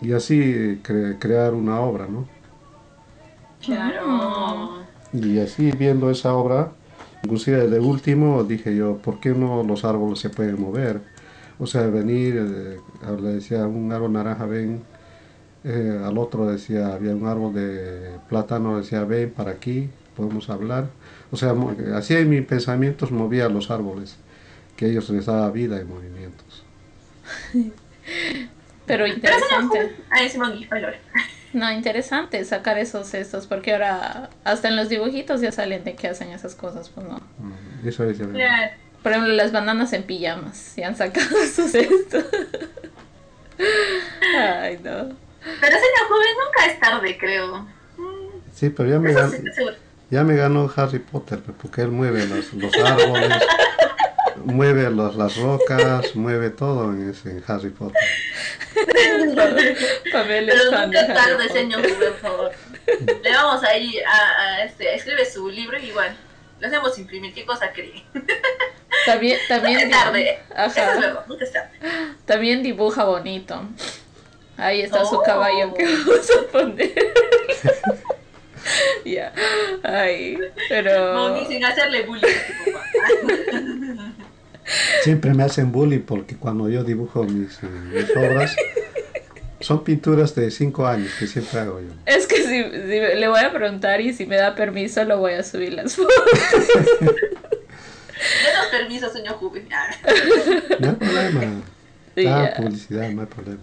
y 0.00 0.12
así 0.12 0.80
cre- 0.84 1.18
crear 1.18 1.54
una 1.54 1.80
obra, 1.80 2.06
¿no? 2.08 2.26
Claro. 3.64 4.86
Y 5.12 5.38
así 5.38 5.70
viendo 5.72 6.10
esa 6.10 6.34
obra, 6.34 6.72
inclusive 7.22 7.68
de 7.68 7.80
último 7.80 8.44
dije 8.44 8.74
yo, 8.76 8.96
¿por 8.98 9.20
qué 9.20 9.30
no 9.30 9.62
los 9.62 9.84
árboles 9.84 10.18
se 10.18 10.30
pueden 10.30 10.60
mover? 10.60 11.00
O 11.58 11.66
sea, 11.66 11.86
venir, 11.86 12.36
eh, 12.38 12.80
le 13.20 13.28
decía 13.28 13.66
un 13.66 13.90
árbol 13.92 14.12
naranja, 14.12 14.44
ven, 14.46 14.82
eh, 15.66 16.00
al 16.04 16.16
otro 16.18 16.46
decía, 16.46 16.94
había 16.94 17.14
un 17.14 17.26
árbol 17.26 17.52
de 17.54 18.12
plátano, 18.28 18.78
decía, 18.78 19.04
ven 19.04 19.30
para 19.30 19.50
aquí, 19.50 19.90
podemos 20.16 20.48
hablar. 20.48 20.86
O 21.32 21.36
sea, 21.36 21.52
mo- 21.54 21.74
así 21.94 22.14
en 22.14 22.30
mis 22.30 22.42
pensamientos 22.46 23.10
movía 23.10 23.48
los 23.48 23.70
árboles, 23.70 24.16
que 24.76 24.86
ellos 24.86 25.10
les 25.10 25.26
daba 25.26 25.50
vida 25.50 25.80
y 25.80 25.84
movimientos. 25.84 26.64
Pero 28.86 29.06
interesante. 29.06 29.96
No, 31.52 31.72
interesante 31.72 32.44
sacar 32.44 32.78
esos 32.78 33.12
estos, 33.14 33.46
porque 33.46 33.72
ahora 33.72 34.30
hasta 34.44 34.68
en 34.68 34.76
los 34.76 34.88
dibujitos 34.88 35.40
ya 35.40 35.50
salen 35.50 35.82
de 35.84 35.94
que 35.94 36.06
hacen 36.08 36.28
esas 36.30 36.54
cosas, 36.54 36.88
pues 36.90 37.06
no. 37.08 37.16
Mm, 37.38 37.88
Eso 37.88 38.04
decía. 38.04 38.28
Claro. 38.30 38.72
Por 39.02 39.12
ejemplo, 39.12 39.32
las 39.34 39.52
bananas 39.52 39.92
en 39.92 40.02
pijamas, 40.04 40.74
ya 40.76 40.88
han 40.88 40.96
sacado 40.96 41.36
esos 41.42 41.74
estos. 41.74 42.24
Ay, 44.38 44.78
no. 44.84 45.25
Pero 45.60 45.76
señor 45.76 46.08
joven, 46.08 46.28
nunca 46.44 46.66
es 46.66 46.80
tarde, 46.80 47.18
creo. 47.18 47.66
Sí, 48.54 48.70
pero 48.70 48.88
ya 48.90 48.98
me, 48.98 49.10
Eso 49.10 49.20
gan- 49.20 49.30
sí, 49.30 49.36
estoy 49.36 49.52
segura. 49.52 49.76
ya 50.10 50.24
me 50.24 50.36
ganó 50.36 50.72
Harry 50.76 50.98
Potter, 50.98 51.40
porque 51.40 51.82
él 51.82 51.88
mueve 51.88 52.26
los, 52.26 52.52
los 52.54 52.74
árboles, 52.76 53.32
mueve 54.44 54.90
los- 54.90 55.14
las 55.16 55.36
rocas, 55.36 56.14
mueve 56.16 56.50
todo 56.50 56.90
en, 56.92 57.10
ese, 57.10 57.30
en 57.30 57.44
Harry 57.46 57.70
Potter. 57.70 58.00
Pamela 60.12 60.52
Pero 60.52 60.70
nunca 60.86 61.00
es 61.00 61.14
tarde, 61.14 61.48
señor 61.48 61.82
por 61.82 62.14
favor. 62.18 62.50
Le 63.22 63.30
vamos 63.32 63.62
ahí 63.64 63.98
a, 64.00 64.42
a 64.42 64.64
este, 64.64 64.94
escribe 64.94 65.24
su 65.24 65.48
libro 65.50 65.78
y 65.78 65.86
igual. 65.86 66.16
Lo 66.60 66.66
hacemos 66.68 66.98
imprimir. 66.98 67.34
¿Qué 67.34 67.44
cosa 67.44 67.70
cree? 67.72 68.02
También, 69.04 69.38
Nunca 69.48 69.54
también, 69.62 69.80
es 69.80 69.90
tarde. 69.90 70.30
Eso 70.50 70.64
es 70.66 70.78
ajá, 70.78 71.00
verdad, 71.00 71.24
nunca 71.28 71.44
es 71.44 71.52
tarde. 71.52 71.70
también 72.24 72.62
dibuja 72.62 73.04
bonito. 73.04 73.62
Ahí 74.56 74.80
está 74.82 75.04
su 75.04 75.16
Oh. 75.16 75.22
caballo 75.22 75.74
que 75.74 75.84
vamos 76.06 76.30
a 76.30 76.52
poner. 76.52 76.92
Ya, 79.04 79.32
ay, 79.84 80.36
pero... 80.68 81.14
Moni, 81.14 81.46
sin 81.46 81.64
hacerle 81.64 82.02
bullying 82.02 82.24
a 82.24 82.64
tu 82.64 82.72
papá. 82.72 84.12
Siempre 85.02 85.32
me 85.34 85.44
hacen 85.44 85.70
bullying 85.70 86.00
porque 86.00 86.34
cuando 86.36 86.68
yo 86.68 86.82
dibujo 86.82 87.22
mis, 87.22 87.62
eh, 87.62 87.66
mis 87.94 88.10
obras, 88.16 88.56
son 89.60 89.84
pinturas 89.84 90.34
de 90.34 90.50
5 90.50 90.84
años 90.84 91.12
que 91.16 91.28
siempre 91.28 91.60
hago 91.60 91.80
yo. 91.80 91.90
Es 92.06 92.26
que 92.26 92.38
si, 92.38 92.64
si 92.64 92.70
le 93.20 93.28
voy 93.28 93.38
a 93.38 93.52
preguntar 93.52 94.00
y 94.00 94.12
si 94.12 94.26
me 94.26 94.34
da 94.36 94.56
permiso 94.56 95.04
lo 95.04 95.18
voy 95.18 95.34
a 95.34 95.44
subir 95.44 95.72
las 95.74 95.94
fotos. 95.94 96.12
Denos 97.00 98.66
permiso, 98.72 99.08
señor 99.12 99.34
Juve. 99.36 99.64
No 100.80 100.88
hay 100.88 100.94
problema. 100.96 101.62
Ya. 102.16 102.42
Ah, 102.44 102.52
publicidad, 102.56 103.08
no 103.10 103.20
hay 103.20 103.26
problema. 103.28 103.60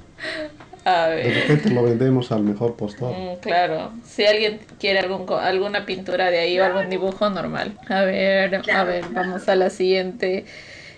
A 0.86 1.08
De 1.08 1.16
ver. 1.16 1.34
repente 1.48 1.70
lo 1.70 1.84
vendemos 1.84 2.32
al 2.32 2.44
mejor 2.44 2.76
postor. 2.76 3.16
Mm, 3.16 3.36
claro, 3.42 3.92
si 4.06 4.26
alguien 4.26 4.60
quiere 4.80 5.00
algún, 5.00 5.26
co- 5.26 5.38
alguna 5.38 5.86
pintura 5.86 6.30
de 6.30 6.40
ahí 6.40 6.60
o 6.60 6.66
algún 6.66 6.90
dibujo 6.90 7.30
normal. 7.30 7.78
A 7.88 8.02
ver, 8.02 8.56
a 8.56 8.84
ver, 8.84 9.02
claro. 9.02 9.08
vamos 9.14 9.48
a 9.48 9.56
la 9.56 9.70
siguiente. 9.70 10.46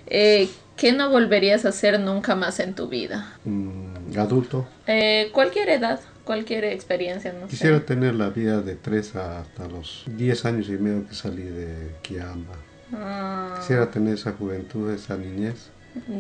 Eh, 0.08 0.50
¿Qué 0.76 0.92
no 0.92 1.10
volverías 1.10 1.66
a 1.66 1.70
hacer 1.70 2.00
nunca 2.00 2.36
más 2.36 2.60
en 2.60 2.74
tu 2.74 2.88
vida? 2.90 3.38
Mm, 3.46 4.18
adulto. 4.18 4.68
Eh, 4.88 5.30
cualquier 5.32 5.70
edad, 5.70 6.00
cualquier 6.26 6.66
experiencia, 6.66 7.32
no 7.40 7.48
Quisiera 7.48 7.78
sé. 7.78 7.84
tener 7.86 8.16
la 8.16 8.30
vida 8.30 8.62
de 8.62 8.76
3 8.76 9.16
hasta 9.16 9.68
los 9.68 10.04
10 10.08 10.44
años 10.46 10.68
y 10.68 10.74
medio 10.74 11.08
que 11.08 11.16
salí 11.16 11.44
de 11.44 11.92
Kiamba. 12.02 12.56
Ah, 12.94 13.56
Quisiera 13.60 13.90
tener 13.90 14.16
esa 14.16 14.34
juventud, 14.34 14.92
esa 14.92 15.16
niñez, 15.16 15.70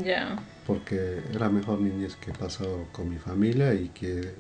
ya, 0.06 0.38
porque 0.66 1.22
es 1.30 1.40
la 1.40 1.50
mejor 1.50 1.80
niñez 1.80 2.16
que 2.16 2.32
he 2.32 2.34
pasado 2.34 2.88
con 2.92 3.10
mi 3.10 3.18
familia 3.18 3.74
y 3.74 3.90
que, 3.90 4.34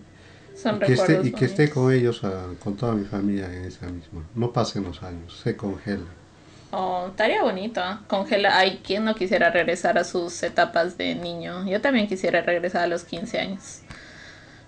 son 0.55 0.78
y 0.78 0.80
que, 0.80 0.93
esté, 0.93 1.07
recuerdos 1.07 1.28
y 1.28 1.32
que 1.32 1.45
esté 1.45 1.63
bonitos. 1.63 1.84
con 1.84 1.93
ellos, 1.93 2.21
ah, 2.23 2.47
con 2.63 2.76
toda 2.76 2.93
mi 2.93 3.05
familia 3.05 3.45
en 3.53 3.65
esa 3.65 3.88
misma. 3.88 4.23
No 4.34 4.51
pasen 4.51 4.84
los 4.84 5.03
años, 5.03 5.39
se 5.43 5.55
congela. 5.55 6.05
Oh, 6.71 7.07
estaría 7.09 7.41
bonito. 7.41 7.82
¿ah? 7.82 8.01
Congela. 8.07 8.57
Ay, 8.57 8.82
¿quién 8.84 9.05
no 9.05 9.15
quisiera 9.15 9.49
regresar 9.49 9.97
a 9.97 10.03
sus 10.03 10.43
etapas 10.43 10.97
de 10.97 11.15
niño? 11.15 11.65
Yo 11.67 11.80
también 11.80 12.07
quisiera 12.07 12.41
regresar 12.41 12.84
a 12.84 12.88
los 12.88 13.03
15 13.05 13.39
años. 13.39 13.80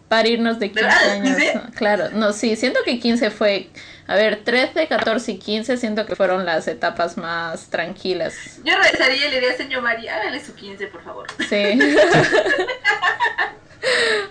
Para 0.08 0.30
irnos 0.30 0.58
de 0.58 0.72
15 0.72 0.86
¿Verdad? 0.86 1.10
años. 1.12 1.38
¿Sí? 1.38 1.46
Claro, 1.76 2.10
no, 2.14 2.32
sí, 2.32 2.56
siento 2.56 2.80
que 2.86 3.00
15 3.00 3.30
fue. 3.30 3.70
A 4.08 4.16
ver, 4.16 4.44
13, 4.44 4.88
14 4.88 5.32
y 5.34 5.38
15 5.38 5.78
siento 5.78 6.06
que 6.06 6.16
fueron 6.16 6.46
las 6.46 6.68
etapas 6.68 7.18
más 7.18 7.70
tranquilas. 7.70 8.60
Yo 8.64 8.76
regresaría 8.78 9.28
y 9.28 9.30
le 9.30 9.36
diría, 9.42 9.58
señor 9.58 9.82
María, 9.82 10.16
hágale 10.16 10.44
su 10.44 10.56
15, 10.56 10.88
por 10.88 11.04
favor. 11.04 11.28
Sí. 11.50 11.78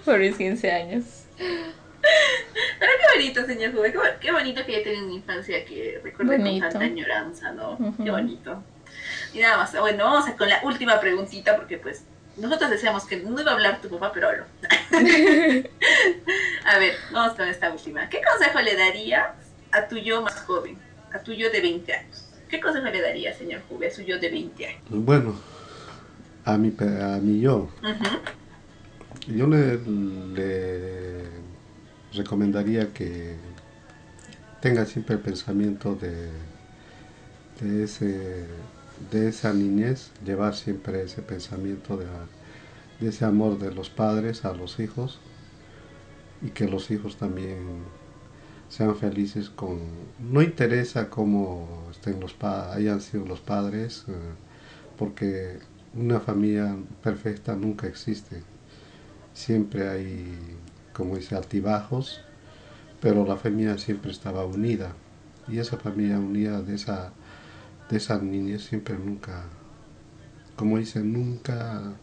Por 0.05 0.19
mis 0.19 0.37
15 0.37 0.71
años. 0.71 1.05
Pero 1.37 2.93
qué 3.01 3.19
bonito, 3.19 3.45
señor 3.47 3.73
Juve, 3.75 3.93
qué, 3.93 3.99
bo- 3.99 4.05
qué 4.21 4.33
bonito 4.33 4.65
que 4.65 4.77
haya 4.77 4.85
tenido 4.85 5.05
una 5.07 5.15
infancia 5.15 5.65
que 5.65 6.01
recuerde 6.03 6.39
Bonito. 6.39 6.65
con 6.65 6.73
tanta 6.73 6.87
añoranza, 6.87 7.53
¿no? 7.53 7.77
Qué 8.03 8.11
bonito. 8.11 8.63
Y 9.35 9.41
nada 9.41 9.59
más, 9.59 9.79
bueno, 9.79 10.05
vamos 10.05 10.29
a 10.29 10.37
con 10.37 10.49
la 10.49 10.61
última 10.63 11.01
preguntita, 11.01 11.57
porque 11.57 11.79
pues 11.79 12.05
nosotros 12.37 12.71
decíamos 12.71 13.05
que 13.07 13.17
no 13.19 13.41
iba 13.41 13.51
a 13.51 13.55
hablar 13.55 13.81
tu 13.81 13.89
papá, 13.91 14.13
pero 14.13 14.29
hablo. 14.29 14.45
a 16.65 16.79
ver, 16.79 16.95
vamos 17.11 17.37
con 17.37 17.49
esta 17.49 17.71
última. 17.71 18.09
¿Qué 18.09 18.21
consejo 18.23 18.61
le 18.61 18.77
darías 18.77 19.27
a 19.77 19.89
tu 19.89 19.97
yo 19.99 20.23
más 20.23 20.41
joven, 20.41 20.77
a 21.13 21.19
tu 21.23 21.33
yo 21.33 21.51
de 21.51 21.61
20 21.61 21.93
años? 21.93 22.25
¿Qué 22.49 22.61
consejo 22.61 22.87
le 22.87 23.01
daría, 23.01 23.33
señor 23.35 23.63
Juve, 23.69 23.89
a 23.89 23.91
su 23.91 24.03
yo 24.03 24.19
de 24.19 24.29
20 24.31 24.67
años? 24.67 24.83
Bueno, 24.91 25.35
a 26.45 26.57
mi, 26.59 26.73
a 26.81 27.19
mi 27.23 27.41
yo, 27.41 27.69
yo 29.27 29.47
le, 29.47 29.79
le 30.35 31.23
recomendaría 32.13 32.93
que 32.93 33.35
tenga 34.61 34.85
siempre 34.87 35.17
el 35.17 35.21
pensamiento 35.21 35.95
de, 35.95 36.29
de, 37.61 37.85
ese, 37.85 38.47
de 39.11 39.29
esa 39.29 39.53
niñez, 39.53 40.11
llevar 40.25 40.55
siempre 40.55 41.03
ese 41.03 41.23
pensamiento 41.23 41.97
de, 41.97 42.05
la- 42.07 42.27
de 43.01 43.09
ese 43.09 43.25
amor 43.25 43.59
de 43.59 43.73
los 43.75 43.91
padres 43.91 44.45
a 44.45 44.53
los 44.55 44.81
hijos 44.81 45.21
y 46.43 46.51
que 46.51 46.67
los 46.67 46.91
hijos 46.91 47.17
también 47.17 47.59
sean 48.69 48.97
felices 48.97 49.51
con 49.51 49.79
no 50.19 50.43
interesa 50.43 51.09
cómo 51.11 51.87
estén 51.91 52.21
los 52.21 52.35
pa- 52.35 52.73
hayan 52.75 53.01
sido 53.01 53.25
los 53.27 53.41
padres 53.41 54.05
eh, 54.09 54.13
porque 54.99 55.59
una 55.95 56.21
familia 56.21 56.77
perfecta 57.03 57.55
nunca 57.57 57.87
existe. 57.87 58.43
Siempre 59.35 59.89
hay 59.89 60.39
como 60.93 61.17
dice 61.17 61.37
altibajos 61.37 62.23
pero 63.01 63.27
la 63.27 63.37
familia 63.37 63.79
siempre 63.79 64.11
estaba 64.13 64.45
unida. 64.47 64.93
Y 65.49 65.59
esa 65.59 65.77
familia 65.79 66.19
unida 66.19 66.63
de 66.63 66.75
esa 66.77 67.13
de 67.91 67.97
esa 67.99 68.19
niñez 68.21 68.65
siempre 68.65 68.97
nunca 68.99 69.45
como 70.57 70.79
dice 70.79 71.01
nunca 71.01 71.95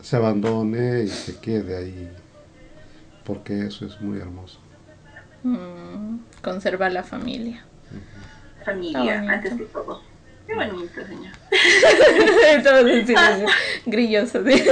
se 0.00 0.16
abandone 0.16 1.02
y 1.04 1.08
se 1.08 1.36
quede 1.38 1.76
ahí 1.76 2.08
porque 3.24 3.66
eso 3.66 3.86
es 3.86 4.00
muy 4.00 4.18
hermoso 4.18 4.58
Mm, 5.46 6.18
conservar 6.42 6.90
la 6.92 7.04
familia. 7.04 7.64
Familia, 8.64 9.20
antes 9.20 9.54
que 9.54 9.64
todo. 9.66 10.02
Qué 10.46 10.54
bonito, 10.54 11.06
señor. 11.06 11.32
Todos 12.64 12.90
en 12.90 13.06
silencio. 13.06 13.46
Grillos 13.86 14.34
así. 14.34 14.62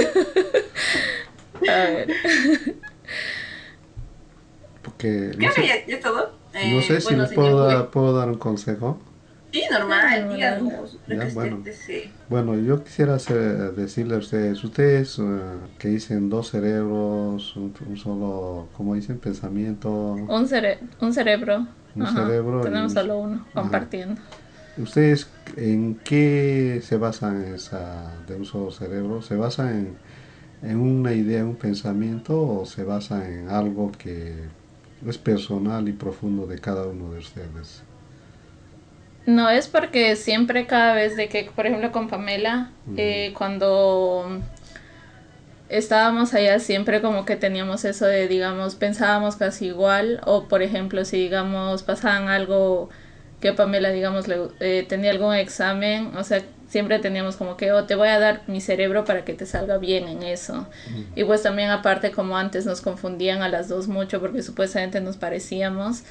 A 1.68 1.72
ver. 1.74 2.08
porque 4.82 5.30
¿Qué 5.38 5.46
no 5.46 5.52
sé, 5.52 5.66
ya, 5.66 5.86
ya 5.86 5.94
es 5.96 6.00
todo? 6.00 6.32
no 6.52 6.58
Eh, 6.60 6.82
sé 6.82 7.00
si 7.00 7.06
bueno, 7.08 7.22
les 7.22 7.32
dar, 7.66 7.90
puedo 7.90 8.16
dar 8.16 8.28
un 8.28 8.38
consejo 8.38 8.98
Sí, 9.54 9.62
normal, 9.70 10.26
lo 10.26 11.26
usted 11.28 11.34
bueno. 11.34 11.60
desee. 11.62 12.10
Bueno, 12.28 12.56
yo 12.56 12.82
quisiera 12.82 13.14
hacer- 13.14 13.72
decirle 13.76 14.16
a 14.16 14.18
ustedes, 14.18 14.64
ustedes 14.64 15.16
eh, 15.20 15.22
que 15.78 15.90
dicen 15.90 16.28
dos 16.28 16.50
cerebros, 16.50 17.54
un, 17.54 17.72
un 17.86 17.96
solo, 17.96 18.68
como 18.76 18.96
dicen, 18.96 19.18
pensamiento, 19.18 19.90
Un, 20.14 20.48
cere- 20.48 20.78
un 21.00 21.14
cerebro. 21.14 21.68
Un 21.94 22.04
cerebro 22.08 22.62
Tenemos 22.62 22.90
un- 22.90 22.98
solo 22.98 23.18
uno, 23.20 23.34
Ajá. 23.52 23.62
compartiendo. 23.62 24.20
¿ustedes 24.76 25.28
en 25.56 26.00
qué 26.02 26.80
se 26.82 26.96
basan 26.96 27.44
esa, 27.54 28.10
de 28.26 28.34
un 28.34 28.44
solo 28.44 28.72
cerebro? 28.72 29.22
¿Se 29.22 29.36
basan 29.36 29.96
en, 30.64 30.68
en 30.68 30.80
una 30.80 31.12
idea, 31.12 31.44
un 31.44 31.54
pensamiento 31.54 32.42
o 32.42 32.66
se 32.66 32.82
basan 32.82 33.22
en 33.22 33.48
algo 33.50 33.92
que 33.92 34.34
es 35.06 35.16
personal 35.18 35.88
y 35.88 35.92
profundo 35.92 36.44
de 36.48 36.58
cada 36.58 36.88
uno 36.88 37.12
de 37.12 37.20
ustedes? 37.20 37.84
No, 39.26 39.48
es 39.48 39.68
porque 39.68 40.16
siempre 40.16 40.66
cada 40.66 40.94
vez 40.94 41.16
de 41.16 41.28
que, 41.28 41.50
por 41.54 41.66
ejemplo, 41.66 41.92
con 41.92 42.08
Pamela, 42.08 42.70
eh, 42.96 43.32
cuando 43.36 44.40
estábamos 45.70 46.34
allá, 46.34 46.58
siempre 46.58 47.00
como 47.00 47.24
que 47.24 47.36
teníamos 47.36 47.84
eso 47.84 48.04
de, 48.06 48.28
digamos, 48.28 48.74
pensábamos 48.74 49.36
casi 49.36 49.66
igual, 49.66 50.20
o 50.26 50.46
por 50.46 50.62
ejemplo, 50.62 51.04
si, 51.04 51.16
digamos, 51.16 51.82
pasaban 51.82 52.28
algo 52.28 52.90
que 53.40 53.52
Pamela, 53.52 53.90
digamos, 53.90 54.28
le, 54.28 54.36
eh, 54.60 54.84
tenía 54.88 55.10
algún 55.10 55.34
examen, 55.34 56.14
o 56.16 56.24
sea, 56.24 56.42
siempre 56.68 56.98
teníamos 56.98 57.36
como 57.36 57.56
que, 57.56 57.72
oh, 57.72 57.84
te 57.84 57.94
voy 57.94 58.08
a 58.08 58.18
dar 58.18 58.42
mi 58.46 58.60
cerebro 58.60 59.04
para 59.04 59.24
que 59.24 59.34
te 59.34 59.46
salga 59.46 59.78
bien 59.78 60.08
en 60.08 60.22
eso. 60.22 60.66
Y 61.14 61.24
pues 61.24 61.42
también 61.42 61.70
aparte, 61.70 62.10
como 62.10 62.36
antes 62.36 62.66
nos 62.66 62.80
confundían 62.80 63.42
a 63.42 63.48
las 63.48 63.68
dos 63.68 63.86
mucho 63.86 64.20
porque 64.20 64.42
supuestamente 64.42 65.00
nos 65.00 65.16
parecíamos. 65.16 66.02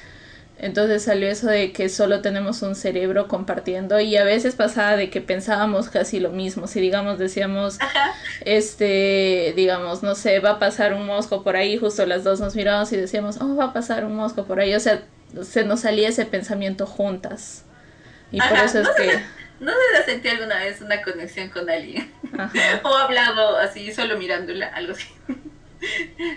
Entonces 0.59 1.03
salió 1.03 1.27
eso 1.27 1.47
de 1.47 1.71
que 1.73 1.89
solo 1.89 2.21
tenemos 2.21 2.61
un 2.61 2.75
cerebro 2.75 3.27
compartiendo 3.27 3.99
y 3.99 4.15
a 4.15 4.23
veces 4.23 4.55
pasaba 4.55 4.95
de 4.95 5.09
que 5.09 5.19
pensábamos 5.19 5.89
casi 5.89 6.19
lo 6.19 6.29
mismo. 6.29 6.67
Si 6.67 6.79
digamos 6.79 7.19
decíamos, 7.19 7.81
Ajá. 7.81 8.13
este, 8.45 9.53
digamos, 9.55 10.03
no 10.03 10.15
sé, 10.15 10.39
va 10.39 10.51
a 10.51 10.59
pasar 10.59 10.93
un 10.93 11.05
mosco 11.05 11.43
por 11.43 11.55
ahí, 11.55 11.77
justo 11.77 12.05
las 12.05 12.23
dos 12.23 12.39
nos 12.39 12.55
miramos 12.55 12.91
y 12.93 12.97
decíamos, 12.97 13.41
oh, 13.41 13.55
va 13.55 13.65
a 13.65 13.73
pasar 13.73 14.05
un 14.05 14.15
mosco 14.15 14.45
por 14.45 14.59
ahí. 14.59 14.73
O 14.73 14.79
sea, 14.79 15.03
se 15.41 15.63
nos 15.65 15.81
salía 15.81 16.09
ese 16.09 16.25
pensamiento 16.25 16.85
juntas. 16.85 17.65
Y 18.31 18.39
por 18.39 18.57
eso 18.57 18.79
es 18.79 18.87
no 18.87 18.95
que... 18.95 19.19
¿No 19.59 19.71
se 19.71 19.97
has 19.99 20.05
sentido 20.05 20.33
alguna 20.33 20.59
vez 20.59 20.81
una 20.81 21.01
conexión 21.01 21.49
con 21.49 21.69
alguien? 21.69 22.11
Ajá. 22.37 22.51
O 22.83 22.95
hablado 22.95 23.57
así, 23.57 23.91
solo 23.93 24.17
mirándola, 24.17 24.67
algo 24.67 24.93
así. 24.93 25.07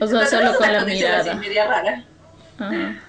O 0.01 0.07
sea, 0.07 0.21
Pero 0.21 0.31
solo 0.31 0.59
con 0.59 0.73
la 0.73 0.81
así, 0.81 0.91
mirada. 0.91 1.35
media 1.35 1.67
rara. 1.67 2.05
Ajá. 2.59 3.01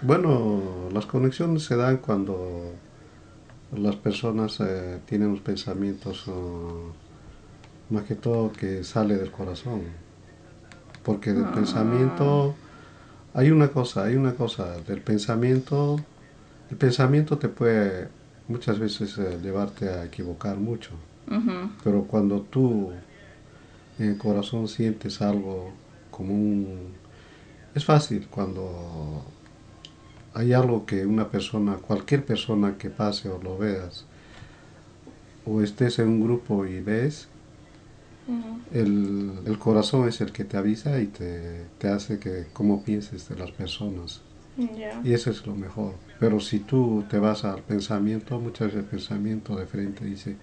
Las 0.91 1.05
conexiones 1.05 1.63
se 1.63 1.75
dan 1.75 1.97
cuando 1.97 2.71
las 3.75 3.95
personas 3.95 4.59
eh, 4.59 4.99
tienen 5.05 5.31
los 5.31 5.41
pensamientos 5.41 6.25
más 7.89 8.03
que 8.03 8.15
todo 8.15 8.51
que 8.51 8.83
sale 8.83 9.15
del 9.17 9.31
corazón. 9.31 9.81
Porque 11.03 11.33
del 11.33 11.45
Ah. 11.45 11.51
pensamiento 11.53 12.55
hay 13.33 13.51
una 13.51 13.69
cosa, 13.69 14.03
hay 14.05 14.15
una 14.15 14.33
cosa, 14.33 14.77
del 14.81 15.01
pensamiento, 15.01 15.97
el 16.69 16.77
pensamiento 16.77 17.37
te 17.37 17.49
puede 17.49 18.09
muchas 18.47 18.79
veces 18.79 19.17
eh, 19.17 19.39
llevarte 19.41 19.89
a 19.89 20.05
equivocar 20.05 20.57
mucho. 20.57 20.91
Pero 21.83 22.03
cuando 22.03 22.41
tú 22.41 22.91
en 23.99 24.09
el 24.11 24.17
corazón 24.17 24.67
sientes 24.67 25.21
algo 25.21 25.71
como 26.09 26.33
un... 26.33 26.93
Es 27.75 27.83
fácil 27.85 28.27
cuando 28.29 29.23
hay 30.37 30.53
algo 30.53 30.85
que 30.85 31.05
una 31.05 31.29
persona, 31.29 31.77
cualquier 31.77 32.23
persona 32.25 32.77
que 32.77 32.89
pase 32.91 33.29
o 33.29 33.41
lo 33.41 33.57
veas, 33.57 34.05
o 35.45 35.61
estés 35.61 35.99
en 35.99 36.09
un 36.09 36.21
grupo 36.23 36.65
y 36.65 36.79
ves, 36.81 37.27
el, 38.73 39.31
el 39.45 39.57
corazón 39.59 40.07
es 40.07 40.19
el 40.21 40.31
que 40.31 40.43
te 40.43 40.57
avisa 40.57 40.99
y 41.01 41.07
te, 41.07 41.65
te 41.77 41.87
hace 41.89 42.19
que 42.19 42.47
cómo 42.53 42.83
pienses 42.83 43.27
de 43.29 43.35
las 43.37 43.51
personas. 43.51 44.21
Y 45.03 45.13
eso 45.13 45.31
es 45.31 45.45
lo 45.45 45.55
mejor. 45.55 45.93
Pero 46.19 46.39
si 46.39 46.59
tú 46.59 47.05
te 47.09 47.19
vas 47.19 47.45
al 47.45 47.61
pensamiento, 47.63 48.39
muchas 48.39 48.67
veces 48.69 48.81
el 48.83 48.89
pensamiento 48.89 49.55
de 49.55 49.67
frente 49.67 50.05
dice, 50.05 50.35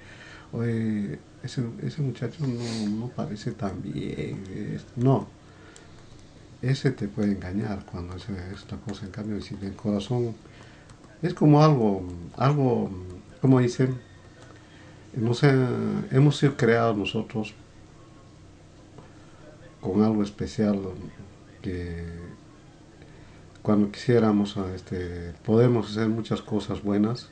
oye, 0.53 1.19
ese, 1.43 1.63
ese 1.83 2.03
muchacho 2.03 2.47
no, 2.47 2.87
no 2.89 3.09
parece 3.09 3.53
tan 3.53 3.83
bien. 3.83 4.45
es-". 4.75 4.87
No, 4.97 5.29
ese 6.69 6.91
te 6.91 7.09
puede 7.09 7.33
engañar 7.33 7.85
cuando 7.91 8.17
es 8.17 8.29
esta 8.29 8.77
cosa. 8.77 9.05
En 9.07 9.13
cambio, 9.13 9.41
si 9.41 9.55
el 9.61 9.75
corazón 9.75 10.35
es 11.23 11.35
como 11.35 11.63
algo, 11.63 12.07
algo, 12.37 12.91
como 13.41 13.61
dicen, 13.61 13.99
no 15.15 15.35
sé, 15.35 15.53
hemos 16.11 16.37
sido 16.39 16.57
creados 16.57 16.97
nosotros 16.97 17.55
con 19.81 20.03
algo 20.03 20.23
especial 20.23 20.79
que 21.63 22.07
cuando 23.63 23.91
quisiéramos 23.91 24.57
este, 24.75 25.33
podemos 25.45 25.91
hacer 25.91 26.09
muchas 26.09 26.43
cosas 26.43 26.83
buenas, 26.83 27.29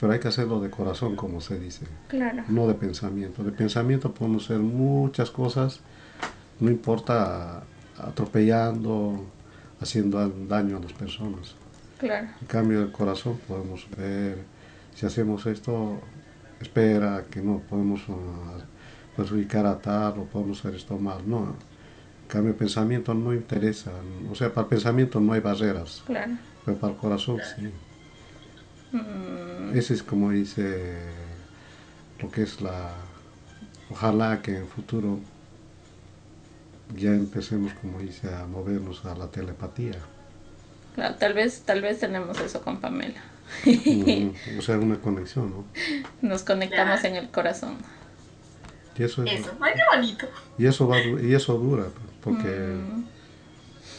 pero 0.00 0.12
hay 0.12 0.18
que 0.20 0.28
hacerlo 0.28 0.60
de 0.60 0.70
corazón, 0.70 1.16
como 1.16 1.40
se 1.40 1.58
dice, 1.58 1.86
Claro. 2.08 2.42
no 2.48 2.66
de 2.66 2.74
pensamiento. 2.74 3.42
De 3.44 3.52
pensamiento 3.52 4.12
podemos 4.12 4.44
hacer 4.44 4.58
muchas 4.58 5.30
cosas, 5.30 5.80
no 6.60 6.70
importa 6.70 7.62
atropellando, 7.98 9.24
haciendo 9.80 10.28
daño 10.48 10.76
a 10.76 10.80
las 10.80 10.92
personas. 10.92 11.54
Claro. 11.98 12.28
En 12.40 12.46
cambio, 12.46 12.82
el 12.82 12.92
corazón 12.92 13.38
podemos 13.48 13.86
ver, 13.96 14.38
si 14.94 15.06
hacemos 15.06 15.46
esto, 15.46 15.98
espera 16.60 17.24
que 17.30 17.40
no 17.40 17.60
podemos 17.60 18.06
uh, 18.08 18.14
perjudicar 19.16 19.66
a 19.66 19.78
tal 19.78 20.18
o 20.18 20.24
podemos 20.24 20.58
hacer 20.60 20.74
esto 20.74 20.98
mal. 20.98 21.18
No, 21.26 21.38
en 22.22 22.28
cambio, 22.28 22.50
el 22.52 22.56
pensamiento 22.56 23.14
no 23.14 23.32
interesa. 23.32 23.92
O 24.30 24.34
sea, 24.34 24.52
para 24.52 24.62
el 24.64 24.68
pensamiento 24.68 25.20
no 25.20 25.32
hay 25.32 25.40
barreras, 25.40 26.02
Claro. 26.06 26.32
pero 26.64 26.76
para 26.78 26.92
el 26.92 26.98
corazón 26.98 27.38
sí. 27.56 27.70
Mm, 28.92 29.76
Ese 29.76 29.94
es 29.94 30.02
como 30.02 30.30
dice 30.30 30.96
lo 32.20 32.30
que 32.30 32.42
es 32.42 32.60
la... 32.60 32.90
Ojalá 33.90 34.42
que 34.42 34.52
en 34.56 34.62
el 34.62 34.68
futuro 34.68 35.18
ya 36.94 37.10
empecemos, 37.10 37.74
como 37.74 38.00
dice, 38.00 38.32
a 38.34 38.46
movernos 38.46 39.04
a 39.04 39.14
la 39.14 39.30
telepatía. 39.30 39.98
claro, 40.94 41.14
tal 41.16 41.34
vez, 41.34 41.62
tal 41.64 41.82
vez 41.82 42.00
tenemos 42.00 42.40
eso 42.40 42.62
con 42.62 42.80
Pamela. 42.80 43.22
Mm, 43.64 44.30
o 44.58 44.62
sea, 44.62 44.78
una 44.78 45.00
conexión, 45.00 45.50
¿no? 45.50 45.64
Nos 46.20 46.42
conectamos 46.42 47.02
Ya. 47.02 47.08
en 47.08 47.16
el 47.16 47.30
corazón. 47.30 47.78
Y 48.98 49.02
eso, 49.04 49.22
es, 49.24 49.40
Eso, 49.40 49.52
ay, 49.60 49.74
qué 49.74 49.82
bonito. 49.96 50.26
y 50.58 50.66
eso, 50.66 50.88
va, 50.88 51.00
y 51.00 51.34
eso 51.34 51.54
dura, 51.58 51.86
porque 52.22 52.48
Mm, 52.48 53.04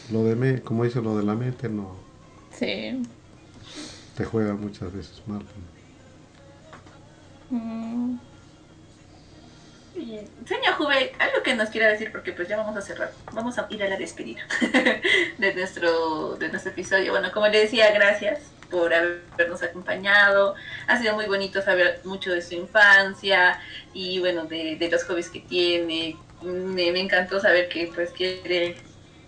lo 0.09 0.23
de 0.23 0.35
me, 0.35 0.61
como 0.63 0.83
dice 0.85 1.01
lo 1.01 1.17
de 1.17 1.23
la 1.23 1.35
mente, 1.35 1.69
no 1.69 2.05
sí. 2.51 3.03
te 4.15 4.25
juega 4.25 4.53
muchas 4.55 4.91
veces 4.93 5.21
mal. 5.27 5.45
Mm, 7.51 8.17
Bien. 9.95 10.27
Señor 10.45 10.75
Juve, 10.75 11.11
algo 11.19 11.36
que 11.48 11.56
nos 11.56 11.70
quiera 11.70 11.88
decir, 11.88 12.12
porque 12.12 12.34
pues 12.34 12.50
ya 12.50 12.58
vamos 12.58 12.76
a 12.76 12.82
cerrar. 12.82 13.12
Vamos 13.32 13.58
a 13.58 13.68
ir 13.70 13.82
a 13.82 13.88
la 13.88 13.95
despedida 13.95 14.41
de 15.38 15.54
nuestro, 15.54 16.36
de 16.36 16.50
nuestro 16.50 16.74
episodio. 16.74 17.14
Bueno, 17.14 17.32
como 17.32 17.48
le 17.48 17.62
decía, 17.62 17.89
gracias 17.91 18.39
por 18.70 18.93
habernos 18.93 19.64
acompañado. 19.64 20.56
Ha 20.88 21.00
sido 21.00 21.16
muy 21.16 21.26
bonito 21.26 21.62
saber 21.62 22.02
mucho 22.04 22.34
de 22.34 22.41
su 22.41 22.56
infancia 22.56 23.62
y 23.93 24.20
bueno, 24.20 24.43
de, 24.43 24.76
de 24.76 24.91
los 24.91 25.06
hobbies 25.06 25.30
que 25.30 25.39
tiene. 25.39 26.18
Me, 26.41 26.91
me 26.91 27.00
encantó 27.00 27.39
saber 27.39 27.70
que 27.70 27.89
pues 27.95 28.12
quiere 28.12 28.76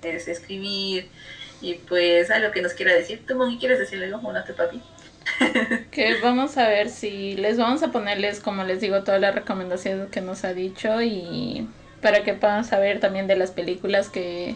es, 0.04 0.28
escribir 0.28 1.08
y 1.62 1.76
pues 1.76 2.32
algo 2.32 2.52
que 2.52 2.62
nos 2.62 2.74
quiera 2.74 2.94
decir. 2.94 3.24
¿Tú, 3.26 3.36
Moni, 3.36 3.58
quieres 3.58 3.80
decirle 3.80 4.08
algo 4.08 4.30
a 4.30 4.44
tu 4.44 4.54
papi? 4.56 4.82
que 5.92 6.20
vamos 6.22 6.58
a 6.58 6.68
ver 6.68 6.90
si 6.90 7.38
les 7.38 7.58
vamos 7.58 7.82
a 7.82 7.94
ponerles, 7.94 8.42
como 8.42 8.66
les 8.66 8.82
digo, 8.82 9.04
todas 9.04 9.22
las 9.22 9.34
recomendaciones 9.34 10.10
que 10.10 10.20
nos 10.20 10.44
ha 10.44 10.54
dicho 10.54 11.02
y 11.02 11.66
para 12.02 12.24
que 12.24 12.34
puedan 12.34 12.66
saber 12.66 13.00
también 13.00 13.28
de 13.28 13.36
las 13.36 13.52
películas 13.52 14.10
que 14.10 14.56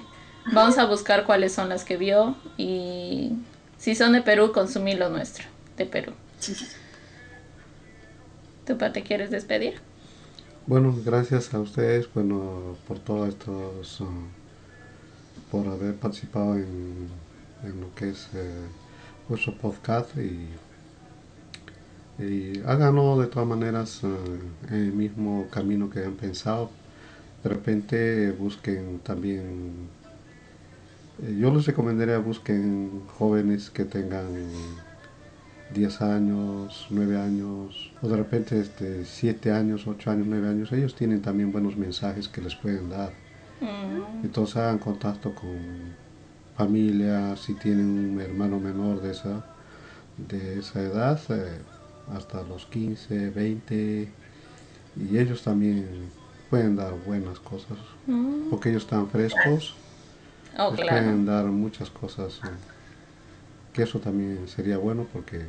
vamos 0.52 0.78
a 0.78 0.86
buscar 0.86 1.26
cuáles 1.26 1.54
son 1.54 1.70
las 1.70 1.84
que 1.84 1.98
vio 1.98 2.36
y 2.58 3.34
si 3.78 3.96
son 3.96 4.14
de 4.14 4.22
Perú, 4.22 4.52
consumir 4.54 4.98
lo 4.98 5.10
nuestro, 5.10 5.46
de 5.78 5.86
Perú. 5.86 6.14
¿Tu 8.66 8.78
pa 8.78 8.94
te 8.94 9.04
quieres 9.04 9.30
despedir? 9.30 9.82
Bueno, 10.66 10.96
gracias 11.04 11.54
a 11.54 11.60
ustedes, 11.60 12.08
bueno, 12.14 12.78
por 12.88 13.00
todo 13.00 13.28
esto, 13.28 13.74
por 15.52 15.68
haber 15.68 15.96
participado 15.96 16.56
en, 16.56 17.10
en 17.64 17.82
lo 17.82 17.94
que 17.96 18.12
es 18.12 18.30
eh, 18.34 18.70
vuestro 19.28 19.58
podcast 19.58 20.16
y, 20.18 20.48
y 22.24 22.62
háganlo 22.66 23.20
de 23.20 23.28
todas 23.28 23.48
maneras 23.48 24.02
eh, 24.04 24.08
en 24.70 24.76
el 24.76 24.94
mismo 24.94 25.48
camino 25.50 25.90
que 25.90 26.06
han 26.06 26.16
pensado. 26.16 26.70
De 27.44 27.50
repente 27.50 28.32
busquen 28.32 29.00
también, 29.00 29.90
eh, 31.22 31.38
yo 31.40 31.54
les 31.54 31.66
recomendaría 31.66 32.18
busquen 32.18 33.04
jóvenes 33.18 33.70
que 33.70 33.84
tengan 33.86 34.28
10 35.74 36.02
años, 36.02 36.88
9 36.90 37.18
años, 37.18 37.92
o 38.02 38.08
de 38.08 38.18
repente 38.18 38.60
este, 38.60 39.06
7 39.06 39.52
años, 39.52 39.88
8 39.88 40.12
años, 40.12 40.28
9 40.28 40.48
años, 40.48 40.72
ellos 40.72 40.96
tienen 40.96 41.22
también 41.22 41.52
buenos 41.52 41.76
mensajes 41.76 42.28
que 42.30 42.42
les 42.42 42.56
pueden 42.56 42.90
dar. 42.90 43.12
Mm, 43.60 44.26
Entonces 44.26 44.58
hagan 44.58 44.80
contacto 44.80 45.34
con 45.36 45.96
familia, 46.56 47.36
si 47.36 47.56
tienen 47.56 48.14
un 48.14 48.22
hermano 48.22 48.60
menor 48.60 49.02
de 49.02 49.12
esa, 49.12 49.44
de 50.18 50.60
esa 50.60 50.82
edad, 50.82 51.20
eh, 51.30 51.60
hasta 52.16 52.44
los 52.44 52.66
15, 52.68 53.32
20, 53.32 54.10
y 54.96 55.18
ellos 55.18 55.44
también 55.44 56.12
pueden 56.54 56.76
dar 56.76 56.94
buenas 57.04 57.40
cosas, 57.40 57.80
mm. 58.06 58.52
porque 58.52 58.70
ellos 58.70 58.84
están 58.84 59.10
frescos, 59.10 59.76
Oh, 60.56 60.70
les 60.70 60.82
claro. 60.82 60.92
pueden 60.92 61.26
dar 61.26 61.46
muchas 61.46 61.90
cosas, 61.90 62.44
eh, 62.44 62.50
que 63.74 63.84
eso 63.84 64.00
también 64.00 64.48
sería 64.48 64.78
bueno 64.78 65.08
porque 65.12 65.48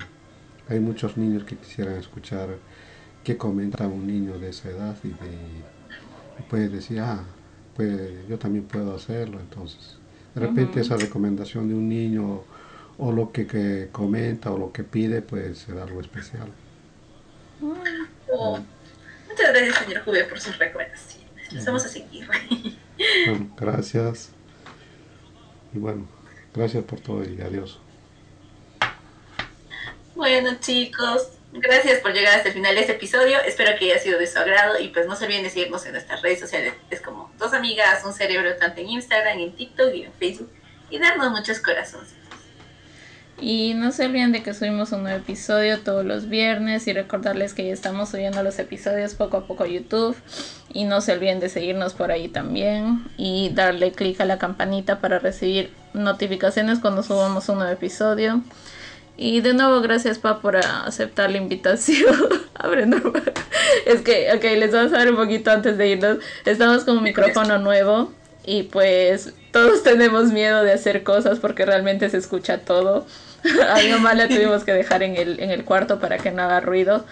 hay 0.68 0.80
muchos 0.80 1.18
niños 1.18 1.44
que 1.44 1.58
quisieran 1.58 1.96
escuchar 1.96 2.62
qué 3.22 3.36
comenta 3.36 3.86
un 3.86 4.06
niño 4.06 4.38
de 4.38 4.48
esa 4.50 4.70
edad 4.70 4.96
y, 5.04 5.08
de, 5.08 5.66
y 6.38 6.42
puede 6.42 6.70
decir, 6.70 7.00
ah, 7.00 7.36
pues 7.74 8.26
yo 8.28 8.38
también 8.38 8.66
puedo 8.66 8.94
hacerlo, 8.94 9.40
entonces. 9.40 10.00
De 10.34 10.40
repente 10.40 10.80
esa 10.80 10.96
recomendación 10.96 11.68
de 11.68 11.74
un 11.74 11.88
niño 11.88 12.46
o 12.98 13.12
lo 13.12 13.30
que, 13.32 13.46
que 13.46 13.90
comenta 13.92 14.52
o 14.52 14.58
lo 14.58 14.72
que 14.72 14.84
pide, 14.84 15.22
pues 15.22 15.58
será 15.58 15.82
algo 15.84 16.00
especial. 16.00 16.56
Muchas 18.28 18.73
gracias, 19.54 19.84
señor 19.84 20.04
Juve, 20.04 20.24
por 20.24 20.40
sus 20.40 20.58
recomendaciones. 20.58 21.52
Las 21.52 21.64
vamos 21.64 21.84
a 21.84 21.88
seguir. 21.88 22.26
Bueno, 23.26 23.50
gracias. 23.56 24.30
Y 25.72 25.78
bueno, 25.78 26.06
gracias 26.54 26.84
por 26.84 27.00
todo 27.00 27.24
y 27.24 27.40
adiós. 27.40 27.80
Bueno, 30.14 30.56
chicos, 30.60 31.28
gracias 31.52 32.00
por 32.00 32.12
llegar 32.12 32.36
hasta 32.36 32.48
el 32.48 32.54
final 32.54 32.74
de 32.74 32.82
este 32.82 32.92
episodio. 32.92 33.40
Espero 33.40 33.76
que 33.78 33.86
haya 33.86 34.00
sido 34.00 34.18
de 34.18 34.26
su 34.26 34.38
agrado 34.38 34.78
y 34.78 34.88
pues 34.88 35.06
no 35.06 35.16
se 35.16 35.24
olviden 35.24 35.42
de 35.42 35.50
seguirnos 35.50 35.84
en 35.86 35.92
nuestras 35.92 36.22
redes 36.22 36.40
sociales. 36.40 36.74
Es 36.90 37.00
como 37.00 37.32
dos 37.38 37.52
amigas, 37.52 38.04
un 38.04 38.12
cerebro, 38.12 38.54
tanto 38.56 38.80
en 38.80 38.90
Instagram, 38.90 39.38
en 39.38 39.56
TikTok 39.56 39.92
y 39.94 40.04
en 40.04 40.12
Facebook. 40.12 40.50
Y 40.90 40.98
darnos 40.98 41.32
muchos 41.32 41.58
corazones. 41.58 42.14
Y 43.46 43.74
no 43.74 43.92
se 43.92 44.06
olviden 44.06 44.32
de 44.32 44.42
que 44.42 44.54
subimos 44.54 44.92
un 44.92 45.02
nuevo 45.02 45.18
episodio 45.18 45.78
todos 45.80 46.02
los 46.02 46.30
viernes 46.30 46.86
y 46.86 46.94
recordarles 46.94 47.52
que 47.52 47.66
ya 47.66 47.74
estamos 47.74 48.08
subiendo 48.08 48.42
los 48.42 48.58
episodios 48.58 49.12
poco 49.12 49.36
a 49.36 49.46
poco 49.46 49.64
a 49.64 49.66
YouTube. 49.66 50.16
Y 50.72 50.84
no 50.84 51.02
se 51.02 51.12
olviden 51.12 51.40
de 51.40 51.50
seguirnos 51.50 51.92
por 51.92 52.10
ahí 52.10 52.28
también 52.28 53.04
y 53.18 53.50
darle 53.50 53.92
clic 53.92 54.18
a 54.22 54.24
la 54.24 54.38
campanita 54.38 54.98
para 54.98 55.18
recibir 55.18 55.74
notificaciones 55.92 56.78
cuando 56.78 57.02
subamos 57.02 57.46
un 57.50 57.56
nuevo 57.56 57.70
episodio. 57.70 58.40
Y 59.18 59.42
de 59.42 59.52
nuevo, 59.52 59.82
gracias 59.82 60.18
Pa 60.18 60.40
por 60.40 60.56
aceptar 60.56 61.30
la 61.30 61.36
invitación. 61.36 62.16
Es 63.84 64.00
que, 64.00 64.32
ok, 64.34 64.42
les 64.56 64.72
vamos 64.72 64.94
a 64.94 64.96
dar 64.96 65.10
un 65.10 65.16
poquito 65.16 65.50
antes 65.50 65.76
de 65.76 65.88
irnos. 65.88 66.16
Estamos 66.46 66.84
con 66.84 66.96
un 66.96 67.02
micrófono 67.02 67.58
nuevo 67.58 68.10
y 68.46 68.62
pues 68.62 69.34
todos 69.52 69.82
tenemos 69.82 70.32
miedo 70.32 70.62
de 70.64 70.72
hacer 70.72 71.02
cosas 71.02 71.40
porque 71.40 71.66
realmente 71.66 72.08
se 72.08 72.16
escucha 72.16 72.58
todo. 72.62 73.06
A 73.68 73.76
mi 73.76 73.88
mamá 73.90 74.14
la 74.14 74.28
tuvimos 74.28 74.64
que 74.66 74.72
dejar 74.72 75.02
en 75.02 75.16
el, 75.16 75.40
en 75.40 75.50
el 75.50 75.64
cuarto 75.64 76.00
para 76.00 76.18
que 76.18 76.30
no 76.30 76.42
haga 76.42 76.60
ruido. 76.60 77.04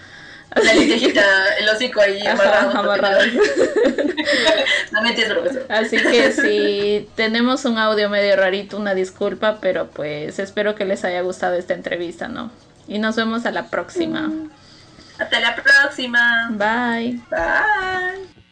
La 0.55 0.73
lentejita, 0.73 1.23
el 1.59 1.67
hocico 1.67 1.99
ahí 1.99 2.25
amarrado. 2.27 2.69
Ajá, 2.69 2.79
amarrado. 2.79 3.21
No 4.91 5.01
me 5.01 5.09
entiendes, 5.09 5.37
profesor. 5.37 5.65
Así 5.69 5.97
que 5.97 6.31
si 6.31 7.09
tenemos 7.15 7.65
un 7.65 7.79
audio 7.79 8.07
medio 8.07 8.35
rarito, 8.35 8.77
una 8.77 8.93
disculpa, 8.93 9.57
pero 9.59 9.87
pues 9.87 10.37
espero 10.37 10.75
que 10.75 10.85
les 10.85 11.03
haya 11.05 11.21
gustado 11.21 11.55
esta 11.55 11.73
entrevista, 11.73 12.27
¿no? 12.27 12.51
Y 12.87 12.99
nos 12.99 13.15
vemos 13.15 13.47
a 13.47 13.51
la 13.51 13.69
próxima. 13.69 14.31
Hasta 15.17 15.39
la 15.39 15.55
próxima. 15.55 16.49
Bye. 16.51 17.19
Bye. 17.31 18.42